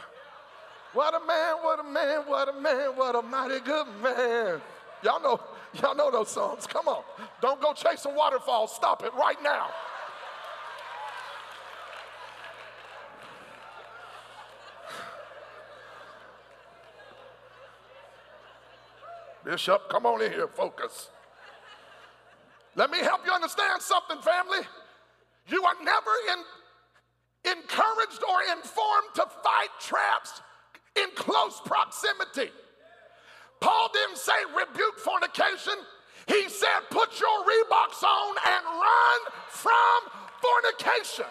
What 0.94 1.14
a 1.14 1.26
man, 1.26 1.56
what 1.62 1.80
a 1.80 1.84
man, 1.84 2.24
what 2.28 2.50
a 2.50 2.60
man, 2.60 2.90
what 2.96 3.16
a 3.16 3.22
mighty 3.22 3.60
good 3.60 3.88
man. 4.02 4.62
Y'all 5.04 5.22
know, 5.22 5.40
y'all 5.82 5.96
know 5.96 6.10
those 6.12 6.30
songs. 6.30 6.66
Come 6.66 6.88
on. 6.88 7.04
Don't 7.42 7.62
go 7.62 7.74
chasing 7.74 8.16
waterfalls. 8.16 8.74
Stop 8.74 9.04
it 9.04 9.14
right 9.14 9.42
now. 9.44 9.68
Bishop, 19.46 19.88
come 19.90 20.06
on 20.06 20.22
in 20.22 20.32
here, 20.32 20.48
focus. 20.48 21.10
Let 22.76 22.92
me 22.92 22.98
help 23.00 23.22
you 23.26 23.32
understand 23.32 23.82
something, 23.82 24.18
family. 24.22 24.68
You 25.48 25.64
are 25.64 25.76
never 25.82 26.12
in, 26.34 27.52
encouraged 27.58 28.24
or 28.24 28.56
informed 28.56 29.16
to 29.16 29.26
fight 29.44 29.70
traps 29.80 30.42
in 30.96 31.06
close 31.16 31.62
proximity. 31.66 32.52
Paul 33.62 33.90
didn't 33.94 34.18
say 34.18 34.34
rebuke 34.56 35.00
fornication. 35.00 35.74
He 36.28 36.50
said 36.50 36.82
put 36.90 37.20
your 37.20 37.46
Reeboks 37.46 38.04
on 38.04 38.36
and 38.46 38.66
run 38.66 39.20
from 39.50 40.00
fornication. 40.42 41.26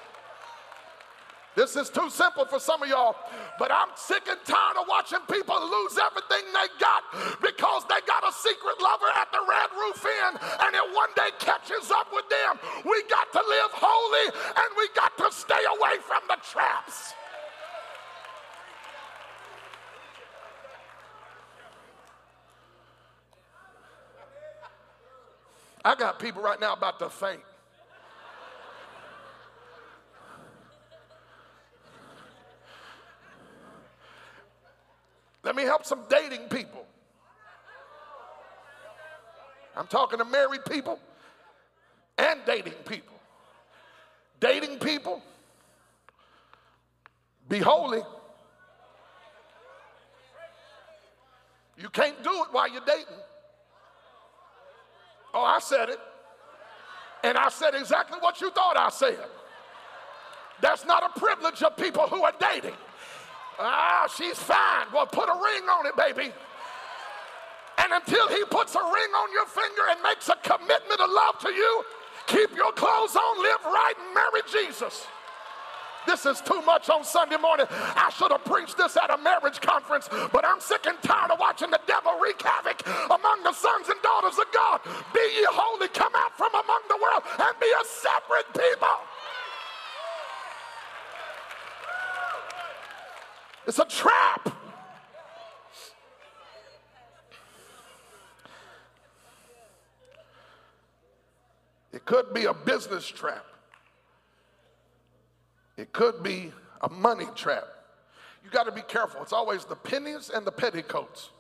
This 1.57 1.75
is 1.75 1.89
too 1.89 2.11
simple 2.11 2.45
for 2.45 2.61
some 2.61 2.83
of 2.83 2.89
y'all, 2.91 3.17
but 3.59 3.73
I'm 3.73 3.89
sick 3.97 4.29
and 4.29 4.39
tired 4.45 4.77
of 4.77 4.85
watching 4.87 5.21
people 5.25 5.57
lose 5.57 5.97
everything 5.97 6.45
they 6.53 6.69
got 6.79 7.03
because 7.41 7.83
they 7.89 7.97
got 8.07 8.29
a 8.29 8.33
secret 8.33 8.77
lover 8.77 9.09
at 9.17 9.33
the 9.33 9.41
Red 9.41 9.73
Roof 9.73 10.05
Inn 10.05 10.37
and 10.37 10.75
it 10.77 10.95
one 10.95 11.09
day 11.17 11.31
catches 11.39 11.91
up 11.91 12.13
with 12.13 12.29
them. 12.29 12.61
We 12.85 13.03
got 13.09 13.33
to 13.33 13.39
live 13.41 13.73
holy 13.73 14.37
and 14.37 14.69
we 14.77 14.87
got 14.95 15.17
to 15.17 15.33
stay 15.33 15.65
away 15.81 15.97
from 16.05 16.21
the 16.29 16.37
traps. 16.45 17.15
I 25.87 25.95
got 25.95 26.19
people 26.19 26.43
right 26.43 26.61
now 26.61 26.75
about 26.75 26.99
to 26.99 27.09
faint. 27.09 27.41
Let 35.47 35.55
me 35.55 35.63
help 35.63 35.76
some 35.87 36.03
dating 36.09 36.49
people. 36.49 36.85
I'm 39.77 39.87
talking 39.87 40.19
to 40.19 40.25
married 40.25 40.65
people 40.65 40.99
and 42.19 42.41
dating 42.47 42.73
people. 42.87 43.15
Dating 44.41 44.79
people, 44.79 45.23
be 47.49 47.59
holy. 47.59 48.03
You 51.79 51.89
can't 51.91 52.23
do 52.23 52.31
it 52.31 52.49
while 52.53 52.71
you're 52.71 52.85
dating. 52.87 53.07
Oh, 55.35 55.45
I 55.45 55.59
said 55.61 55.91
it. 55.91 55.99
And 57.23 57.37
I 57.37 57.49
said 57.49 57.75
exactly 57.75 58.19
what 58.21 58.41
you 58.41 58.51
thought 58.51 58.77
I 58.77 58.89
said. 58.89 59.19
That's 60.61 60.85
not 60.85 61.03
a 61.03 61.19
privilege 61.19 61.63
of 61.63 61.77
people 61.77 62.07
who 62.09 62.23
are 62.23 62.33
dating. 62.41 62.77
Ah, 63.59 64.09
she's 64.17 64.39
fine. 64.39 64.87
Well, 64.93 65.07
put 65.07 65.29
a 65.29 65.33
ring 65.33 65.65
on 65.69 65.87
it, 65.87 65.97
baby. 65.97 66.33
And 67.79 67.93
until 67.93 68.29
he 68.29 68.45
puts 68.45 68.75
a 68.75 68.83
ring 68.83 69.13
on 69.13 69.33
your 69.33 69.47
finger 69.47 69.83
and 69.91 70.03
makes 70.03 70.29
a 70.29 70.37
commitment 70.43 71.01
of 71.01 71.11
love 71.11 71.39
to 71.41 71.53
you, 71.53 71.85
keep 72.27 72.55
your 72.57 72.73
clothes 72.73 73.17
on, 73.17 73.43
live 73.43 73.65
right, 73.65 73.95
and 73.99 74.15
marry 74.15 74.43
Jesus. 74.51 75.07
This 76.07 76.25
is 76.25 76.41
too 76.41 76.63
much 76.63 76.89
on 76.89 77.03
Sunday 77.03 77.37
morning. 77.37 77.67
I 77.71 78.11
should 78.17 78.31
have 78.31 78.45
preached 78.45 78.77
this 78.77 78.97
at 78.97 79.11
a 79.11 79.19
marriage 79.19 79.61
conference, 79.61 80.09
but 80.33 80.45
I'm 80.45 80.61
sick 80.61 80.87
and 80.87 80.97
tired 81.03 81.33
of 81.33 81.41
watching 81.41 81.71
the 81.71 81.81
devil 81.87 82.13
wreak 82.23 82.41
havoc 82.41 82.87
among 83.11 83.43
the 83.43 83.53
sons 83.53 83.89
and 83.89 84.01
daughters 84.03 84.39
of 84.39 84.47
God. 84.55 84.81
Be 85.13 85.21
ye 85.35 85.47
holy, 85.51 85.89
come 85.89 86.13
out 86.15 86.37
from 86.39 86.55
among 86.55 86.83
the 86.89 86.99
world, 87.03 87.23
and 87.27 87.55
be 87.61 87.67
a 87.67 87.85
separate 87.85 88.47
people. 88.55 88.97
It's 93.67 93.79
a 93.79 93.85
trap. 93.85 94.49
It 101.93 102.05
could 102.05 102.33
be 102.33 102.45
a 102.45 102.55
business 102.55 103.07
trap. 103.09 103.45
It 105.77 105.93
could 105.93 106.23
be 106.23 106.53
a 106.81 106.89
money 106.89 107.27
trap. 107.35 107.65
You 108.45 108.51
got 108.51 108.65
to 108.65 108.73
be 108.73 108.83
careful. 108.83 109.23
It's 109.23 109.33
always 109.33 109.65
the 109.65 109.75
pennies 109.75 110.31
and 110.33 110.47
the 110.47 110.53
petticoats. 110.53 111.31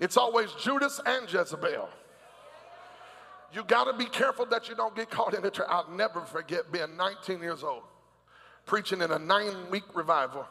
It's 0.00 0.16
always 0.16 0.50
Judas 0.54 1.00
and 1.06 1.32
Jezebel. 1.32 1.88
You 3.52 3.64
got 3.64 3.84
to 3.84 3.92
be 3.92 4.06
careful 4.06 4.46
that 4.46 4.68
you 4.68 4.74
don't 4.74 4.96
get 4.96 5.10
caught 5.10 5.34
in 5.34 5.44
a 5.44 5.50
trap. 5.50 5.68
I'll 5.70 5.90
never 5.90 6.22
forget 6.22 6.72
being 6.72 6.96
19 6.96 7.40
years 7.40 7.62
old 7.62 7.82
preaching 8.66 9.00
in 9.00 9.10
a 9.10 9.18
nine 9.18 9.70
week 9.70 9.84
revival. 9.94 10.46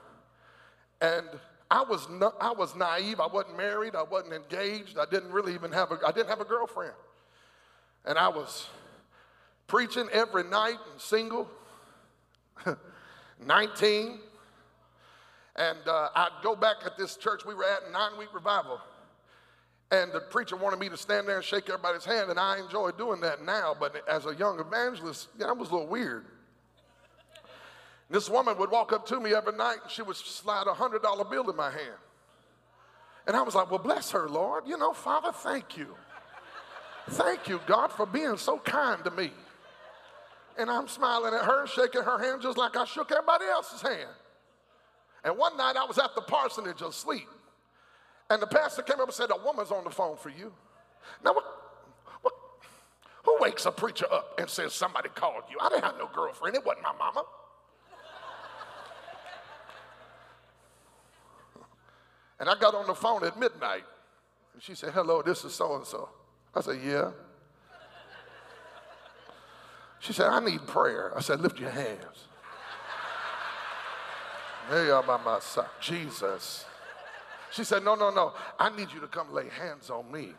And 1.02 1.26
I 1.70 1.84
was, 1.84 2.08
no, 2.10 2.34
I 2.40 2.52
was 2.52 2.76
naive. 2.76 3.20
I 3.20 3.28
wasn't 3.28 3.58
married. 3.58 3.96
I 3.96 4.04
wasn't 4.04 4.34
engaged. 4.34 4.98
I 4.98 5.06
didn't 5.10 5.32
really 5.32 5.54
even 5.54 5.72
have 5.72 5.92
a, 5.92 6.00
I 6.06 6.12
didn't 6.12 6.30
have 6.30 6.42
a 6.42 6.46
girlfriend. 6.46 6.94
And 8.06 8.18
I 8.18 8.28
was 8.28 8.68
preaching 9.68 10.08
every 10.12 10.44
night 10.44 10.78
and 10.92 11.00
single, 11.00 11.50
19. 13.46 14.20
And 15.56 15.78
uh, 15.88 16.10
I'd 16.16 16.42
go 16.44 16.56
back 16.56 16.78
at 16.86 16.98
this 16.98 17.16
church 17.16 17.46
we 17.46 17.54
were 17.54 17.66
at, 17.66 17.92
nine 17.92 18.18
week 18.18 18.34
revival. 18.34 18.80
And 19.92 20.12
the 20.14 20.22
preacher 20.22 20.56
wanted 20.56 20.80
me 20.80 20.88
to 20.90 20.98
stand 20.98 21.28
there 21.28 21.38
and 21.38 21.46
shake 21.46 21.70
everybody's 21.70 22.06
hand, 22.06 22.30
and 22.30 22.40
I 22.40 22.60
enjoy 22.60 22.92
doing 22.92 23.20
that 23.22 23.44
now. 23.44 23.76
But 23.78 24.02
as 24.10 24.26
a 24.26 24.34
young 24.34 24.58
evangelist, 24.60 25.28
yeah, 25.38 25.48
I 25.48 25.52
was 25.52 25.70
a 25.70 25.74
little 25.74 25.88
weird. 25.88 26.26
This 28.12 28.30
woman 28.30 28.58
would 28.58 28.70
walk 28.70 28.92
up 28.92 29.06
to 29.08 29.20
me 29.22 29.34
every 29.34 29.54
night 29.54 29.78
and 29.84 29.90
she 29.90 30.02
would 30.02 30.18
slide 30.18 30.68
a 30.68 30.74
$100 30.74 31.32
bill 31.32 31.50
in 31.50 31.56
my 31.56 31.72
hand. 31.72 31.98
And 33.26 33.38
I 33.38 33.42
was 33.42 33.56
like, 33.56 33.72
well, 33.72 33.80
bless 33.80 34.12
her, 34.12 34.28
Lord. 34.28 34.66
You 34.68 34.78
know, 34.78 34.92
Father, 34.92 35.32
thank 35.32 35.78
you. 35.78 35.96
Thank 37.12 37.48
you, 37.48 37.62
God, 37.66 37.88
for 37.92 38.06
being 38.06 38.36
so 38.36 38.58
kind 38.58 39.02
to 39.06 39.12
me. 39.12 39.32
And 40.58 40.70
I'm 40.70 40.90
smiling 40.90 41.34
at 41.34 41.46
her, 41.46 41.66
shaking 41.66 42.02
her 42.02 42.20
hand 42.20 42.42
just 42.42 42.58
like 42.58 42.76
I 42.76 42.84
shook 42.84 43.12
everybody 43.12 43.46
else's 43.46 43.82
hand. 43.82 44.10
And 45.24 45.38
one 45.38 45.56
night 45.56 45.78
I 45.78 45.86
was 45.86 45.98
at 45.98 46.14
the 46.14 46.22
parsonage 46.22 46.82
asleep. 46.82 47.30
And 48.30 48.42
the 48.42 48.48
pastor 48.48 48.82
came 48.82 49.00
up 49.00 49.08
and 49.08 49.14
said, 49.14 49.30
A 49.32 49.42
woman's 49.46 49.72
on 49.72 49.86
the 49.86 49.90
phone 49.90 50.18
for 50.18 50.30
you. 50.30 50.52
Now, 51.24 51.34
what, 51.34 51.46
what, 52.22 52.34
who 53.24 53.38
wakes 53.40 53.66
a 53.66 53.72
preacher 53.72 54.08
up 54.12 54.38
and 54.38 54.50
says 54.50 54.74
somebody 54.74 55.10
called 55.10 55.44
you? 55.50 55.58
I 55.62 55.70
didn't 55.70 55.86
have 55.86 55.98
no 55.98 56.10
girlfriend. 56.14 56.58
It 56.58 56.66
wasn't 56.66 56.84
my 56.84 56.94
mama. 56.98 57.24
And 62.42 62.50
I 62.50 62.56
got 62.56 62.74
on 62.74 62.88
the 62.88 62.96
phone 62.96 63.24
at 63.24 63.40
midnight. 63.40 63.84
And 64.56 64.64
she 64.64 64.74
said, 64.74 64.94
Hello, 64.94 65.22
this 65.22 65.46
is 65.46 65.54
so 65.54 65.76
and 65.76 65.86
so. 65.86 66.10
I 66.56 66.62
said, 66.62 66.80
Yeah. 66.84 67.12
She 70.00 70.12
said, 70.12 70.26
I 70.26 70.44
need 70.44 70.66
prayer. 70.66 71.14
I 71.16 71.22
said, 71.22 71.40
Lift 71.40 71.60
your 71.60 71.70
hands. 71.70 72.28
Hey, 74.70 74.88
y'all 74.88 75.04
by 75.04 75.22
my 75.24 75.40
side. 75.40 75.68
Jesus. 75.80 76.66
She 77.52 77.64
said, 77.64 77.84
No, 77.84 77.94
no, 77.94 78.10
no. 78.10 78.34
I 78.58 78.76
need 78.76 78.92
you 78.92 79.00
to 79.02 79.08
come 79.08 79.32
lay 79.32 79.48
hands 79.48 79.92
on 79.92 80.12
me. 80.12 80.34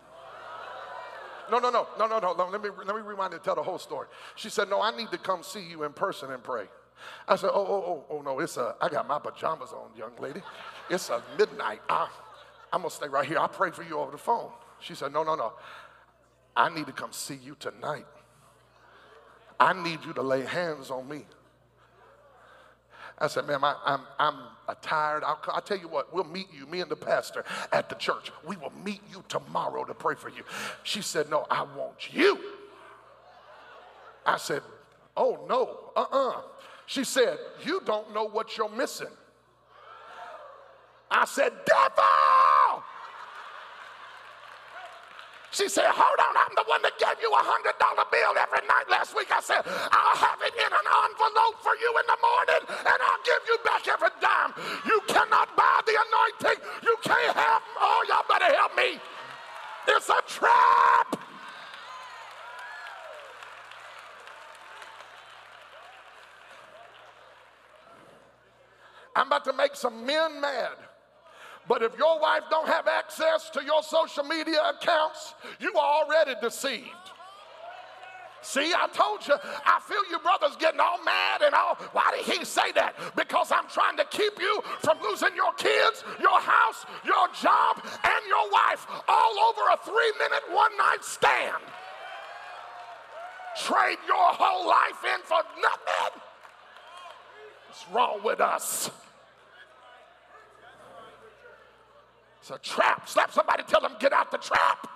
No, 1.53 1.61
no, 1.61 1.71
no, 1.71 1.87
no, 2.01 2.09
no, 2.09 2.19
no. 2.19 2.49
Let 2.51 2.61
me, 2.61 2.71
let 2.85 2.97
me 2.97 3.03
rewind 3.03 3.33
and 3.33 3.45
tell 3.45 3.55
the 3.55 3.63
whole 3.63 3.79
story. 3.79 4.09
She 4.35 4.51
said, 4.51 4.69
No, 4.69 4.83
I 4.83 4.97
need 4.97 5.13
to 5.13 5.19
come 5.19 5.45
see 5.45 5.63
you 5.63 5.85
in 5.85 5.93
person 5.93 6.33
and 6.33 6.43
pray. 6.43 6.65
I 7.29 7.37
said, 7.37 7.51
oh, 7.53 7.67
oh, 7.67 7.85
oh, 7.87 8.17
oh, 8.17 8.23
no, 8.23 8.41
it's 8.41 8.57
a, 8.57 8.75
I 8.81 8.89
got 8.89 9.07
my 9.07 9.19
pajamas 9.19 9.73
on, 9.73 9.91
young 9.97 10.13
lady. 10.19 10.43
It's 10.91 11.11
a 11.11 11.23
midnight. 11.39 11.81
I, 11.89 12.09
I'm 12.73 12.81
going 12.81 12.91
to 12.91 12.97
stay 12.97 13.09
right 13.09 13.27
here. 13.27 13.39
I'll 13.39 13.49
pray 13.49 13.71
for 13.71 13.83
you 13.83 13.99
over 13.99 14.11
the 14.11 14.19
phone. 14.19 14.51
She 14.81 14.95
said, 14.95 15.13
no, 15.13 15.23
no, 15.23 15.35
no. 15.35 15.53
I 16.57 16.69
need 16.69 16.87
to 16.87 16.93
come 16.93 17.13
see 17.13 17.39
you 17.43 17.57
tonight. 17.59 18.07
I 19.59 19.73
need 19.73 20.05
you 20.05 20.13
to 20.15 20.23
lay 20.23 20.45
hands 20.45 20.91
on 20.91 21.09
me. 21.09 21.25
I 23.19 23.29
said, 23.29 23.47
ma'am, 23.47 23.63
I, 23.63 23.77
am 23.87 24.01
I'm, 24.19 24.35
I'm 24.69 24.77
tired. 24.83 25.23
I'll, 25.23 25.41
I'll 25.49 25.61
tell 25.61 25.79
you 25.79 25.87
what, 25.87 26.13
we'll 26.13 26.25
meet 26.25 26.49
you, 26.53 26.67
me 26.67 26.81
and 26.81 26.91
the 26.91 26.97
pastor 26.97 27.45
at 27.71 27.89
the 27.89 27.95
church. 27.95 28.33
We 28.45 28.57
will 28.57 28.73
meet 28.85 29.01
you 29.11 29.23
tomorrow 29.29 29.85
to 29.85 29.95
pray 29.95 30.17
for 30.17 30.29
you. 30.29 30.43
She 30.83 31.03
said, 31.03 31.31
no, 31.31 31.47
I 31.51 31.63
want 31.63 32.13
you. 32.13 32.39
I 34.27 34.39
said, 34.39 34.63
oh, 35.17 35.45
no, 35.49 35.91
uh-uh. 35.95 36.43
She 36.93 37.05
said, 37.05 37.39
you 37.65 37.81
don't 37.89 38.13
know 38.13 38.29
what 38.29 38.59
you're 38.59 38.69
missing. 38.69 39.09
I 41.11 41.25
said, 41.25 41.49
devil! 41.65 42.85
She 45.53 45.73
said, 45.73 45.89
Hold 45.89 46.19
on, 46.21 46.37
I'm 46.37 46.53
the 46.53 46.69
one 46.69 46.85
that 46.85 46.93
gave 47.01 47.17
you 47.25 47.33
a 47.33 47.41
$100 47.41 48.13
bill 48.13 48.33
every 48.37 48.69
night 48.69 48.93
last 48.93 49.17
week. 49.17 49.33
I 49.33 49.41
said, 49.41 49.65
I'll 49.65 50.21
have 50.21 50.37
it 50.45 50.53
in 50.53 50.69
an 50.69 50.87
envelope 51.09 51.65
for 51.65 51.73
you 51.81 51.89
in 51.97 52.05
the 52.13 52.21
morning 52.21 52.65
and 52.69 52.99
I'll 53.01 53.25
give 53.25 53.41
you 53.49 53.57
back 53.65 53.89
every 53.89 54.13
dime. 54.21 54.53
You 54.85 55.01
cannot 55.09 55.49
buy 55.57 55.81
the 55.89 55.97
anointing. 55.97 56.61
You 56.85 56.97
can't 57.01 57.33
have, 57.33 57.63
oh, 57.81 58.05
y'all 58.05 58.29
better 58.29 58.53
help 58.53 58.77
me. 58.77 59.01
It's 59.89 60.13
a 60.13 60.21
trap. 60.29 61.02
I'm 69.15 69.27
about 69.27 69.45
to 69.45 69.53
make 69.53 69.75
some 69.75 70.07
men 70.07 70.41
mad. 70.41 70.77
But 71.69 71.83
if 71.83 71.97
your 71.97 72.21
wife 72.21 72.43
don't 72.51 72.67
have 72.67 72.89
access 72.89 73.51
to 73.51 73.65
your 73.65 73.83
social 73.83 74.25
media 74.25 74.61
accounts, 74.77 75.35
you 75.61 75.73
are 75.75 76.05
already 76.05 76.35
deceived. 76.41 76.89
See, 78.43 78.73
I 78.75 78.89
told 78.93 79.27
you, 79.27 79.35
I 79.65 79.79
feel 79.87 80.03
you 80.11 80.19
brothers 80.19 80.57
getting 80.59 80.81
all 80.81 81.03
mad 81.05 81.43
and 81.43 81.55
all. 81.55 81.77
Why 81.93 82.11
did 82.17 82.27
he 82.27 82.45
say 82.45 82.73
that? 82.73 82.97
Because 83.15 83.53
I'm 83.53 83.69
trying 83.69 83.97
to 83.99 84.05
keep 84.07 84.33
you 84.41 84.61
from 84.81 84.99
losing 85.01 85.35
your 85.37 85.53
kids, 85.55 86.03
your 86.21 86.41
house, 86.41 86.85
your 87.07 87.29
job, 87.41 87.79
and 87.85 88.23
your 88.27 88.51
wife 88.51 88.85
all 89.07 89.39
over 89.49 89.61
a 89.73 89.77
three 89.85 90.13
minute 90.19 90.43
one 90.51 90.77
night 90.77 91.05
stand. 91.05 91.63
Trade 93.63 93.99
your 94.09 94.35
whole 94.35 94.67
life 94.67 95.05
in 95.15 95.23
for 95.23 95.41
nothing. 95.63 96.21
What's 97.69 97.89
wrong 97.93 98.21
with 98.25 98.41
us? 98.41 98.91
It's 102.43 102.51
a 102.51 102.59
trap. 102.59 103.09
Slap 103.09 103.31
somebody, 103.31 103.63
tell 103.69 103.81
them, 103.81 103.93
get 104.01 104.13
out 104.13 104.33
the 104.33 104.39
trap. 104.39 104.89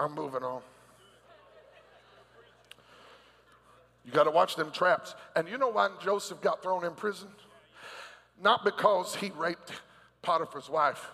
I'm 0.00 0.16
moving 0.16 0.42
on. 0.42 0.62
You 4.04 4.10
got 4.10 4.24
to 4.24 4.32
watch 4.32 4.56
them 4.56 4.72
traps. 4.72 5.14
And 5.36 5.48
you 5.48 5.58
know 5.58 5.68
why 5.68 5.90
Joseph 6.02 6.40
got 6.40 6.60
thrown 6.60 6.84
in 6.84 6.94
prison? 6.94 7.28
Not 8.42 8.64
because 8.64 9.14
he 9.14 9.30
raped 9.30 9.70
Potiphar's 10.22 10.68
wife, 10.68 11.12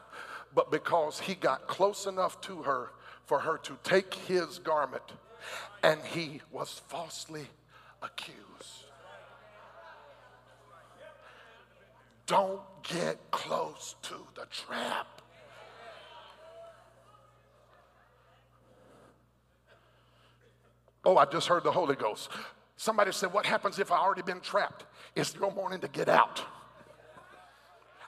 but 0.54 0.70
because 0.70 1.20
he 1.20 1.34
got 1.34 1.66
close 1.66 2.06
enough 2.06 2.40
to 2.42 2.62
her 2.62 2.92
for 3.26 3.40
her 3.40 3.58
to 3.58 3.76
take 3.84 4.14
his 4.14 4.58
garment 4.58 5.04
and 5.82 6.00
he 6.00 6.40
was 6.50 6.80
falsely 6.88 7.46
accused. 8.02 8.86
Don't 12.26 12.60
get 12.82 13.18
close 13.30 13.96
to 14.02 14.14
the 14.34 14.46
trap. 14.50 15.22
Oh, 21.04 21.16
I 21.16 21.24
just 21.24 21.48
heard 21.48 21.64
the 21.64 21.72
Holy 21.72 21.96
Ghost. 21.96 22.30
Somebody 22.76 23.12
said, 23.12 23.32
What 23.32 23.44
happens 23.44 23.78
if 23.78 23.90
I 23.90 23.98
already 23.98 24.22
been 24.22 24.40
trapped? 24.40 24.86
It's 25.14 25.34
your 25.34 25.52
morning 25.52 25.80
to 25.80 25.88
get 25.88 26.08
out. 26.08 26.42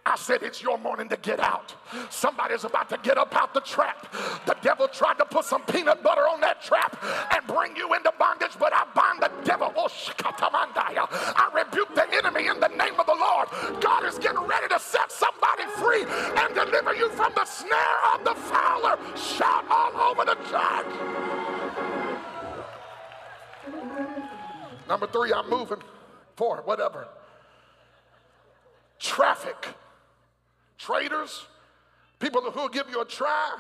I 0.07 0.17
said, 0.17 0.43
It's 0.43 0.63
your 0.63 0.77
morning 0.77 1.09
to 1.09 1.17
get 1.17 1.41
out. 1.41 1.75
Somebody's 2.11 2.65
about 2.65 2.91
to 2.91 2.99
get 3.03 3.17
up 3.17 3.35
out 3.35 3.55
the 3.55 3.61
trap. 3.61 4.13
The 4.45 4.55
devil 4.61 4.87
tried 4.87 5.17
to 5.19 5.25
put 5.25 5.47
some 5.47 5.63
peanut 5.63 6.03
butter 6.03 6.23
on 6.23 6.43
that 6.43 6.63
trap 6.63 7.03
and 7.35 7.47
bring 7.47 7.75
you 7.75 7.95
into 7.95 8.13
bondage, 8.19 8.53
but 8.59 8.73
I 8.75 8.85
bind 8.95 9.23
the 9.23 9.31
devil. 9.45 9.73
Oh, 9.75 9.89
I 10.27 11.51
rebuke 11.55 11.95
the 11.95 12.07
enemy 12.13 12.49
in 12.49 12.61
the 12.61 12.69
name 12.69 13.01
of 13.01 13.07
the 13.07 13.15
Lord. 13.15 13.49
God 13.81 14.05
is 14.05 14.19
getting 14.19 14.43
ready 14.43 14.69
to 14.69 14.79
set 14.79 15.11
somebody 15.11 15.65
free 15.77 16.05
and 16.05 16.55
deliver 16.55 16.95
you 16.95 17.09
from 17.11 17.33
the 17.35 17.45
snare 17.47 18.15
of 18.15 18.25
the 18.25 18.35
fowler. 18.35 18.99
Shout 19.17 19.65
all 19.71 19.97
over 20.11 20.25
the 20.27 20.35
church. 20.51 20.87
Number 24.87 25.07
three, 25.07 25.33
I'm 25.33 25.49
moving. 25.49 25.79
Four, 26.37 26.61
whatever. 26.65 27.09
Traffic 28.99 29.69
traders, 30.79 31.47
people 32.19 32.43
who 32.43 32.61
will 32.61 32.69
give 32.69 32.89
you 32.91 33.01
a 33.01 33.05
try, 33.05 33.59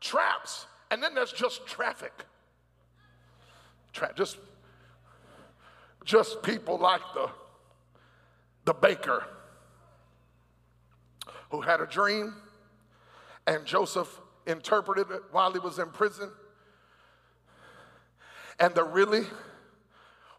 traps, 0.00 0.66
and 0.90 1.02
then 1.02 1.14
there's 1.14 1.32
just 1.32 1.66
traffic. 1.66 2.12
Tra- 3.92 4.12
just, 4.14 4.38
just 6.04 6.42
people 6.42 6.78
like 6.78 7.02
the, 7.14 7.30
the 8.64 8.74
baker 8.74 9.24
who 11.50 11.60
had 11.60 11.80
a 11.80 11.86
dream 11.86 12.34
and 13.46 13.64
Joseph 13.64 14.20
interpreted 14.46 15.10
it 15.10 15.22
while 15.30 15.52
he 15.52 15.58
was 15.58 15.78
in 15.78 15.88
prison. 15.88 16.30
And 18.60 18.74
there 18.74 18.84
really 18.84 19.22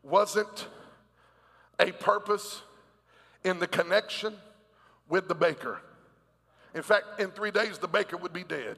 wasn't 0.04 0.68
a 1.80 1.92
purpose 1.92 2.62
in 3.44 3.60
the 3.60 3.68
connection 3.68 4.36
with 5.08 5.28
the 5.28 5.36
baker. 5.36 5.82
In 6.76 6.82
fact, 6.82 7.20
in 7.20 7.32
three 7.32 7.52
days, 7.52 7.78
the 7.78 7.88
baker 7.88 8.18
would 8.18 8.34
be 8.34 8.44
dead. 8.44 8.78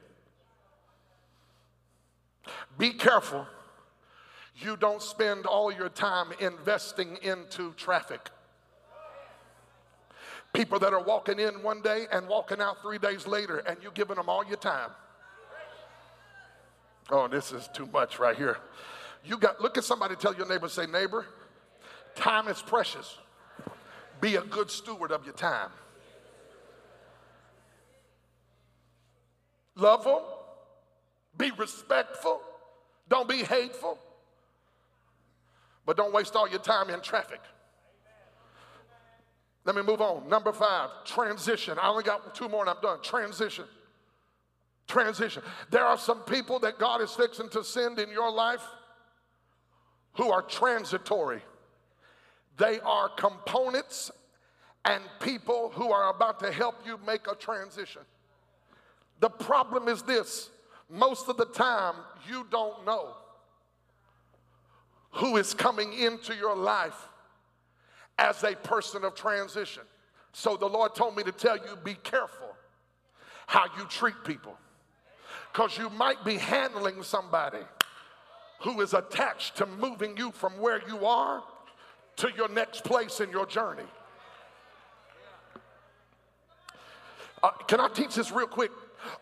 Be 2.77 2.91
careful 2.91 3.45
you 4.55 4.77
don't 4.77 5.01
spend 5.01 5.45
all 5.45 5.71
your 5.71 5.89
time 5.89 6.27
investing 6.39 7.17
into 7.21 7.73
traffic. 7.73 8.29
People 10.53 10.79
that 10.79 10.93
are 10.93 11.03
walking 11.03 11.39
in 11.39 11.63
one 11.63 11.81
day 11.81 12.05
and 12.11 12.27
walking 12.27 12.59
out 12.59 12.81
three 12.81 12.97
days 12.97 13.25
later, 13.25 13.59
and 13.59 13.77
you 13.81 13.89
giving 13.93 14.17
them 14.17 14.27
all 14.27 14.45
your 14.45 14.57
time. 14.57 14.89
Oh, 17.09 17.27
this 17.27 17.51
is 17.51 17.69
too 17.73 17.87
much 17.87 18.19
right 18.19 18.35
here. 18.35 18.57
You 19.23 19.37
got 19.37 19.61
look 19.61 19.77
at 19.77 19.83
somebody, 19.83 20.15
tell 20.15 20.35
your 20.35 20.47
neighbor, 20.47 20.67
say, 20.67 20.85
neighbor, 20.85 21.25
time 22.15 22.47
is 22.47 22.61
precious. 22.61 23.17
Be 24.19 24.35
a 24.35 24.41
good 24.41 24.69
steward 24.69 25.11
of 25.11 25.25
your 25.25 25.33
time. 25.33 25.69
Love 29.75 30.03
them. 30.03 30.19
Be 31.37 31.51
respectful. 31.51 32.41
Don't 33.07 33.27
be 33.27 33.43
hateful. 33.43 33.97
But 35.85 35.97
don't 35.97 36.13
waste 36.13 36.35
all 36.35 36.49
your 36.49 36.59
time 36.59 36.89
in 36.89 37.01
traffic. 37.01 37.41
Let 39.65 39.75
me 39.75 39.81
move 39.81 40.01
on. 40.01 40.27
Number 40.27 40.51
five, 40.51 40.89
transition. 41.05 41.77
I 41.79 41.89
only 41.89 42.03
got 42.03 42.33
two 42.33 42.49
more 42.49 42.61
and 42.61 42.69
I'm 42.69 42.81
done. 42.81 42.99
Transition. 43.01 43.65
Transition. 44.87 45.43
There 45.69 45.85
are 45.85 45.97
some 45.97 46.21
people 46.21 46.59
that 46.59 46.79
God 46.79 47.01
is 47.01 47.11
fixing 47.11 47.49
to 47.49 47.63
send 47.63 47.99
in 47.99 48.09
your 48.09 48.31
life 48.31 48.63
who 50.13 50.31
are 50.31 50.41
transitory. 50.41 51.41
They 52.57 52.79
are 52.81 53.09
components 53.09 54.11
and 54.85 55.03
people 55.19 55.71
who 55.73 55.91
are 55.91 56.13
about 56.13 56.39
to 56.39 56.51
help 56.51 56.75
you 56.85 56.99
make 57.05 57.27
a 57.31 57.35
transition. 57.35 58.01
The 59.21 59.29
problem 59.29 59.87
is 59.87 60.01
this 60.01 60.49
most 60.89 61.29
of 61.29 61.37
the 61.37 61.45
time, 61.45 61.95
you 62.27 62.45
don't 62.51 62.85
know 62.85 63.15
who 65.13 65.37
is 65.37 65.53
coming 65.53 65.93
into 65.93 66.35
your 66.35 66.55
life 66.55 67.07
as 68.17 68.43
a 68.43 68.55
person 68.55 69.05
of 69.05 69.15
transition. 69.15 69.83
So 70.33 70.57
the 70.57 70.67
Lord 70.67 70.95
told 70.95 71.15
me 71.15 71.23
to 71.23 71.31
tell 71.31 71.55
you 71.55 71.77
be 71.83 71.93
careful 71.95 72.55
how 73.47 73.65
you 73.77 73.85
treat 73.85 74.15
people 74.25 74.57
because 75.51 75.77
you 75.77 75.89
might 75.89 76.23
be 76.25 76.37
handling 76.37 77.03
somebody 77.03 77.63
who 78.61 78.81
is 78.81 78.93
attached 78.93 79.57
to 79.57 79.65
moving 79.65 80.15
you 80.17 80.31
from 80.31 80.53
where 80.59 80.81
you 80.87 81.05
are 81.05 81.43
to 82.17 82.29
your 82.35 82.47
next 82.49 82.83
place 82.83 83.19
in 83.19 83.29
your 83.29 83.45
journey. 83.45 83.83
Uh, 87.43 87.51
can 87.67 87.79
I 87.79 87.87
teach 87.87 88.15
this 88.15 88.31
real 88.31 88.47
quick? 88.47 88.71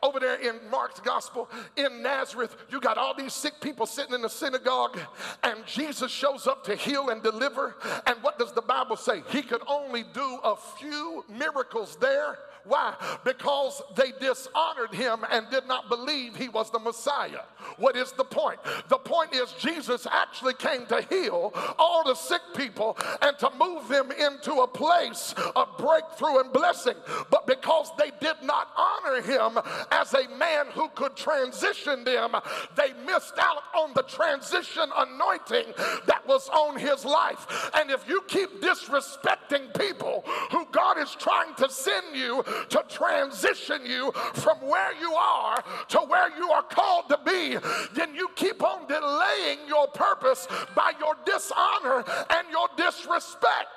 Over 0.02 0.20
there 0.20 0.36
in 0.36 0.56
Mark's 0.70 1.00
gospel 1.00 1.50
in 1.76 2.02
Nazareth, 2.02 2.56
you 2.70 2.80
got 2.80 2.98
all 2.98 3.14
these 3.14 3.34
sick 3.34 3.54
people 3.62 3.86
sitting 3.86 4.14
in 4.14 4.22
the 4.22 4.30
synagogue, 4.30 5.00
and 5.44 5.66
Jesus 5.66 6.12
shows 6.12 6.48
up 6.48 6.64
to 6.66 6.76
heal 6.76 7.10
and 7.10 7.22
deliver. 7.22 7.76
And 8.06 8.18
what 8.22 8.40
does 8.40 8.54
the 8.54 8.62
Bible 8.62 8.96
say? 8.96 9.24
He 9.30 9.42
could 9.42 9.62
only 9.68 10.04
do 10.14 10.40
a 10.44 10.56
few 10.56 11.26
miracles 11.30 11.98
there 12.00 12.38
Why? 12.66 12.96
Because 13.24 13.82
they 13.96 14.12
dishonored 14.20 14.94
him 14.94 15.26
and 15.32 15.50
did 15.50 15.68
not 15.68 15.90
believe 15.90 16.36
he 16.36 16.50
was 16.50 16.72
the 16.72 16.80
Messiah. 16.80 17.42
What 17.78 17.96
is 17.96 18.12
the 18.12 18.24
point? 18.24 18.60
The 18.88 18.98
point 18.98 19.34
is 19.34 19.52
Jesus 19.54 20.08
actually 20.10 20.54
came 20.54 20.86
to 20.88 21.02
heal 21.10 21.54
all 21.78 22.04
the 22.04 22.16
sick 22.16 22.42
people 22.56 22.98
and 23.22 23.38
to 23.40 23.50
move 23.58 23.88
them 23.88 24.12
into 24.12 24.54
a 24.54 24.68
place 24.68 25.34
of 25.56 25.78
breakthrough 25.78 26.40
and 26.40 26.52
blessing. 26.52 26.96
But 27.30 27.48
because 27.48 27.92
they 27.98 28.12
did 28.20 28.38
not 28.44 28.70
honor 28.78 29.22
him 29.22 29.60
as 29.92 30.14
a 30.14 30.28
man 30.38 30.68
who 30.74 30.90
could 30.90 31.16
transition 31.16 32.04
them, 32.04 32.36
they 32.76 32.94
missed 33.06 33.38
out 33.38 33.64
on 33.78 33.94
the 33.94 34.04
transition 34.04 34.90
anointing 34.96 35.74
that 36.08 36.28
was 36.28 36.50
on 36.50 36.78
his 36.78 37.06
life. 37.06 37.72
And 37.76 37.90
if 37.90 38.08
you 38.08 38.22
keep 38.28 38.62
disrespecting 38.62 39.78
people 39.80 40.24
who 40.52 40.66
God 40.72 40.98
is 40.98 41.16
trying 41.16 41.56
to 41.56 41.70
send 41.70 42.16
you 42.16 42.44
to 42.70 42.84
transition 42.90 43.86
you 43.86 44.12
from 44.34 44.58
where 44.60 44.94
you 45.00 45.14
are 45.14 45.64
to 45.90 46.00
where 46.00 46.36
you 46.38 46.50
are 46.52 46.64
called 46.64 47.10
to 47.10 47.20
be, 47.26 47.58
then 47.94 48.16
you 48.16 48.28
keep 48.36 48.64
on 48.64 48.88
delaying 48.88 49.60
your 49.68 49.88
purpose 49.88 50.48
by 50.76 50.94
your 51.00 51.16
dishonor 51.26 52.04
and 52.30 52.48
your 52.52 52.68
disrespect. 52.78 53.68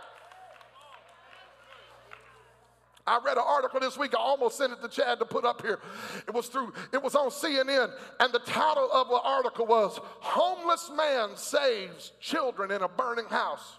I 3.07 3.19
read 3.25 3.37
an 3.37 3.43
article 3.45 3.81
this 3.81 3.99
week. 3.99 4.15
I 4.15 4.21
almost 4.21 4.57
sent 4.57 4.73
it 4.73 4.81
to 4.81 4.89
Chad 4.89 5.19
to 5.19 5.25
put 5.25 5.45
up 5.45 5.63
here. 5.63 5.81
It 6.29 6.35
was 6.35 6.47
through, 6.47 6.73
it 6.93 7.03
was 7.03 7.17
on 7.17 7.31
CNN, 7.31 7.91
and 8.21 8.33
the 8.33 8.39
title 8.41 8.89
of 8.93 9.09
the 9.09 9.21
article 9.25 9.67
was 9.67 9.99
Homeless 10.21 10.91
Man 10.97 11.31
Saves 11.37 12.13
Children 12.21 12.71
in 12.71 12.83
a 12.83 12.89
Burning 12.89 13.27
House. 13.27 13.79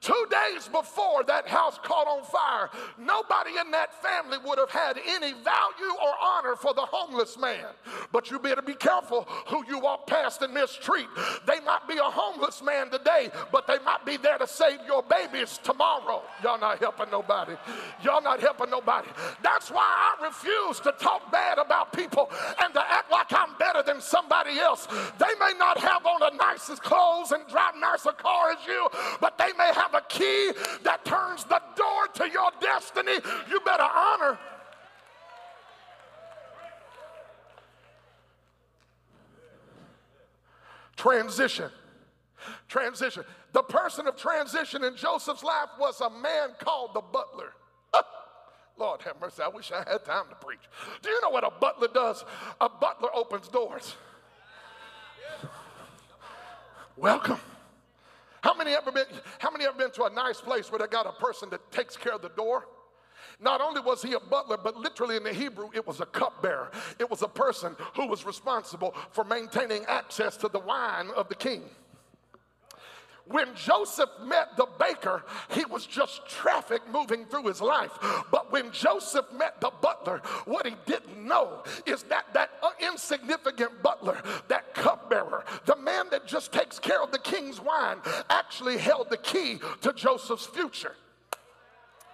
Two 0.00 0.26
days 0.30 0.66
before 0.66 1.24
that 1.24 1.46
house 1.46 1.78
caught 1.82 2.06
on 2.06 2.24
fire, 2.24 2.70
nobody 2.98 3.50
in 3.60 3.70
that 3.72 4.02
family 4.02 4.38
would 4.46 4.58
have 4.58 4.70
had 4.70 4.96
any 5.06 5.32
value 5.32 5.92
or 6.02 6.14
honor 6.22 6.56
for 6.56 6.72
the 6.72 6.80
homeless 6.80 7.36
man. 7.38 7.66
But 8.10 8.30
you 8.30 8.38
better 8.38 8.62
be 8.62 8.72
careful 8.72 9.28
who 9.48 9.62
you 9.68 9.78
walk 9.78 10.06
past 10.06 10.40
and 10.40 10.54
mistreat. 10.54 11.06
They 11.46 11.60
might 11.60 11.86
be 11.86 11.98
a 11.98 12.04
homeless 12.04 12.62
man 12.62 12.88
today, 12.88 13.30
but 13.52 13.66
they 13.66 13.78
might 13.84 14.06
be 14.06 14.16
there 14.16 14.38
to 14.38 14.46
save 14.46 14.78
your 14.86 15.02
babies 15.02 15.60
tomorrow. 15.62 16.22
Y'all 16.42 16.58
not 16.58 16.78
helping 16.78 17.10
nobody. 17.10 17.52
Y'all 18.02 18.22
not 18.22 18.40
helping 18.40 18.70
nobody. 18.70 19.08
That's 19.42 19.70
why 19.70 19.84
I 19.84 20.24
refuse 20.24 20.80
to 20.80 20.92
talk 20.98 21.30
bad 21.30 21.58
about 21.58 21.92
people 21.92 22.30
and 22.64 22.72
to 22.72 22.80
act 22.80 23.12
like 23.12 23.30
I'm 23.32 23.54
better 23.58 23.82
than 23.82 24.00
somebody 24.00 24.58
else. 24.60 24.86
They 25.18 25.34
may 25.38 25.52
not 25.58 25.76
have 25.76 26.06
on 26.06 26.20
the 26.20 26.30
nicest 26.38 26.82
clothes 26.82 27.32
and 27.32 27.46
drive 27.48 27.74
nicer 27.78 28.12
car 28.12 28.52
as 28.52 28.66
you, 28.66 28.88
but 29.20 29.36
they 29.36 29.52
may 29.58 29.70
have 29.74 29.89
have 29.90 30.02
a 30.02 30.06
key 30.08 30.52
that 30.82 31.04
turns 31.04 31.44
the 31.44 31.60
door 31.76 32.06
to 32.14 32.30
your 32.30 32.50
destiny, 32.60 33.14
you 33.48 33.60
better 33.60 33.82
honor. 33.82 34.38
Transition. 40.96 41.70
Transition. 42.68 43.24
The 43.52 43.62
person 43.62 44.06
of 44.06 44.16
transition 44.16 44.84
in 44.84 44.96
Joseph's 44.96 45.42
life 45.42 45.68
was 45.78 46.00
a 46.00 46.10
man 46.10 46.50
called 46.58 46.94
the 46.94 47.00
butler. 47.00 47.52
Lord 48.76 49.02
have 49.02 49.20
mercy, 49.20 49.42
I 49.42 49.48
wish 49.48 49.72
I 49.72 49.78
had 49.90 50.04
time 50.04 50.24
to 50.28 50.34
preach. 50.36 50.60
Do 51.02 51.08
you 51.08 51.20
know 51.22 51.30
what 51.30 51.44
a 51.44 51.50
butler 51.50 51.88
does? 51.92 52.24
A 52.60 52.68
butler 52.68 53.08
opens 53.14 53.48
doors. 53.48 53.96
Welcome. 56.96 57.40
How 58.42 58.54
many 58.54 58.72
ever 58.72 58.90
been, 58.90 59.06
how 59.38 59.50
many 59.50 59.64
ever 59.64 59.76
been 59.76 59.90
to 59.92 60.04
a 60.04 60.10
nice 60.10 60.40
place 60.40 60.70
where 60.70 60.78
they 60.78 60.86
got 60.86 61.06
a 61.06 61.12
person 61.12 61.50
that 61.50 61.70
takes 61.70 61.96
care 61.96 62.14
of 62.14 62.22
the 62.22 62.30
door? 62.30 62.66
Not 63.38 63.60
only 63.60 63.80
was 63.80 64.02
he 64.02 64.12
a 64.12 64.20
butler, 64.20 64.58
but 64.62 64.76
literally 64.76 65.16
in 65.16 65.22
the 65.22 65.32
Hebrew, 65.32 65.70
it 65.74 65.86
was 65.86 66.00
a 66.00 66.06
cupbearer. 66.06 66.70
It 66.98 67.10
was 67.10 67.22
a 67.22 67.28
person 67.28 67.76
who 67.96 68.06
was 68.06 68.26
responsible 68.26 68.94
for 69.12 69.24
maintaining 69.24 69.84
access 69.86 70.36
to 70.38 70.48
the 70.48 70.58
wine 70.58 71.08
of 71.16 71.28
the 71.28 71.34
king. 71.34 71.62
When 73.30 73.54
Joseph 73.54 74.10
met 74.24 74.56
the 74.56 74.66
baker, 74.80 75.24
he 75.50 75.64
was 75.64 75.86
just 75.86 76.26
traffic 76.26 76.82
moving 76.90 77.24
through 77.26 77.46
his 77.46 77.60
life. 77.60 77.92
But 78.32 78.50
when 78.50 78.72
Joseph 78.72 79.26
met 79.32 79.60
the 79.60 79.70
butler, 79.80 80.20
what 80.46 80.66
he 80.66 80.74
didn't 80.84 81.16
know 81.16 81.62
is 81.86 82.02
that 82.04 82.26
that 82.34 82.50
insignificant 82.80 83.82
butler, 83.82 84.20
that 84.48 84.74
cupbearer, 84.74 85.44
the 85.64 85.76
man 85.76 86.06
that 86.10 86.26
just 86.26 86.50
takes 86.52 86.78
care 86.78 87.02
of 87.02 87.12
the 87.12 87.18
king's 87.18 87.60
wine, 87.60 87.98
actually 88.30 88.78
held 88.78 89.10
the 89.10 89.16
key 89.16 89.60
to 89.82 89.92
Joseph's 89.92 90.46
future. 90.46 90.96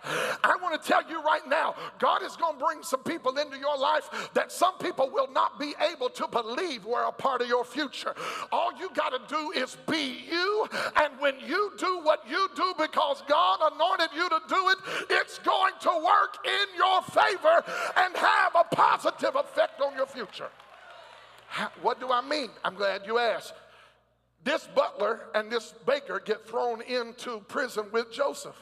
I 0.07 0.57
want 0.63 0.81
to 0.81 0.89
tell 0.89 1.09
you 1.09 1.23
right 1.23 1.47
now, 1.49 1.75
God 1.99 2.23
is 2.23 2.37
going 2.37 2.59
to 2.59 2.65
bring 2.65 2.83
some 2.83 3.03
people 3.03 3.37
into 3.39 3.59
your 3.59 3.77
life 3.77 4.31
that 4.35 4.53
some 4.53 4.79
people 4.79 5.11
will 5.11 5.31
not 5.33 5.59
be 5.59 5.75
able 5.93 6.09
to 6.11 6.29
believe 6.29 6.85
were 6.85 7.05
a 7.05 7.13
part 7.13 7.43
of 7.43 7.49
your 7.49 7.65
future. 7.65 8.15
All 8.53 8.71
you 8.79 8.91
got 8.95 9.11
to 9.11 9.35
do 9.35 9.51
is 9.53 9.77
be 9.89 10.19
you, 10.31 10.69
and 10.97 11.19
when 11.19 11.35
you 11.47 11.73
do 11.79 12.01
what 12.03 12.23
you 12.29 12.49
do 12.55 12.75
because 12.79 13.23
God 13.29 13.73
anointed 13.73 14.11
you 14.15 14.29
to 14.29 14.41
do 14.49 14.69
it, 14.71 14.79
it's 15.11 15.39
going 15.39 15.73
to 15.81 15.91
work 15.91 16.39
in 16.45 16.77
your 16.77 17.03
favor 17.03 17.65
and 17.97 18.17
have 18.17 18.53
a 18.55 18.65
positive 18.75 19.35
effect 19.37 19.81
on 19.81 19.95
your 19.97 20.07
future. 20.07 20.51
What 21.83 22.01
do 22.01 22.11
I 22.11 22.21
mean? 22.23 22.51
I'm 22.65 22.75
glad 22.75 23.03
you 23.07 23.19
asked. 23.19 23.55
This 24.45 24.69
butler 24.75 25.23
and 25.35 25.51
this 25.51 25.75
baker 25.87 26.21
get 26.25 26.47
thrown 26.47 26.83
into 26.83 27.41
prison 27.49 27.87
with 27.93 28.13
Joseph. 28.13 28.57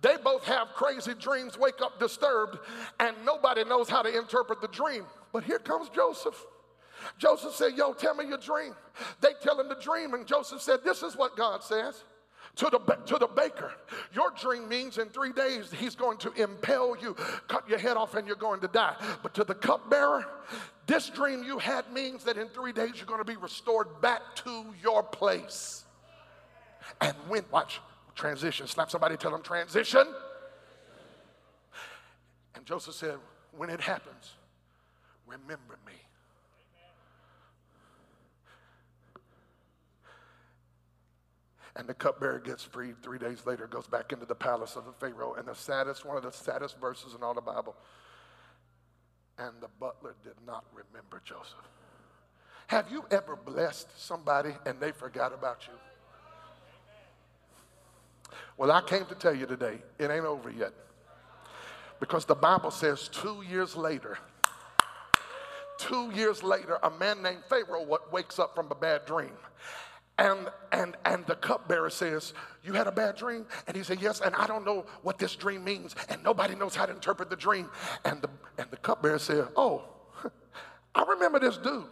They 0.00 0.16
both 0.22 0.44
have 0.44 0.68
crazy 0.74 1.14
dreams, 1.14 1.58
wake 1.58 1.80
up 1.82 1.98
disturbed, 1.98 2.58
and 3.00 3.16
nobody 3.24 3.64
knows 3.64 3.88
how 3.88 4.02
to 4.02 4.16
interpret 4.16 4.60
the 4.60 4.68
dream. 4.68 5.04
But 5.32 5.44
here 5.44 5.58
comes 5.58 5.88
Joseph. 5.88 6.36
Joseph 7.18 7.54
said, 7.54 7.72
Yo, 7.76 7.92
tell 7.92 8.14
me 8.14 8.26
your 8.26 8.38
dream. 8.38 8.74
They 9.20 9.32
tell 9.42 9.60
him 9.60 9.68
the 9.68 9.76
dream, 9.76 10.14
and 10.14 10.26
Joseph 10.26 10.62
said, 10.62 10.80
This 10.84 11.02
is 11.02 11.16
what 11.16 11.36
God 11.36 11.62
says. 11.62 12.04
To 12.56 12.68
the, 12.70 12.78
to 13.06 13.18
the 13.18 13.28
baker, 13.28 13.72
your 14.12 14.32
dream 14.32 14.68
means 14.68 14.98
in 14.98 15.08
three 15.10 15.32
days 15.32 15.70
he's 15.70 15.94
going 15.94 16.18
to 16.18 16.32
impale 16.32 16.96
you, 17.00 17.14
cut 17.46 17.68
your 17.68 17.78
head 17.78 17.96
off, 17.96 18.14
and 18.14 18.26
you're 18.26 18.36
going 18.36 18.60
to 18.60 18.68
die. 18.68 18.96
But 19.22 19.32
to 19.34 19.44
the 19.44 19.54
cupbearer, 19.54 20.26
this 20.86 21.08
dream 21.08 21.44
you 21.44 21.58
had 21.58 21.92
means 21.92 22.24
that 22.24 22.36
in 22.36 22.48
three 22.48 22.72
days 22.72 22.92
you're 22.96 23.06
going 23.06 23.20
to 23.20 23.24
be 23.24 23.36
restored 23.36 24.00
back 24.00 24.22
to 24.36 24.64
your 24.82 25.04
place. 25.04 25.84
And 27.00 27.14
when, 27.28 27.44
watch, 27.52 27.80
Transition. 28.18 28.66
Slap 28.66 28.90
somebody, 28.90 29.16
tell 29.16 29.30
them 29.30 29.42
transition. 29.42 30.04
And 32.56 32.66
Joseph 32.66 32.96
said, 32.96 33.14
When 33.56 33.70
it 33.70 33.80
happens, 33.80 34.32
remember 35.24 35.78
me. 35.86 35.92
And 41.76 41.88
the 41.88 41.94
cupbearer 41.94 42.40
gets 42.40 42.64
freed 42.64 43.00
three 43.04 43.18
days 43.18 43.46
later, 43.46 43.68
goes 43.68 43.86
back 43.86 44.10
into 44.10 44.26
the 44.26 44.34
palace 44.34 44.74
of 44.74 44.84
the 44.84 44.92
Pharaoh. 44.94 45.34
And 45.34 45.46
the 45.46 45.54
saddest, 45.54 46.04
one 46.04 46.16
of 46.16 46.24
the 46.24 46.32
saddest 46.32 46.80
verses 46.80 47.14
in 47.14 47.22
all 47.22 47.34
the 47.34 47.40
Bible. 47.40 47.76
And 49.38 49.52
the 49.60 49.68
butler 49.78 50.16
did 50.24 50.44
not 50.44 50.64
remember 50.74 51.22
Joseph. 51.24 51.54
Have 52.66 52.90
you 52.90 53.04
ever 53.12 53.36
blessed 53.36 53.88
somebody 53.96 54.56
and 54.66 54.80
they 54.80 54.90
forgot 54.90 55.32
about 55.32 55.68
you? 55.68 55.74
Well, 58.58 58.72
I 58.72 58.80
came 58.80 59.06
to 59.06 59.14
tell 59.14 59.34
you 59.34 59.46
today, 59.46 59.78
it 60.00 60.10
ain't 60.10 60.24
over 60.24 60.50
yet. 60.50 60.72
Because 62.00 62.24
the 62.24 62.34
Bible 62.34 62.72
says 62.72 63.08
two 63.08 63.42
years 63.48 63.76
later, 63.76 64.18
two 65.78 66.10
years 66.10 66.42
later, 66.42 66.78
a 66.82 66.90
man 66.90 67.22
named 67.22 67.44
Pharaoh 67.48 67.86
wakes 68.12 68.40
up 68.40 68.56
from 68.56 68.70
a 68.72 68.74
bad 68.74 69.06
dream. 69.06 69.32
And, 70.18 70.48
and, 70.72 70.96
and 71.04 71.24
the 71.26 71.36
cupbearer 71.36 71.90
says, 71.90 72.34
You 72.64 72.72
had 72.72 72.88
a 72.88 72.92
bad 72.92 73.14
dream? 73.14 73.46
And 73.68 73.76
he 73.76 73.84
said, 73.84 74.02
Yes, 74.02 74.20
and 74.20 74.34
I 74.34 74.48
don't 74.48 74.64
know 74.64 74.84
what 75.02 75.18
this 75.18 75.36
dream 75.36 75.62
means, 75.62 75.94
and 76.08 76.22
nobody 76.24 76.56
knows 76.56 76.74
how 76.74 76.86
to 76.86 76.92
interpret 76.92 77.30
the 77.30 77.36
dream. 77.36 77.70
And 78.04 78.20
the, 78.20 78.30
and 78.58 78.68
the 78.72 78.76
cupbearer 78.78 79.20
said, 79.20 79.46
Oh, 79.54 79.84
I 80.96 81.04
remember 81.04 81.38
this 81.38 81.56
dude 81.58 81.84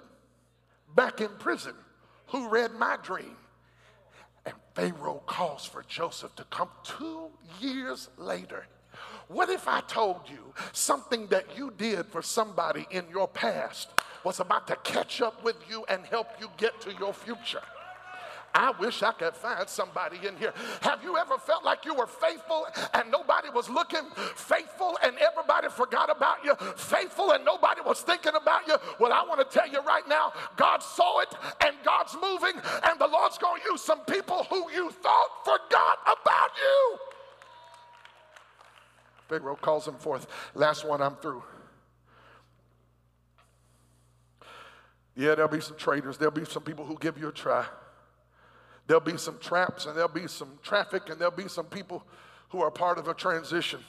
back 0.97 1.21
in 1.21 1.29
prison 1.39 1.75
who 2.27 2.49
read 2.49 2.73
my 2.73 2.97
dream. 3.05 3.37
And 4.47 4.55
Pharaoh 4.75 5.23
calls 5.27 5.67
for 5.67 5.83
Joseph 5.89 6.35
to 6.37 6.45
come 6.45 6.69
two 6.85 7.29
years 7.61 8.09
later. 8.17 8.67
What 9.29 9.51
if 9.51 9.67
I 9.67 9.81
told 9.81 10.21
you 10.31 10.55
something 10.73 11.27
that 11.29 11.57
you 11.57 11.73
did 11.77 12.07
for 12.07 12.23
somebody 12.23 12.87
in 12.91 13.05
your 13.11 13.27
past 13.27 13.89
was 14.25 14.41
about 14.41 14.69
to 14.69 14.77
catch 14.77 15.21
up 15.21 15.43
with 15.43 15.57
you 15.69 15.85
and 15.89 16.05
help 16.07 16.29
you 16.41 16.49
get 16.57 16.81
to 16.83 16.93
your 16.95 17.13
future? 17.13 17.63
I 18.57 18.73
wish 18.81 19.03
I 19.03 19.13
could 19.13 19.37
find 19.37 19.69
somebody 19.69 20.17
in 20.27 20.35
here. 20.39 20.55
Have 20.81 21.05
you 21.05 21.19
ever 21.19 21.37
felt 21.37 21.63
like 21.63 21.85
you 21.85 21.95
were 21.95 22.07
faithful 22.07 22.67
and 22.95 23.11
nobody 23.11 23.51
was 23.51 23.69
looking? 23.69 24.01
Faithful 24.35 24.97
and 25.03 25.15
everybody 25.19 25.69
forgot 25.69 26.09
about 26.11 26.43
you? 26.43 26.55
Faithful 26.75 27.33
and 27.33 27.45
nobody 27.45 27.83
was 27.83 28.01
thinking 28.01 28.33
about 28.35 28.67
you? 28.67 28.77
Well, 28.99 29.13
I 29.13 29.23
want 29.29 29.41
to 29.41 29.59
tell 29.59 29.69
you 29.69 29.83
right 29.83 30.09
now 30.09 30.33
God 30.57 30.83
saw 30.83 31.21
it 31.21 31.29
and 31.67 31.77
God's 31.85 32.15
moving, 32.15 32.59
and 32.89 32.99
the 32.99 33.07
Lord's 33.07 33.37
going 33.37 33.61
to 33.61 33.73
use 33.73 33.83
some 33.83 34.01
people 34.07 34.45
who 34.45 34.71
you 34.73 34.91
thought 34.91 35.29
forgot 35.45 35.99
about 36.05 36.51
you. 36.57 36.99
Pharaoh 39.29 39.57
calls 39.57 39.87
him 39.87 39.97
forth. 39.97 40.27
Last 40.55 40.87
one, 40.87 41.03
I'm 41.03 41.17
through. 41.17 41.43
Yeah, 45.15 45.35
there'll 45.35 45.51
be 45.51 45.61
some 45.61 45.77
traitors. 45.77 46.17
There'll 46.17 46.33
be 46.33 46.47
some 46.47 46.63
people 46.63 46.87
who 46.87 46.97
give 46.99 47.19
you 47.19 47.29
a 47.29 47.33
try. 47.33 47.67
There'll 48.87 49.01
be 49.01 49.17
some 49.17 49.39
traps 49.39 49.87
and 49.87 49.97
there'll 49.97 50.09
be 50.09 50.29
some 50.29 50.59
traffic 50.63 51.09
and 51.09 51.19
there'll 51.19 51.35
be 51.35 51.49
some 51.49 51.67
people 51.67 52.05
who 52.51 52.61
are 52.63 52.71
part 52.71 52.99
of 52.99 53.09
a 53.09 53.15
transition. 53.15 53.81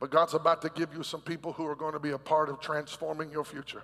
But 0.00 0.10
God's 0.10 0.34
about 0.34 0.62
to 0.62 0.70
give 0.70 0.94
you 0.94 1.02
some 1.02 1.20
people 1.20 1.52
who 1.52 1.66
are 1.66 1.74
going 1.76 1.92
to 1.92 2.00
be 2.00 2.10
a 2.10 2.18
part 2.18 2.48
of 2.48 2.60
transforming 2.60 3.30
your 3.30 3.44
future. 3.44 3.82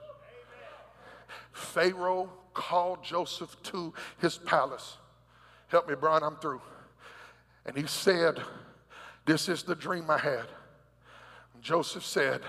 Pharaoh 1.53 2.30
called 2.55 3.05
Joseph 3.05 3.55
to 3.64 3.93
his 4.18 4.38
palace. 4.38 4.97
Help 5.68 5.88
me, 5.88 5.95
Brian, 5.99 6.22
I'm 6.22 6.36
through. 6.36 6.61
And 7.66 7.76
he 7.76 7.86
said, 7.86 8.41
This 9.26 9.49
is 9.49 9.62
the 9.62 9.74
dream 9.74 10.11
I 10.11 10.18
had. 10.18 10.47
Joseph 11.61 12.05
said, 12.05 12.41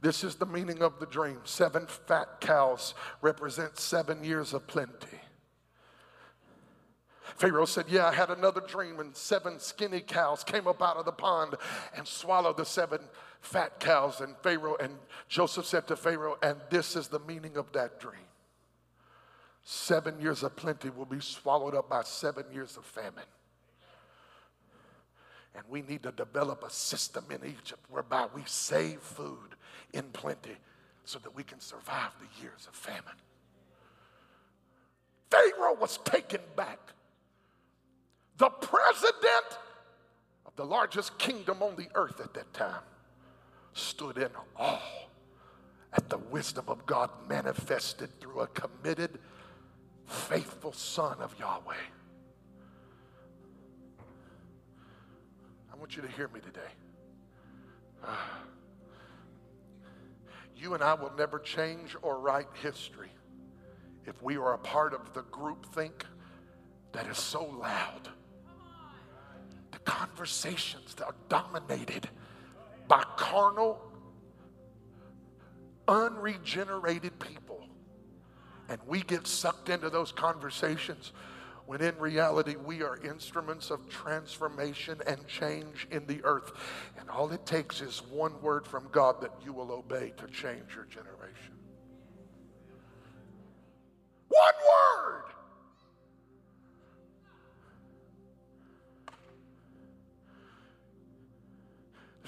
This 0.00 0.24
is 0.24 0.36
the 0.36 0.46
meaning 0.46 0.82
of 0.82 0.98
the 1.00 1.06
dream. 1.06 1.40
Seven 1.44 1.86
fat 1.86 2.40
cows 2.40 2.94
represent 3.20 3.78
seven 3.78 4.24
years 4.24 4.54
of 4.54 4.66
plenty. 4.66 5.17
Pharaoh 7.38 7.66
said, 7.66 7.86
Yeah, 7.88 8.08
I 8.08 8.12
had 8.12 8.30
another 8.30 8.60
dream, 8.60 8.98
and 8.98 9.14
seven 9.16 9.60
skinny 9.60 10.00
cows 10.00 10.42
came 10.42 10.66
up 10.66 10.82
out 10.82 10.96
of 10.96 11.04
the 11.04 11.12
pond 11.12 11.54
and 11.96 12.06
swallowed 12.06 12.56
the 12.56 12.64
seven 12.64 13.00
fat 13.40 13.78
cows. 13.78 14.20
And 14.20 14.36
Pharaoh 14.42 14.76
and 14.80 14.92
Joseph 15.28 15.64
said 15.64 15.86
to 15.86 15.96
Pharaoh, 15.96 16.36
And 16.42 16.56
this 16.68 16.96
is 16.96 17.06
the 17.06 17.20
meaning 17.20 17.56
of 17.56 17.70
that 17.72 18.00
dream. 18.00 18.20
Seven 19.62 20.20
years 20.20 20.42
of 20.42 20.56
plenty 20.56 20.90
will 20.90 21.04
be 21.04 21.20
swallowed 21.20 21.74
up 21.76 21.88
by 21.88 22.02
seven 22.02 22.44
years 22.52 22.76
of 22.76 22.84
famine. 22.84 23.24
And 25.54 25.64
we 25.68 25.82
need 25.82 26.02
to 26.02 26.12
develop 26.12 26.64
a 26.64 26.70
system 26.70 27.24
in 27.30 27.48
Egypt 27.48 27.84
whereby 27.88 28.26
we 28.34 28.42
save 28.46 29.00
food 29.00 29.54
in 29.92 30.04
plenty 30.12 30.56
so 31.04 31.18
that 31.20 31.34
we 31.34 31.44
can 31.44 31.60
survive 31.60 32.10
the 32.18 32.42
years 32.42 32.66
of 32.66 32.74
famine. 32.74 33.14
Pharaoh 35.30 35.76
was 35.80 35.98
taken 35.98 36.40
back 36.56 36.94
the 38.38 38.48
president 38.48 39.58
of 40.46 40.54
the 40.56 40.64
largest 40.64 41.18
kingdom 41.18 41.62
on 41.62 41.76
the 41.76 41.88
earth 41.94 42.20
at 42.20 42.32
that 42.34 42.52
time 42.54 42.82
stood 43.72 44.16
in 44.16 44.30
awe 44.56 44.80
at 45.92 46.08
the 46.08 46.18
wisdom 46.18 46.64
of 46.68 46.86
God 46.86 47.10
manifested 47.28 48.20
through 48.20 48.40
a 48.40 48.46
committed, 48.48 49.18
faithful 50.06 50.72
son 50.72 51.16
of 51.20 51.34
Yahweh. 51.38 51.74
I 55.72 55.76
want 55.76 55.96
you 55.96 56.02
to 56.02 56.08
hear 56.08 56.28
me 56.28 56.40
today. 56.40 56.60
you 60.56 60.74
and 60.74 60.82
I 60.82 60.94
will 60.94 61.12
never 61.16 61.38
change 61.38 61.96
or 62.02 62.18
write 62.20 62.48
history 62.62 63.10
if 64.06 64.22
we 64.22 64.36
are 64.36 64.54
a 64.54 64.58
part 64.58 64.94
of 64.94 65.12
the 65.14 65.22
group 65.22 65.66
think 65.74 66.04
that 66.92 67.06
is 67.06 67.18
so 67.18 67.44
loud 67.44 68.08
conversations 69.88 70.94
that 70.94 71.06
are 71.06 71.14
dominated 71.30 72.06
by 72.88 73.02
carnal, 73.16 73.80
unregenerated 75.88 77.18
people. 77.18 77.66
And 78.68 78.78
we 78.86 79.00
get 79.00 79.26
sucked 79.26 79.70
into 79.70 79.88
those 79.88 80.12
conversations 80.12 81.12
when 81.64 81.80
in 81.80 81.98
reality 81.98 82.56
we 82.56 82.82
are 82.82 82.98
instruments 82.98 83.70
of 83.70 83.88
transformation 83.88 85.00
and 85.06 85.26
change 85.26 85.88
in 85.90 86.06
the 86.06 86.22
earth. 86.22 86.52
And 87.00 87.08
all 87.08 87.30
it 87.32 87.46
takes 87.46 87.80
is 87.80 88.02
one 88.10 88.40
word 88.42 88.66
from 88.66 88.88
God 88.92 89.22
that 89.22 89.32
you 89.42 89.54
will 89.54 89.72
obey 89.72 90.12
to 90.18 90.26
change 90.26 90.74
your 90.74 90.84
generation. 90.84 91.54
One 94.28 94.54
word. 94.66 95.27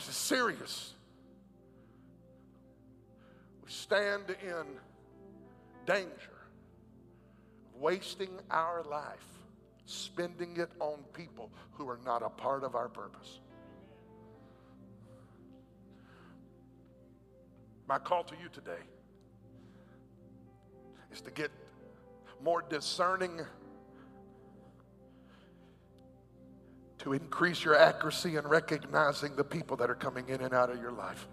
This 0.00 0.08
is 0.08 0.16
serious. 0.16 0.94
We 3.62 3.70
stand 3.70 4.34
in 4.42 4.64
danger 5.84 6.38
of 7.66 7.78
wasting 7.78 8.30
our 8.50 8.82
life, 8.82 9.26
spending 9.84 10.56
it 10.56 10.70
on 10.80 11.00
people 11.12 11.50
who 11.72 11.86
are 11.86 11.98
not 12.02 12.22
a 12.22 12.30
part 12.30 12.64
of 12.64 12.74
our 12.74 12.88
purpose. 12.88 13.40
My 17.86 17.98
call 17.98 18.24
to 18.24 18.34
you 18.42 18.48
today 18.50 18.82
is 21.12 21.20
to 21.20 21.30
get 21.30 21.50
more 22.42 22.62
discerning 22.62 23.42
to 27.00 27.14
increase 27.14 27.64
your 27.64 27.76
accuracy 27.76 28.36
in 28.36 28.46
recognizing 28.46 29.34
the 29.34 29.44
people 29.44 29.74
that 29.78 29.88
are 29.88 29.94
coming 29.94 30.28
in 30.28 30.42
and 30.42 30.52
out 30.52 30.68
of 30.68 30.80
your 30.80 30.92
life. 30.92 31.26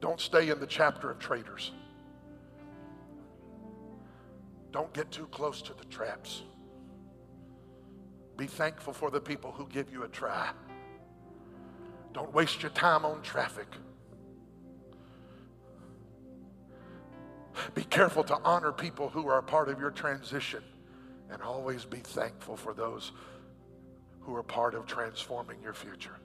Don't 0.00 0.20
stay 0.20 0.48
in 0.48 0.60
the 0.60 0.66
chapter 0.66 1.10
of 1.10 1.18
traitors. 1.18 1.72
Don't 4.70 4.92
get 4.94 5.10
too 5.10 5.26
close 5.26 5.60
to 5.62 5.74
the 5.74 5.84
traps. 5.86 6.42
Be 8.36 8.46
thankful 8.46 8.92
for 8.92 9.10
the 9.10 9.20
people 9.20 9.50
who 9.50 9.66
give 9.66 9.90
you 9.90 10.04
a 10.04 10.08
try. 10.08 10.50
Don't 12.12 12.32
waste 12.32 12.62
your 12.62 12.70
time 12.70 13.04
on 13.04 13.22
traffic. 13.22 13.66
Be 17.74 17.82
careful 17.82 18.22
to 18.22 18.38
honor 18.44 18.70
people 18.70 19.08
who 19.08 19.26
are 19.26 19.38
a 19.38 19.42
part 19.42 19.68
of 19.68 19.80
your 19.80 19.90
transition 19.90 20.62
and 21.30 21.42
always 21.42 21.84
be 21.84 21.98
thankful 21.98 22.56
for 22.56 22.72
those 22.74 23.12
who 24.20 24.34
are 24.34 24.42
part 24.42 24.74
of 24.74 24.86
transforming 24.86 25.60
your 25.62 25.74
future. 25.74 26.16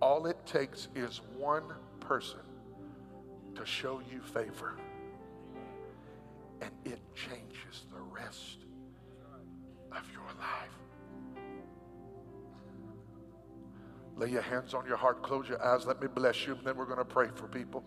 All 0.00 0.26
it 0.26 0.38
takes 0.46 0.88
is 0.94 1.20
one 1.36 1.64
person 2.00 2.40
to 3.54 3.66
show 3.66 4.00
you 4.12 4.20
favor, 4.20 4.74
and 6.60 6.70
it 6.84 7.00
changes 7.14 7.86
the 7.92 8.00
rest 8.00 8.58
of 9.90 10.02
your 10.12 10.22
life. 10.38 11.44
Lay 14.16 14.30
your 14.30 14.42
hands 14.42 14.74
on 14.74 14.86
your 14.86 14.96
heart, 14.96 15.22
close 15.22 15.48
your 15.48 15.62
eyes, 15.64 15.86
let 15.86 16.00
me 16.00 16.08
bless 16.08 16.46
you, 16.46 16.54
and 16.54 16.64
then 16.64 16.76
we're 16.76 16.84
going 16.84 16.98
to 16.98 17.04
pray 17.04 17.28
for 17.34 17.46
people. 17.46 17.84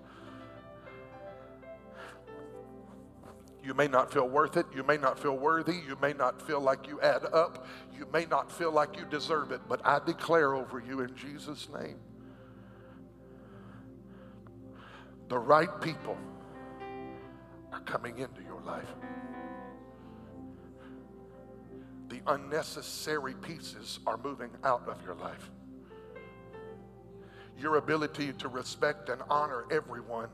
You 3.63 3.73
may 3.75 3.87
not 3.87 4.11
feel 4.11 4.27
worth 4.27 4.57
it. 4.57 4.65
You 4.75 4.83
may 4.83 4.97
not 4.97 5.19
feel 5.19 5.37
worthy. 5.37 5.75
You 5.75 5.95
may 6.01 6.13
not 6.13 6.41
feel 6.41 6.59
like 6.59 6.87
you 6.87 6.99
add 7.01 7.25
up. 7.31 7.67
You 7.95 8.07
may 8.11 8.25
not 8.25 8.51
feel 8.51 8.71
like 8.71 8.97
you 8.97 9.05
deserve 9.05 9.51
it. 9.51 9.61
But 9.69 9.85
I 9.85 9.99
declare 10.03 10.55
over 10.55 10.79
you 10.79 11.01
in 11.01 11.15
Jesus' 11.15 11.67
name 11.73 11.97
the 15.29 15.39
right 15.39 15.79
people 15.79 16.17
are 17.71 17.79
coming 17.81 18.17
into 18.17 18.41
your 18.41 18.59
life. 18.61 18.89
The 22.09 22.19
unnecessary 22.27 23.35
pieces 23.35 23.99
are 24.05 24.17
moving 24.17 24.49
out 24.65 24.89
of 24.89 25.01
your 25.05 25.15
life. 25.15 25.49
Your 27.57 27.77
ability 27.77 28.33
to 28.33 28.49
respect 28.49 29.07
and 29.07 29.21
honor 29.29 29.65
everyone 29.71 30.27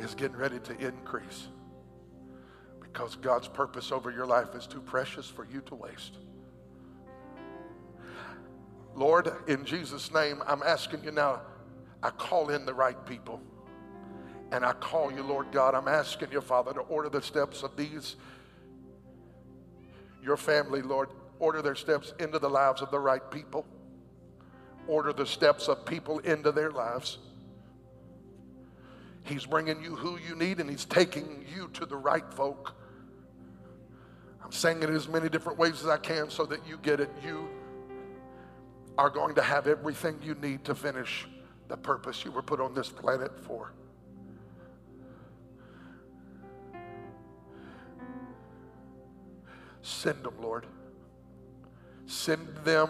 is 0.00 0.14
getting 0.16 0.36
ready 0.36 0.58
to 0.58 0.76
increase 0.84 1.48
because 2.96 3.14
God's 3.16 3.46
purpose 3.46 3.92
over 3.92 4.10
your 4.10 4.24
life 4.24 4.54
is 4.54 4.66
too 4.66 4.80
precious 4.80 5.28
for 5.28 5.44
you 5.44 5.60
to 5.66 5.74
waste. 5.74 6.16
Lord, 8.94 9.30
in 9.48 9.66
Jesus' 9.66 10.10
name, 10.14 10.42
I'm 10.46 10.62
asking 10.62 11.04
you 11.04 11.10
now, 11.10 11.42
I 12.02 12.08
call 12.08 12.48
in 12.48 12.64
the 12.64 12.72
right 12.72 12.96
people. 13.04 13.42
And 14.50 14.64
I 14.64 14.72
call 14.72 15.12
you, 15.12 15.22
Lord 15.22 15.52
God, 15.52 15.74
I'm 15.74 15.88
asking 15.88 16.32
you, 16.32 16.40
Father, 16.40 16.72
to 16.72 16.80
order 16.80 17.10
the 17.10 17.20
steps 17.20 17.62
of 17.62 17.76
these, 17.76 18.16
your 20.24 20.38
family, 20.38 20.80
Lord. 20.80 21.10
Order 21.38 21.60
their 21.60 21.74
steps 21.74 22.14
into 22.18 22.38
the 22.38 22.48
lives 22.48 22.80
of 22.80 22.90
the 22.90 22.98
right 22.98 23.30
people. 23.30 23.66
Order 24.88 25.12
the 25.12 25.26
steps 25.26 25.68
of 25.68 25.84
people 25.84 26.20
into 26.20 26.50
their 26.50 26.70
lives. 26.70 27.18
He's 29.24 29.44
bringing 29.44 29.82
you 29.82 29.96
who 29.96 30.18
you 30.18 30.34
need 30.34 30.60
and 30.60 30.70
he's 30.70 30.86
taking 30.86 31.44
you 31.54 31.68
to 31.74 31.84
the 31.84 31.96
right 31.96 32.32
folk. 32.32 32.74
I'm 34.46 34.52
saying 34.52 34.80
it 34.84 34.90
as 34.90 35.08
many 35.08 35.28
different 35.28 35.58
ways 35.58 35.80
as 35.80 35.88
I 35.88 35.96
can 35.96 36.30
so 36.30 36.46
that 36.46 36.60
you 36.68 36.78
get 36.80 37.00
it. 37.00 37.10
You 37.20 37.48
are 38.96 39.10
going 39.10 39.34
to 39.34 39.42
have 39.42 39.66
everything 39.66 40.20
you 40.22 40.36
need 40.36 40.64
to 40.66 40.74
finish 40.76 41.26
the 41.66 41.76
purpose 41.76 42.24
you 42.24 42.30
were 42.30 42.42
put 42.42 42.60
on 42.60 42.72
this 42.72 42.88
planet 42.88 43.32
for. 43.40 43.72
Send 49.82 50.22
them, 50.22 50.34
Lord. 50.40 50.66
Send 52.06 52.46
them 52.62 52.88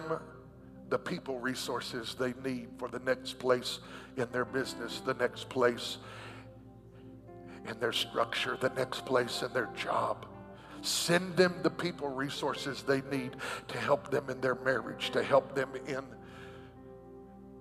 the 0.91 0.99
people 0.99 1.39
resources 1.39 2.15
they 2.19 2.35
need 2.45 2.69
for 2.77 2.89
the 2.89 2.99
next 2.99 3.39
place 3.39 3.79
in 4.19 4.31
their 4.31 4.45
business, 4.45 5.01
the 5.01 5.15
next 5.15 5.49
place 5.49 5.97
in 7.67 7.81
their 7.81 7.95
structure, 7.95 8.59
the 8.61 8.69
next 8.77 9.07
place 9.07 9.41
in 9.41 9.51
their 9.55 9.71
job. 9.75 10.27
Send 10.83 11.37
them 11.37 11.55
the 11.63 11.71
people 11.71 12.09
resources 12.09 12.83
they 12.83 13.03
need 13.03 13.37
to 13.69 13.79
help 13.79 14.11
them 14.11 14.31
in 14.31 14.41
their 14.41 14.55
marriage, 14.55 15.11
to 15.11 15.23
help 15.23 15.55
them 15.55 15.71
in 15.87 16.05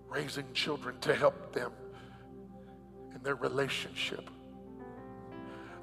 raising 0.10 0.46
children, 0.54 0.96
to 1.02 1.14
help 1.14 1.54
them 1.54 1.72
in 3.14 3.22
their 3.24 3.36
relationship. 3.36 4.30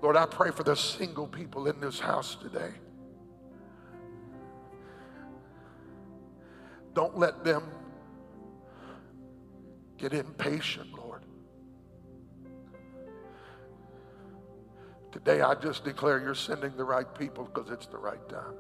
Lord, 0.01 0.17
I 0.17 0.27
pray 0.27 0.51
for 0.51 0.65
the 0.65 0.75
single 0.75 1.29
people 1.29 1.69
in 1.69 1.79
this 1.81 2.01
house 2.01 2.35
today. 2.35 2.73
Don't 6.95 7.17
let 7.17 7.45
them 7.45 7.63
get 9.97 10.13
impatient, 10.13 10.93
Lord. 10.93 11.02
Today, 15.13 15.43
I 15.43 15.55
just 15.55 15.85
declare 15.85 16.21
you're 16.21 16.35
sending 16.35 16.75
the 16.75 16.85
right 16.85 17.07
people 17.19 17.45
because 17.45 17.71
it's 17.71 17.87
the 17.87 17.99
right 17.99 18.27
time. 18.31 18.55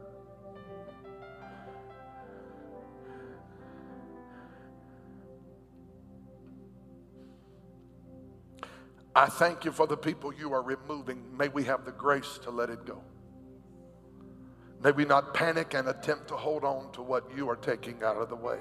I 9.15 9.27
thank 9.27 9.65
you 9.65 9.73
for 9.73 9.87
the 9.87 9.97
people 9.97 10.33
you 10.33 10.53
are 10.53 10.63
removing. 10.63 11.37
May 11.37 11.49
we 11.49 11.65
have 11.65 11.85
the 11.87 11.93
grace 11.93 12.39
to 12.43 12.51
let 12.51 12.69
it 12.69 12.85
go. 12.85 13.03
May 14.83 14.91
we 14.91 15.05
not 15.07 15.33
panic 15.33 15.75
and 15.75 15.89
attempt 15.89 16.29
to 16.29 16.37
hold 16.37 16.65
on 16.65 16.93
to 16.93 17.03
what 17.03 17.25
you 17.35 17.49
are 17.49 17.57
taking 17.57 18.03
out 18.03 18.17
of 18.17 18.29
the 18.29 18.37
way. 18.37 18.59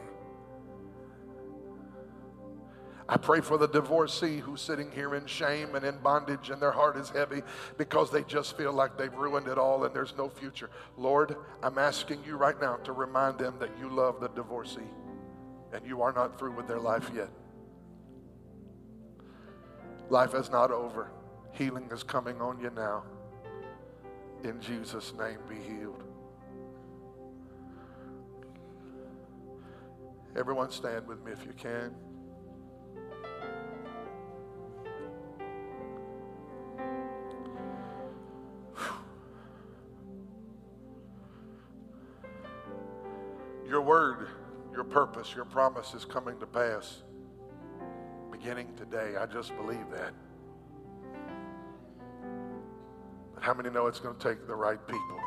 I 3.10 3.18
pray 3.18 3.42
for 3.42 3.58
the 3.58 3.68
divorcee 3.68 4.40
who's 4.40 4.62
sitting 4.62 4.92
here 4.92 5.16
in 5.16 5.26
shame 5.26 5.76
and 5.76 5.86
in 5.86 5.98
bondage 5.98 6.50
and 6.50 6.62
their 6.62 6.72
heart 6.72 6.98
is 6.98 7.10
heavy 7.10 7.42
because 7.78 8.12
they 8.12 8.24
just 8.24 8.56
feel 8.56 8.72
like 8.72 8.98
they've 8.98 9.14
ruined 9.14 9.48
it 9.48 9.58
all 9.58 9.84
and 9.84 9.94
there's 9.94 10.16
no 10.18 10.30
future. 10.30 10.70
Lord, 10.98 11.36
I'm 11.64 11.78
asking 11.78 12.24
you 12.24 12.38
right 12.38 12.60
now 12.62 12.78
to 12.78 12.92
remind 12.92 13.38
them 13.38 13.56
that 13.60 13.70
you 13.80 13.90
love 13.90 14.20
the 14.20 14.30
divorcee 14.30 14.82
and 15.74 15.86
you 15.86 16.02
are 16.02 16.14
not 16.14 16.38
through 16.38 16.54
with 16.54 16.68
their 16.68 16.80
life 16.80 17.10
yet. 17.16 17.30
Life 20.10 20.34
is 20.36 20.50
not 20.50 20.72
over. 20.72 21.12
Healing 21.54 21.90
is 21.92 22.04
coming 22.04 22.42
on 22.42 22.60
you 22.60 22.70
now. 22.76 23.04
In 24.44 24.60
Jesus' 24.60 25.14
name, 25.18 25.38
be 25.48 25.56
healed. 25.56 26.04
Everyone 30.36 30.72
stand 30.72 31.08
with 31.08 31.24
me 31.24 31.32
if 31.32 31.46
you 31.46 31.54
can. 31.54 31.94
Your 45.36 45.46
promise 45.46 45.94
is 45.94 46.04
coming 46.04 46.40
to 46.40 46.46
pass 46.46 47.04
beginning 48.32 48.74
today. 48.76 49.16
I 49.20 49.26
just 49.28 49.56
believe 49.56 49.86
that. 49.92 50.14
But 53.36 53.44
how 53.44 53.54
many 53.54 53.70
know 53.70 53.88
it's 53.88 54.00
going 54.00 54.18
to 54.18 54.24
take 54.24 54.48
the 54.48 54.56
right 54.56 54.80
people? 54.88 55.20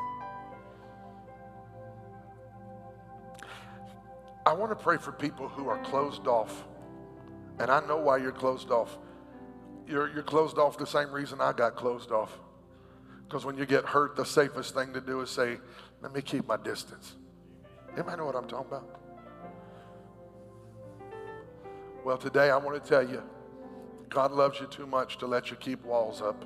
I 4.47 4.53
want 4.53 4.73
to 4.73 4.77
pray 4.77 4.97
for 4.97 5.13
people 5.13 5.49
who 5.49 5.69
are 5.69 5.79
closed 5.85 6.27
off. 6.27 6.65
And 7.61 7.71
I 7.71 7.81
know 7.87 7.99
why 7.99 8.17
you're 8.17 8.33
closed 8.33 8.71
off. 8.71 8.99
You're, 9.87 10.13
you're 10.13 10.23
closed 10.23 10.59
off 10.59 10.77
the 10.77 10.87
same 10.87 11.13
reason 11.13 11.41
I 11.41 11.53
got 11.53 11.77
closed 11.77 12.11
off. 12.11 12.37
Because 13.29 13.45
when 13.45 13.57
you 13.57 13.65
get 13.65 13.85
hurt, 13.85 14.17
the 14.17 14.25
safest 14.25 14.75
thing 14.75 14.93
to 14.93 15.01
do 15.01 15.21
is 15.21 15.31
say, 15.31 15.59
let 16.03 16.13
me 16.13 16.21
keep 16.21 16.49
my 16.49 16.57
distance. 16.57 17.15
Anybody 17.93 18.19
know 18.19 18.27
what 18.27 18.35
I'm 18.35 18.49
talking 18.49 18.67
about? 18.67 19.04
Well, 22.05 22.19
today 22.19 22.51
I 22.51 22.59
want 22.59 22.83
to 22.83 22.87
tell 22.87 23.03
you, 23.03 23.23
God 24.11 24.31
loves 24.31 24.61
you 24.61 24.67
too 24.67 24.87
much 24.87 25.17
to 25.19 25.27
let 25.27 25.51
you 25.51 25.57
keep 25.57 25.83
walls 25.87 26.21
up. 26.21 26.45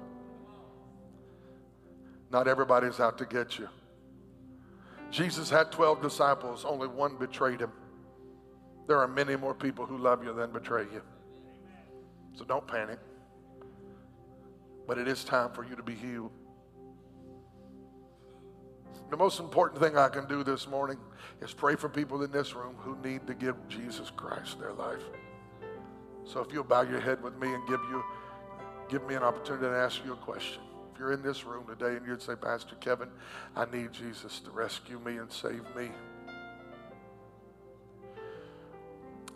Not 2.31 2.47
everybody's 2.47 3.01
out 3.01 3.19
to 3.19 3.27
get 3.27 3.59
you. 3.59 3.69
Jesus 5.11 5.51
had 5.51 5.73
12 5.73 6.01
disciples, 6.01 6.65
only 6.65 6.87
one 6.87 7.17
betrayed 7.17 7.61
him. 7.61 7.73
There 8.87 8.99
are 8.99 9.09
many 9.09 9.35
more 9.35 9.53
people 9.53 9.85
who 9.85 9.99
love 9.99 10.23
you 10.23 10.33
than 10.33 10.53
betray 10.53 10.85
you. 10.93 11.03
So 12.35 12.45
don't 12.45 12.67
panic. 12.67 13.01
But 14.87 14.99
it 14.99 15.09
is 15.09 15.25
time 15.25 15.51
for 15.51 15.65
you 15.65 15.75
to 15.75 15.83
be 15.83 15.95
healed. 15.95 16.31
The 19.11 19.17
most 19.17 19.41
important 19.41 19.83
thing 19.83 19.97
I 19.97 20.09
can 20.09 20.29
do 20.29 20.45
this 20.45 20.69
morning 20.69 20.99
is 21.43 21.53
pray 21.53 21.75
for 21.75 21.89
people 21.89 22.23
in 22.23 22.31
this 22.31 22.55
room 22.55 22.77
who 22.79 22.97
need 23.03 23.27
to 23.27 23.35
give 23.35 23.57
Jesus 23.69 24.13
Christ 24.15 24.61
their 24.61 24.73
life. 24.73 25.03
So 26.29 26.41
if 26.41 26.53
you'll 26.53 26.65
bow 26.65 26.83
your 26.83 27.01
head 27.01 27.23
with 27.23 27.39
me 27.39 27.55
and 27.55 27.67
give 27.67 27.81
you 27.91 28.05
give 28.91 29.07
me 29.07 29.15
an 29.15 29.23
opportunity 29.23 29.65
to 29.65 29.75
ask 29.75 30.05
you 30.05 30.13
a 30.13 30.17
question. 30.17 30.61
If 30.93 30.99
you're 30.99 31.13
in 31.13 31.23
this 31.23 31.45
room 31.45 31.67
today 31.67 31.97
and 31.97 32.07
you'd 32.07 32.23
say, 32.23 32.35
Pastor 32.37 32.75
Kevin, 32.77 33.09
I 33.57 33.65
need 33.65 33.93
Jesus 33.93 34.41
to 34.41 34.51
rescue 34.51 34.99
me 34.99 35.17
and 35.17 35.31
save 35.31 35.63
me. 35.77 35.91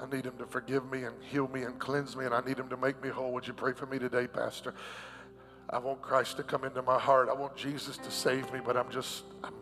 I 0.00 0.14
need 0.14 0.24
him 0.24 0.36
to 0.38 0.46
forgive 0.46 0.90
me 0.90 1.04
and 1.04 1.14
heal 1.22 1.48
me 1.48 1.62
and 1.62 1.78
cleanse 1.78 2.16
me, 2.16 2.24
and 2.24 2.34
I 2.34 2.40
need 2.40 2.58
him 2.58 2.68
to 2.70 2.76
make 2.76 3.02
me 3.02 3.08
whole. 3.08 3.32
Would 3.32 3.46
you 3.46 3.52
pray 3.52 3.72
for 3.72 3.86
me 3.86 3.98
today, 3.98 4.26
Pastor? 4.26 4.74
I 5.70 5.78
want 5.78 6.02
Christ 6.02 6.36
to 6.38 6.42
come 6.42 6.64
into 6.64 6.82
my 6.82 6.98
heart. 6.98 7.28
I 7.28 7.34
want 7.34 7.56
Jesus 7.56 7.96
to 7.98 8.10
save 8.10 8.52
me, 8.52 8.60
but 8.64 8.76
I'm 8.76 8.90
just, 8.90 9.22
I'm, 9.44 9.54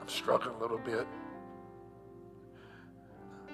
I'm 0.00 0.08
struggling 0.08 0.56
a 0.56 0.58
little 0.58 0.78
bit. 0.78 1.06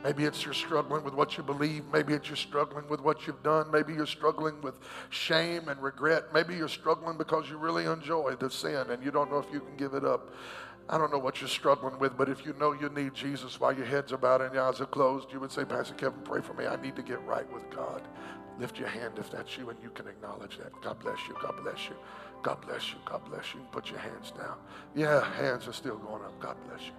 Maybe 0.05 0.25
it's 0.25 0.45
you're 0.45 0.55
struggling 0.55 1.03
with 1.03 1.15
what 1.15 1.37
you 1.37 1.43
believe. 1.43 1.85
Maybe 1.93 2.15
it's 2.15 2.29
you're 2.29 2.37
struggling 2.37 2.87
with 2.89 3.01
what 3.01 3.27
you've 3.27 3.43
done. 3.43 3.71
Maybe 3.71 3.93
you're 3.93 4.07
struggling 4.07 4.61
with 4.63 4.79
shame 5.11 5.69
and 5.69 5.83
regret. 5.83 6.33
Maybe 6.33 6.55
you're 6.55 6.69
struggling 6.69 7.19
because 7.19 7.51
you 7.51 7.57
really 7.57 7.87
enjoy 7.87 8.37
the 8.39 8.51
sin 8.51 8.91
and 8.91 9.03
you 9.03 9.11
don't 9.11 9.31
know 9.31 9.39
if 9.39 9.53
you 9.53 9.61
can 9.61 9.77
give 9.77 9.95
it 9.95 10.05
up. 10.05 10.33
I 10.89 10.99
don't 10.99 11.11
know 11.11 11.19
what 11.19 11.41
you're 11.41 11.49
struggling 11.49 11.99
with, 11.99 12.17
but 12.17 12.29
if 12.29 12.47
you 12.47 12.55
know 12.61 12.73
you 12.73 12.89
need 12.91 13.15
Jesus 13.15 13.59
while 13.59 13.73
your 13.73 13.87
head's 13.87 14.13
about 14.13 14.41
and 14.41 14.55
your 14.55 14.63
eyes 14.63 14.81
are 14.81 14.87
closed, 14.87 15.33
you 15.33 15.41
would 15.41 15.51
say, 15.51 15.65
Pastor 15.65 15.95
Kevin, 15.95 16.21
pray 16.23 16.41
for 16.41 16.55
me. 16.55 16.67
I 16.67 16.81
need 16.81 16.95
to 16.95 17.03
get 17.03 17.21
right 17.25 17.51
with 17.53 17.69
God. 17.71 18.03
Lift 18.61 18.79
your 18.79 18.89
hand 18.89 19.15
if 19.19 19.31
that's 19.31 19.59
you 19.59 19.69
and 19.71 19.79
you 19.83 19.91
can 19.91 20.07
acknowledge 20.07 20.59
that. 20.59 20.73
God 20.83 21.01
bless 21.01 21.19
you. 21.27 21.35
God 21.43 21.55
bless 21.63 21.89
you. 21.89 21.97
God 22.43 22.61
bless 22.65 22.91
you. 22.91 22.97
God 23.05 23.23
bless 23.29 23.53
you. 23.55 23.61
Put 23.73 23.91
your 23.91 23.99
hands 23.99 24.31
down. 24.31 24.57
Yeah, 24.95 25.25
hands 25.35 25.67
are 25.67 25.73
still 25.73 25.97
going 25.97 26.23
up. 26.23 26.39
God 26.41 26.57
bless 26.69 26.87
you. 26.87 26.93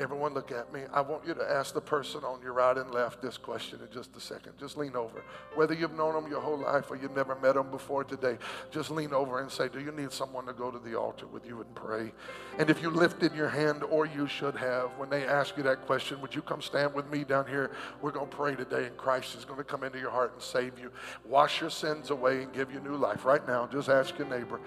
Everyone, 0.00 0.34
look 0.34 0.50
at 0.50 0.72
me. 0.72 0.80
I 0.92 1.00
want 1.00 1.26
you 1.26 1.34
to 1.34 1.42
ask 1.48 1.74
the 1.74 1.80
person 1.80 2.24
on 2.24 2.40
your 2.42 2.54
right 2.54 2.76
and 2.76 2.90
left 2.92 3.20
this 3.20 3.36
question 3.36 3.78
in 3.80 3.92
just 3.92 4.16
a 4.16 4.20
second. 4.20 4.52
Just 4.58 4.76
lean 4.76 4.96
over. 4.96 5.22
Whether 5.54 5.74
you've 5.74 5.94
known 5.94 6.14
them 6.14 6.30
your 6.30 6.40
whole 6.40 6.58
life 6.58 6.90
or 6.90 6.96
you've 6.96 7.14
never 7.14 7.34
met 7.36 7.54
them 7.54 7.70
before 7.70 8.02
today, 8.02 8.38
just 8.70 8.90
lean 8.90 9.12
over 9.12 9.40
and 9.40 9.50
say, 9.50 9.68
Do 9.68 9.80
you 9.80 9.92
need 9.92 10.10
someone 10.10 10.46
to 10.46 10.54
go 10.54 10.70
to 10.70 10.78
the 10.78 10.98
altar 10.98 11.26
with 11.26 11.46
you 11.46 11.60
and 11.60 11.74
pray? 11.74 12.12
And 12.58 12.70
if 12.70 12.82
you 12.82 12.90
lifted 12.90 13.34
your 13.34 13.48
hand, 13.48 13.82
or 13.84 14.06
you 14.06 14.26
should 14.26 14.56
have, 14.56 14.90
when 14.96 15.10
they 15.10 15.24
ask 15.24 15.56
you 15.56 15.62
that 15.64 15.86
question, 15.86 16.20
would 16.20 16.34
you 16.34 16.42
come 16.42 16.62
stand 16.62 16.94
with 16.94 17.10
me 17.10 17.22
down 17.24 17.46
here? 17.46 17.70
We're 18.00 18.12
going 18.12 18.30
to 18.30 18.36
pray 18.36 18.56
today, 18.56 18.86
and 18.86 18.96
Christ 18.96 19.36
is 19.36 19.44
going 19.44 19.58
to 19.58 19.64
come 19.64 19.84
into 19.84 19.98
your 19.98 20.10
heart 20.10 20.32
and 20.32 20.42
save 20.42 20.78
you, 20.78 20.90
wash 21.24 21.60
your 21.60 21.70
sins 21.70 22.10
away, 22.10 22.42
and 22.42 22.52
give 22.52 22.72
you 22.72 22.80
new 22.80 22.96
life. 22.96 23.24
Right 23.24 23.46
now, 23.46 23.68
just 23.70 23.88
ask 23.88 24.18
your 24.18 24.28
neighbor 24.28 24.58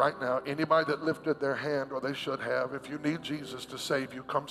right 0.00 0.18
now, 0.18 0.40
anybody 0.46 0.86
that 0.86 1.04
lifted 1.04 1.38
their 1.38 1.54
hand 1.54 1.92
or 1.92 2.00
they 2.00 2.14
should 2.14 2.40
have, 2.40 2.72
if 2.72 2.88
you 2.88 2.96
need 3.04 3.22
Jesus 3.22 3.66
to 3.66 3.76
save 3.76 4.14
you, 4.14 4.22
come 4.22 4.46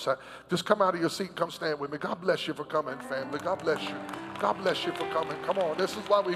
just 0.48 0.64
come 0.64 0.80
out 0.80 0.94
of 0.94 1.02
your 1.02 1.10
seat 1.10 1.30
and 1.30 1.36
come 1.36 1.50
stand 1.50 1.80
with 1.80 1.92
me. 1.92 1.98
God 1.98 2.22
bless 2.22 2.48
you 2.48 2.54
for 2.54 2.64
coming, 2.64 3.00
family. 3.10 3.40
God 3.40 3.58
bless 3.58 3.82
you. 3.82 3.96
God 4.40 4.54
bless 4.62 4.86
you 4.86 4.92
for 4.92 5.10
coming. 5.10 5.36
Come 5.48 5.58
on. 5.58 5.76
This 5.76 5.98
is 5.98 6.04
why 6.08 6.22
we 6.22 6.36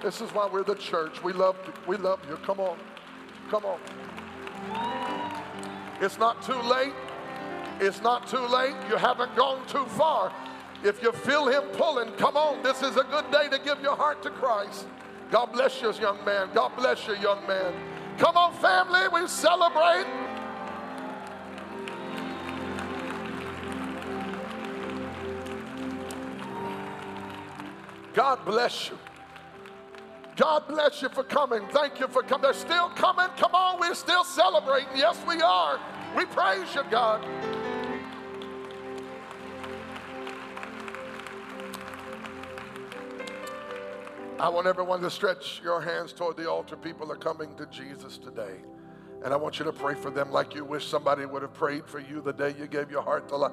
this 0.00 0.20
is 0.20 0.30
why 0.30 0.48
we're 0.50 0.62
the 0.62 0.76
church. 0.76 1.24
We 1.24 1.32
love 1.32 1.56
we 1.88 1.96
love 1.96 2.20
you. 2.30 2.36
Come 2.36 2.60
on. 2.60 2.78
Come 3.50 3.64
on. 3.64 3.80
It's 6.00 6.18
not 6.18 6.40
too 6.42 6.60
late. 6.62 6.94
It's 7.80 8.00
not 8.00 8.28
too 8.28 8.46
late. 8.46 8.76
You 8.88 8.96
haven't 8.96 9.34
gone 9.34 9.66
too 9.66 9.86
far. 9.86 10.32
If 10.84 11.02
you 11.02 11.10
feel 11.10 11.48
him 11.48 11.64
pulling, 11.72 12.12
come 12.12 12.36
on. 12.36 12.62
This 12.62 12.80
is 12.80 12.96
a 12.96 13.04
good 13.04 13.28
day 13.32 13.48
to 13.48 13.58
give 13.58 13.80
your 13.80 13.96
heart 13.96 14.22
to 14.22 14.30
Christ. 14.30 14.86
God 15.32 15.46
bless 15.46 15.82
you, 15.82 15.92
young 15.94 16.24
man. 16.24 16.50
God 16.54 16.70
bless 16.76 17.08
you, 17.08 17.16
young 17.16 17.44
man. 17.48 17.72
Come 18.22 18.36
on, 18.36 18.52
family, 18.52 19.08
we 19.12 19.26
celebrate. 19.26 20.06
God 28.14 28.44
bless 28.44 28.90
you. 28.90 28.98
God 30.36 30.68
bless 30.68 31.02
you 31.02 31.08
for 31.08 31.24
coming. 31.24 31.66
Thank 31.72 31.98
you 31.98 32.06
for 32.06 32.22
coming. 32.22 32.42
They're 32.42 32.54
still 32.54 32.90
coming. 32.90 33.26
Come 33.36 33.56
on, 33.56 33.80
we're 33.80 33.92
still 33.92 34.22
celebrating. 34.22 34.90
Yes, 34.94 35.18
we 35.26 35.42
are. 35.42 35.80
We 36.16 36.24
praise 36.26 36.72
you, 36.76 36.84
God. 36.92 37.26
I 44.42 44.48
want 44.48 44.66
everyone 44.66 45.00
to 45.02 45.10
stretch 45.10 45.60
your 45.62 45.80
hands 45.80 46.12
toward 46.12 46.36
the 46.36 46.50
altar. 46.50 46.74
People 46.74 47.12
are 47.12 47.16
coming 47.16 47.54
to 47.54 47.66
Jesus 47.66 48.18
today. 48.18 48.56
And 49.24 49.32
I 49.32 49.36
want 49.36 49.60
you 49.60 49.64
to 49.64 49.72
pray 49.72 49.94
for 49.94 50.10
them 50.10 50.32
like 50.32 50.52
you 50.52 50.64
wish 50.64 50.84
somebody 50.84 51.24
would 51.24 51.42
have 51.42 51.54
prayed 51.54 51.86
for 51.86 52.00
you 52.00 52.20
the 52.20 52.32
day 52.32 52.52
you 52.58 52.66
gave 52.66 52.90
your 52.90 53.02
heart 53.02 53.28
to, 53.28 53.52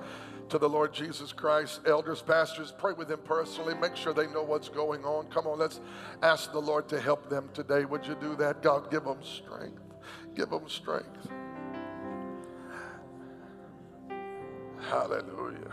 to 0.50 0.58
the 0.58 0.68
Lord 0.68 0.92
Jesus 0.92 1.32
Christ. 1.32 1.82
Elders, 1.86 2.24
pastors, 2.24 2.74
pray 2.76 2.94
with 2.94 3.08
them 3.08 3.20
personally. 3.24 3.76
Make 3.76 3.96
sure 3.96 4.16
they 4.16 4.26
know 4.26 4.42
what's 4.42 4.68
going 4.68 5.06
on. 5.06 5.28
Come 5.28 5.46
on, 5.46 5.60
let's 5.60 5.80
ask 6.24 6.52
the 6.52 6.60
Lord 6.60 6.90
to 6.90 7.00
help 7.00 7.30
them 7.30 7.52
today. 7.54 7.86
Would 7.86 8.08
you 8.08 8.16
do 8.20 8.36
that? 8.38 8.64
God, 8.64 8.90
give 8.90 9.04
them 9.04 9.20
strength. 9.22 9.84
Give 10.36 10.50
them 10.50 10.68
strength. 10.68 11.30
Hallelujah. 14.90 15.72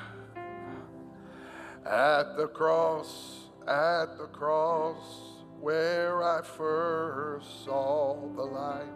At 1.87 2.37
the 2.37 2.49
cross 2.49 3.46
at 3.67 4.17
the 4.17 4.27
cross 4.27 5.43
where 5.61 6.23
I 6.23 6.43
first 6.43 7.65
saw 7.65 8.17
the 8.37 8.43
light, 8.43 8.93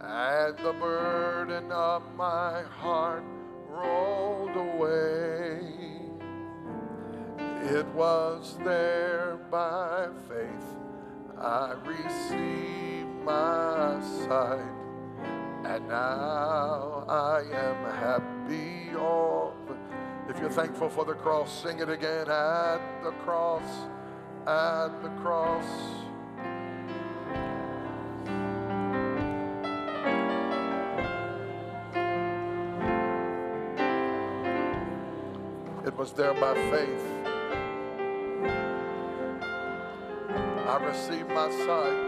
and 0.00 0.58
the 0.58 0.74
burden 0.74 1.72
of 1.72 2.02
my 2.14 2.62
heart 2.64 3.24
rolled 3.68 4.54
away. 4.56 5.60
It 7.62 7.86
was 7.94 8.58
there 8.62 9.38
by 9.50 10.08
faith 10.28 10.76
I 11.40 11.72
received 11.86 13.08
my 13.24 14.00
sight, 14.26 14.74
and 15.64 15.88
now 15.88 17.04
I 17.08 17.40
am 17.40 17.84
happy 17.96 18.94
all 18.96 19.54
if 20.28 20.40
you're 20.40 20.50
thankful 20.50 20.88
for 20.88 21.04
the 21.04 21.14
cross, 21.14 21.62
sing 21.62 21.80
it 21.80 21.88
again 21.90 22.28
at 22.28 23.02
the 23.02 23.12
cross, 23.24 23.62
at 24.46 25.02
the 25.02 25.08
cross. 25.22 25.64
It 35.86 35.96
was 35.96 36.12
there 36.12 36.34
by 36.34 36.54
faith. 36.70 37.04
I 40.66 40.76
received 40.84 41.28
my 41.28 41.50
sight. 41.50 42.04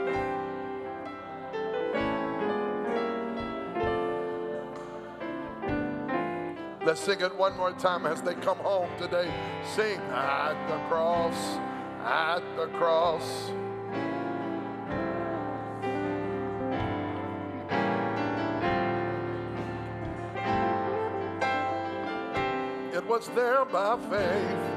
Let's 6.84 7.00
sing 7.00 7.20
it 7.20 7.34
one 7.36 7.56
more 7.56 7.72
time 7.72 8.06
as 8.06 8.22
they 8.22 8.34
come 8.34 8.58
home 8.58 8.90
today. 8.98 9.32
Sing 9.74 9.98
at 10.12 10.54
the 10.68 10.78
cross, 10.88 11.58
at 12.06 12.40
the 12.54 12.66
cross. 12.78 13.50
It 22.94 23.04
was 23.06 23.28
there 23.34 23.64
by 23.64 23.98
faith. 24.08 24.76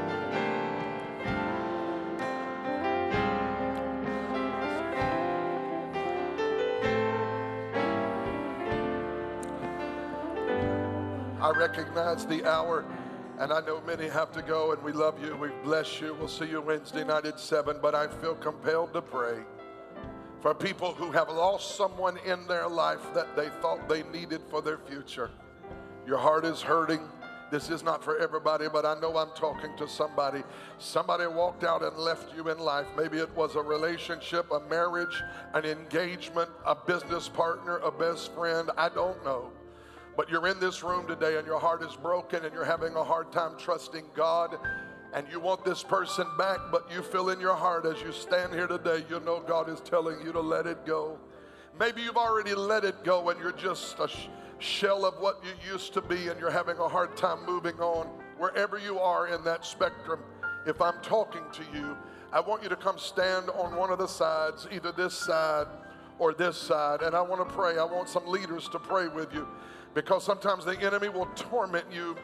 I 11.41 11.51
recognize 11.51 12.25
the 12.25 12.43
hour, 12.45 12.85
and 13.39 13.53
I 13.53 13.61
know 13.61 13.81
many 13.87 14.07
have 14.09 14.33
to 14.33 14.41
go, 14.41 14.73
and 14.73 14.83
we 14.83 14.91
love 14.91 15.23
you. 15.23 15.35
We 15.37 15.49
bless 15.63 16.01
you. 16.01 16.13
We'll 16.13 16.27
see 16.27 16.45
you 16.45 16.61
Wednesday 16.61 17.05
night 17.05 17.25
at 17.25 17.39
7, 17.39 17.77
but 17.81 17.95
I 17.95 18.07
feel 18.07 18.35
compelled 18.35 18.93
to 18.93 19.01
pray 19.01 19.39
for 20.41 20.53
people 20.53 20.93
who 20.93 21.11
have 21.11 21.29
lost 21.29 21.75
someone 21.75 22.17
in 22.25 22.45
their 22.47 22.67
life 22.67 23.01
that 23.13 23.35
they 23.37 23.49
thought 23.61 23.87
they 23.87 24.03
needed 24.03 24.41
for 24.49 24.61
their 24.61 24.77
future. 24.77 25.31
Your 26.05 26.17
heart 26.17 26.43
is 26.45 26.61
hurting. 26.61 27.01
This 27.49 27.69
is 27.69 27.81
not 27.81 28.03
for 28.03 28.17
everybody, 28.19 28.67
but 28.71 28.85
I 28.85 28.99
know 28.99 29.17
I'm 29.17 29.33
talking 29.35 29.75
to 29.77 29.87
somebody. 29.87 30.43
Somebody 30.77 31.25
walked 31.25 31.63
out 31.63 31.81
and 31.81 31.97
left 31.97 32.35
you 32.35 32.49
in 32.49 32.59
life. 32.59 32.87
Maybe 32.97 33.19
it 33.19 33.33
was 33.35 33.55
a 33.55 33.61
relationship, 33.61 34.51
a 34.51 34.59
marriage, 34.69 35.23
an 35.53 35.65
engagement, 35.65 36.49
a 36.65 36.75
business 36.75 37.27
partner, 37.29 37.77
a 37.77 37.91
best 37.91 38.33
friend. 38.33 38.69
I 38.77 38.89
don't 38.89 39.23
know. 39.23 39.51
But 40.19 40.29
you're 40.29 40.47
in 40.47 40.59
this 40.59 40.83
room 40.83 41.07
today 41.07 41.37
and 41.37 41.47
your 41.47 41.61
heart 41.61 41.81
is 41.81 41.95
broken 41.95 42.43
and 42.43 42.53
you're 42.53 42.65
having 42.65 42.93
a 42.93 43.03
hard 43.05 43.31
time 43.31 43.53
trusting 43.57 44.03
God 44.13 44.57
and 45.13 45.25
you 45.31 45.39
want 45.39 45.63
this 45.63 45.81
person 45.81 46.27
back, 46.37 46.59
but 46.73 46.91
you 46.93 47.01
feel 47.01 47.29
in 47.29 47.39
your 47.39 47.55
heart 47.55 47.85
as 47.85 48.01
you 48.01 48.11
stand 48.11 48.53
here 48.53 48.67
today, 48.67 49.05
you 49.09 49.21
know 49.21 49.39
God 49.39 49.69
is 49.69 49.79
telling 49.79 50.19
you 50.19 50.33
to 50.33 50.41
let 50.41 50.67
it 50.67 50.85
go. 50.85 51.17
Maybe 51.79 52.01
you've 52.01 52.17
already 52.17 52.53
let 52.53 52.83
it 52.83 53.01
go 53.05 53.29
and 53.29 53.39
you're 53.39 53.53
just 53.53 53.97
a 53.97 54.09
sh- 54.09 54.27
shell 54.57 55.05
of 55.05 55.13
what 55.21 55.41
you 55.41 55.51
used 55.71 55.93
to 55.93 56.01
be 56.01 56.27
and 56.27 56.37
you're 56.37 56.51
having 56.51 56.77
a 56.79 56.89
hard 56.89 57.15
time 57.15 57.45
moving 57.45 57.79
on. 57.79 58.07
Wherever 58.37 58.77
you 58.77 58.99
are 58.99 59.29
in 59.29 59.41
that 59.45 59.65
spectrum, 59.65 60.19
if 60.67 60.81
I'm 60.81 61.01
talking 61.01 61.43
to 61.53 61.63
you, 61.73 61.95
I 62.33 62.41
want 62.41 62.61
you 62.61 62.67
to 62.67 62.75
come 62.75 62.99
stand 62.99 63.49
on 63.51 63.73
one 63.77 63.89
of 63.89 63.99
the 63.99 64.07
sides, 64.07 64.67
either 64.69 64.91
this 64.91 65.13
side 65.13 65.67
or 66.19 66.33
this 66.33 66.57
side. 66.57 67.03
And 67.03 67.15
I 67.15 67.21
want 67.21 67.47
to 67.47 67.55
pray. 67.55 67.77
I 67.77 67.85
want 67.85 68.09
some 68.09 68.27
leaders 68.27 68.67
to 68.73 68.79
pray 68.79 69.07
with 69.07 69.33
you. 69.33 69.47
Because 69.93 70.23
sometimes 70.23 70.65
the 70.65 70.79
enemy 70.79 71.09
will 71.09 71.27
torment 71.35 71.85
you, 71.91 72.15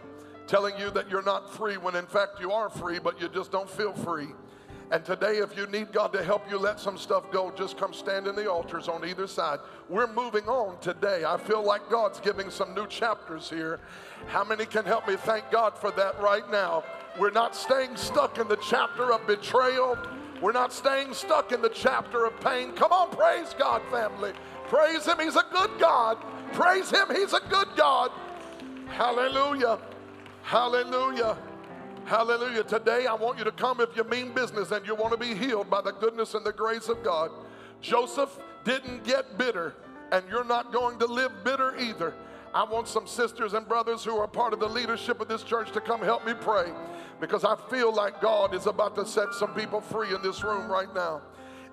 telling 0.47 0.77
you 0.77 0.91
that 0.91 1.09
you're 1.09 1.23
not 1.23 1.53
free 1.53 1.77
when 1.77 1.95
in 1.95 2.05
fact 2.05 2.39
you 2.39 2.51
are 2.51 2.69
free, 2.69 2.99
but 2.99 3.19
you 3.19 3.29
just 3.29 3.51
don't 3.51 3.69
feel 3.69 3.93
free. 3.93 4.27
And 4.91 5.03
today, 5.03 5.37
if 5.37 5.57
you 5.57 5.65
need 5.67 5.91
God 5.91 6.13
to 6.13 6.23
help 6.23 6.47
you 6.49 6.59
let 6.59 6.79
some 6.79 6.95
stuff 6.95 7.31
go, 7.31 7.51
just 7.57 7.75
come 7.75 7.91
stand 7.91 8.27
in 8.27 8.35
the 8.35 8.49
altars 8.49 8.87
on 8.87 9.03
either 9.03 9.25
side. 9.25 9.57
We're 9.89 10.11
moving 10.13 10.47
on 10.47 10.79
today. 10.79 11.23
I 11.25 11.37
feel 11.37 11.63
like 11.63 11.89
God's 11.89 12.19
giving 12.19 12.51
some 12.51 12.75
new 12.75 12.85
chapters 12.85 13.49
here. 13.49 13.79
How 14.27 14.43
many 14.43 14.65
can 14.65 14.85
help 14.85 15.07
me 15.07 15.15
thank 15.15 15.49
God 15.49 15.75
for 15.75 15.89
that 15.91 16.21
right 16.21 16.49
now? 16.51 16.83
We're 17.19 17.31
not 17.31 17.55
staying 17.55 17.97
stuck 17.97 18.37
in 18.37 18.47
the 18.47 18.57
chapter 18.57 19.11
of 19.11 19.25
betrayal. 19.25 19.97
We're 20.39 20.51
not 20.51 20.71
staying 20.71 21.15
stuck 21.15 21.51
in 21.51 21.63
the 21.63 21.69
chapter 21.69 22.25
of 22.25 22.39
pain. 22.41 22.71
Come 22.73 22.91
on, 22.91 23.09
praise 23.09 23.55
God, 23.57 23.81
family. 23.89 24.33
Praise 24.67 25.05
Him. 25.05 25.19
He's 25.19 25.35
a 25.35 25.45
good 25.51 25.71
God. 25.79 26.17
Praise 26.53 26.89
Him. 26.89 27.07
He's 27.11 27.33
a 27.33 27.41
good 27.49 27.67
God. 27.75 28.11
Hallelujah. 28.87 29.79
Hallelujah. 30.43 31.37
Hallelujah. 32.05 32.63
Today, 32.63 33.07
I 33.07 33.13
want 33.13 33.37
you 33.37 33.43
to 33.43 33.51
come 33.51 33.81
if 33.81 33.95
you 33.95 34.03
mean 34.03 34.31
business 34.33 34.71
and 34.71 34.85
you 34.85 34.95
want 34.95 35.11
to 35.11 35.17
be 35.17 35.33
healed 35.33 35.69
by 35.69 35.81
the 35.81 35.91
goodness 35.91 36.33
and 36.35 36.45
the 36.45 36.53
grace 36.53 36.87
of 36.87 37.03
God. 37.03 37.31
Joseph 37.81 38.37
didn't 38.63 39.03
get 39.03 39.37
bitter, 39.37 39.75
and 40.11 40.23
you're 40.29 40.43
not 40.43 40.71
going 40.71 40.99
to 40.99 41.05
live 41.05 41.31
bitter 41.43 41.75
either. 41.77 42.13
I 42.53 42.63
want 42.63 42.87
some 42.87 43.05
sisters 43.05 43.53
and 43.53 43.67
brothers 43.67 44.03
who 44.03 44.17
are 44.17 44.27
part 44.27 44.53
of 44.53 44.59
the 44.59 44.69
leadership 44.69 45.19
of 45.19 45.27
this 45.27 45.43
church 45.43 45.71
to 45.73 45.81
come 45.81 46.01
help 46.01 46.25
me 46.25 46.33
pray 46.33 46.71
because 47.19 47.43
I 47.43 47.55
feel 47.69 47.93
like 47.93 48.21
God 48.21 48.55
is 48.55 48.65
about 48.65 48.95
to 48.95 49.05
set 49.05 49.33
some 49.33 49.53
people 49.53 49.81
free 49.81 50.13
in 50.13 50.21
this 50.21 50.43
room 50.43 50.71
right 50.71 50.93
now. 50.95 51.21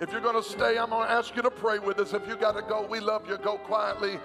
If 0.03 0.11
you're 0.11 0.21
going 0.21 0.35
to 0.35 0.43
stay, 0.43 0.79
I'm 0.79 0.91
going 0.91 1.07
to 1.07 1.13
ask 1.13 1.37
you 1.37 1.43
to 1.43 1.51
pray 1.51 1.79
with 1.79 2.01
us. 2.01 2.13
If 2.13 2.27
you 2.27 2.35
got 2.35 2.57
to 2.57 2.63
go, 2.63 2.85
we 2.85 2.99
love 2.99 3.29
you. 3.29 3.39
Go 3.39 3.57
quietly 3.57 4.19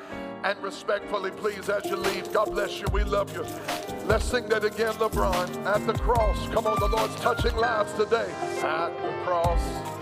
and 0.44 0.58
respectfully, 0.64 1.30
please, 1.30 1.70
as 1.70 1.86
you 1.86 1.98
leave. 1.98 2.34
God 2.34 2.46
bless 2.46 2.80
you. 2.80 2.88
We 2.92 3.04
love 3.04 3.32
you. 3.36 3.46
Let's 4.08 4.26
sing 4.26 4.48
that 4.50 4.64
again, 4.64 4.94
LeBron. 4.94 5.66
At 5.68 5.86
the 5.86 5.94
cross. 5.94 6.48
Come 6.48 6.66
on, 6.66 6.80
the 6.80 6.88
Lord's 6.88 7.16
touching 7.18 7.56
lives 7.58 7.94
today. 7.94 8.28
At 8.64 8.90
the 9.04 9.24
cross. 9.24 9.97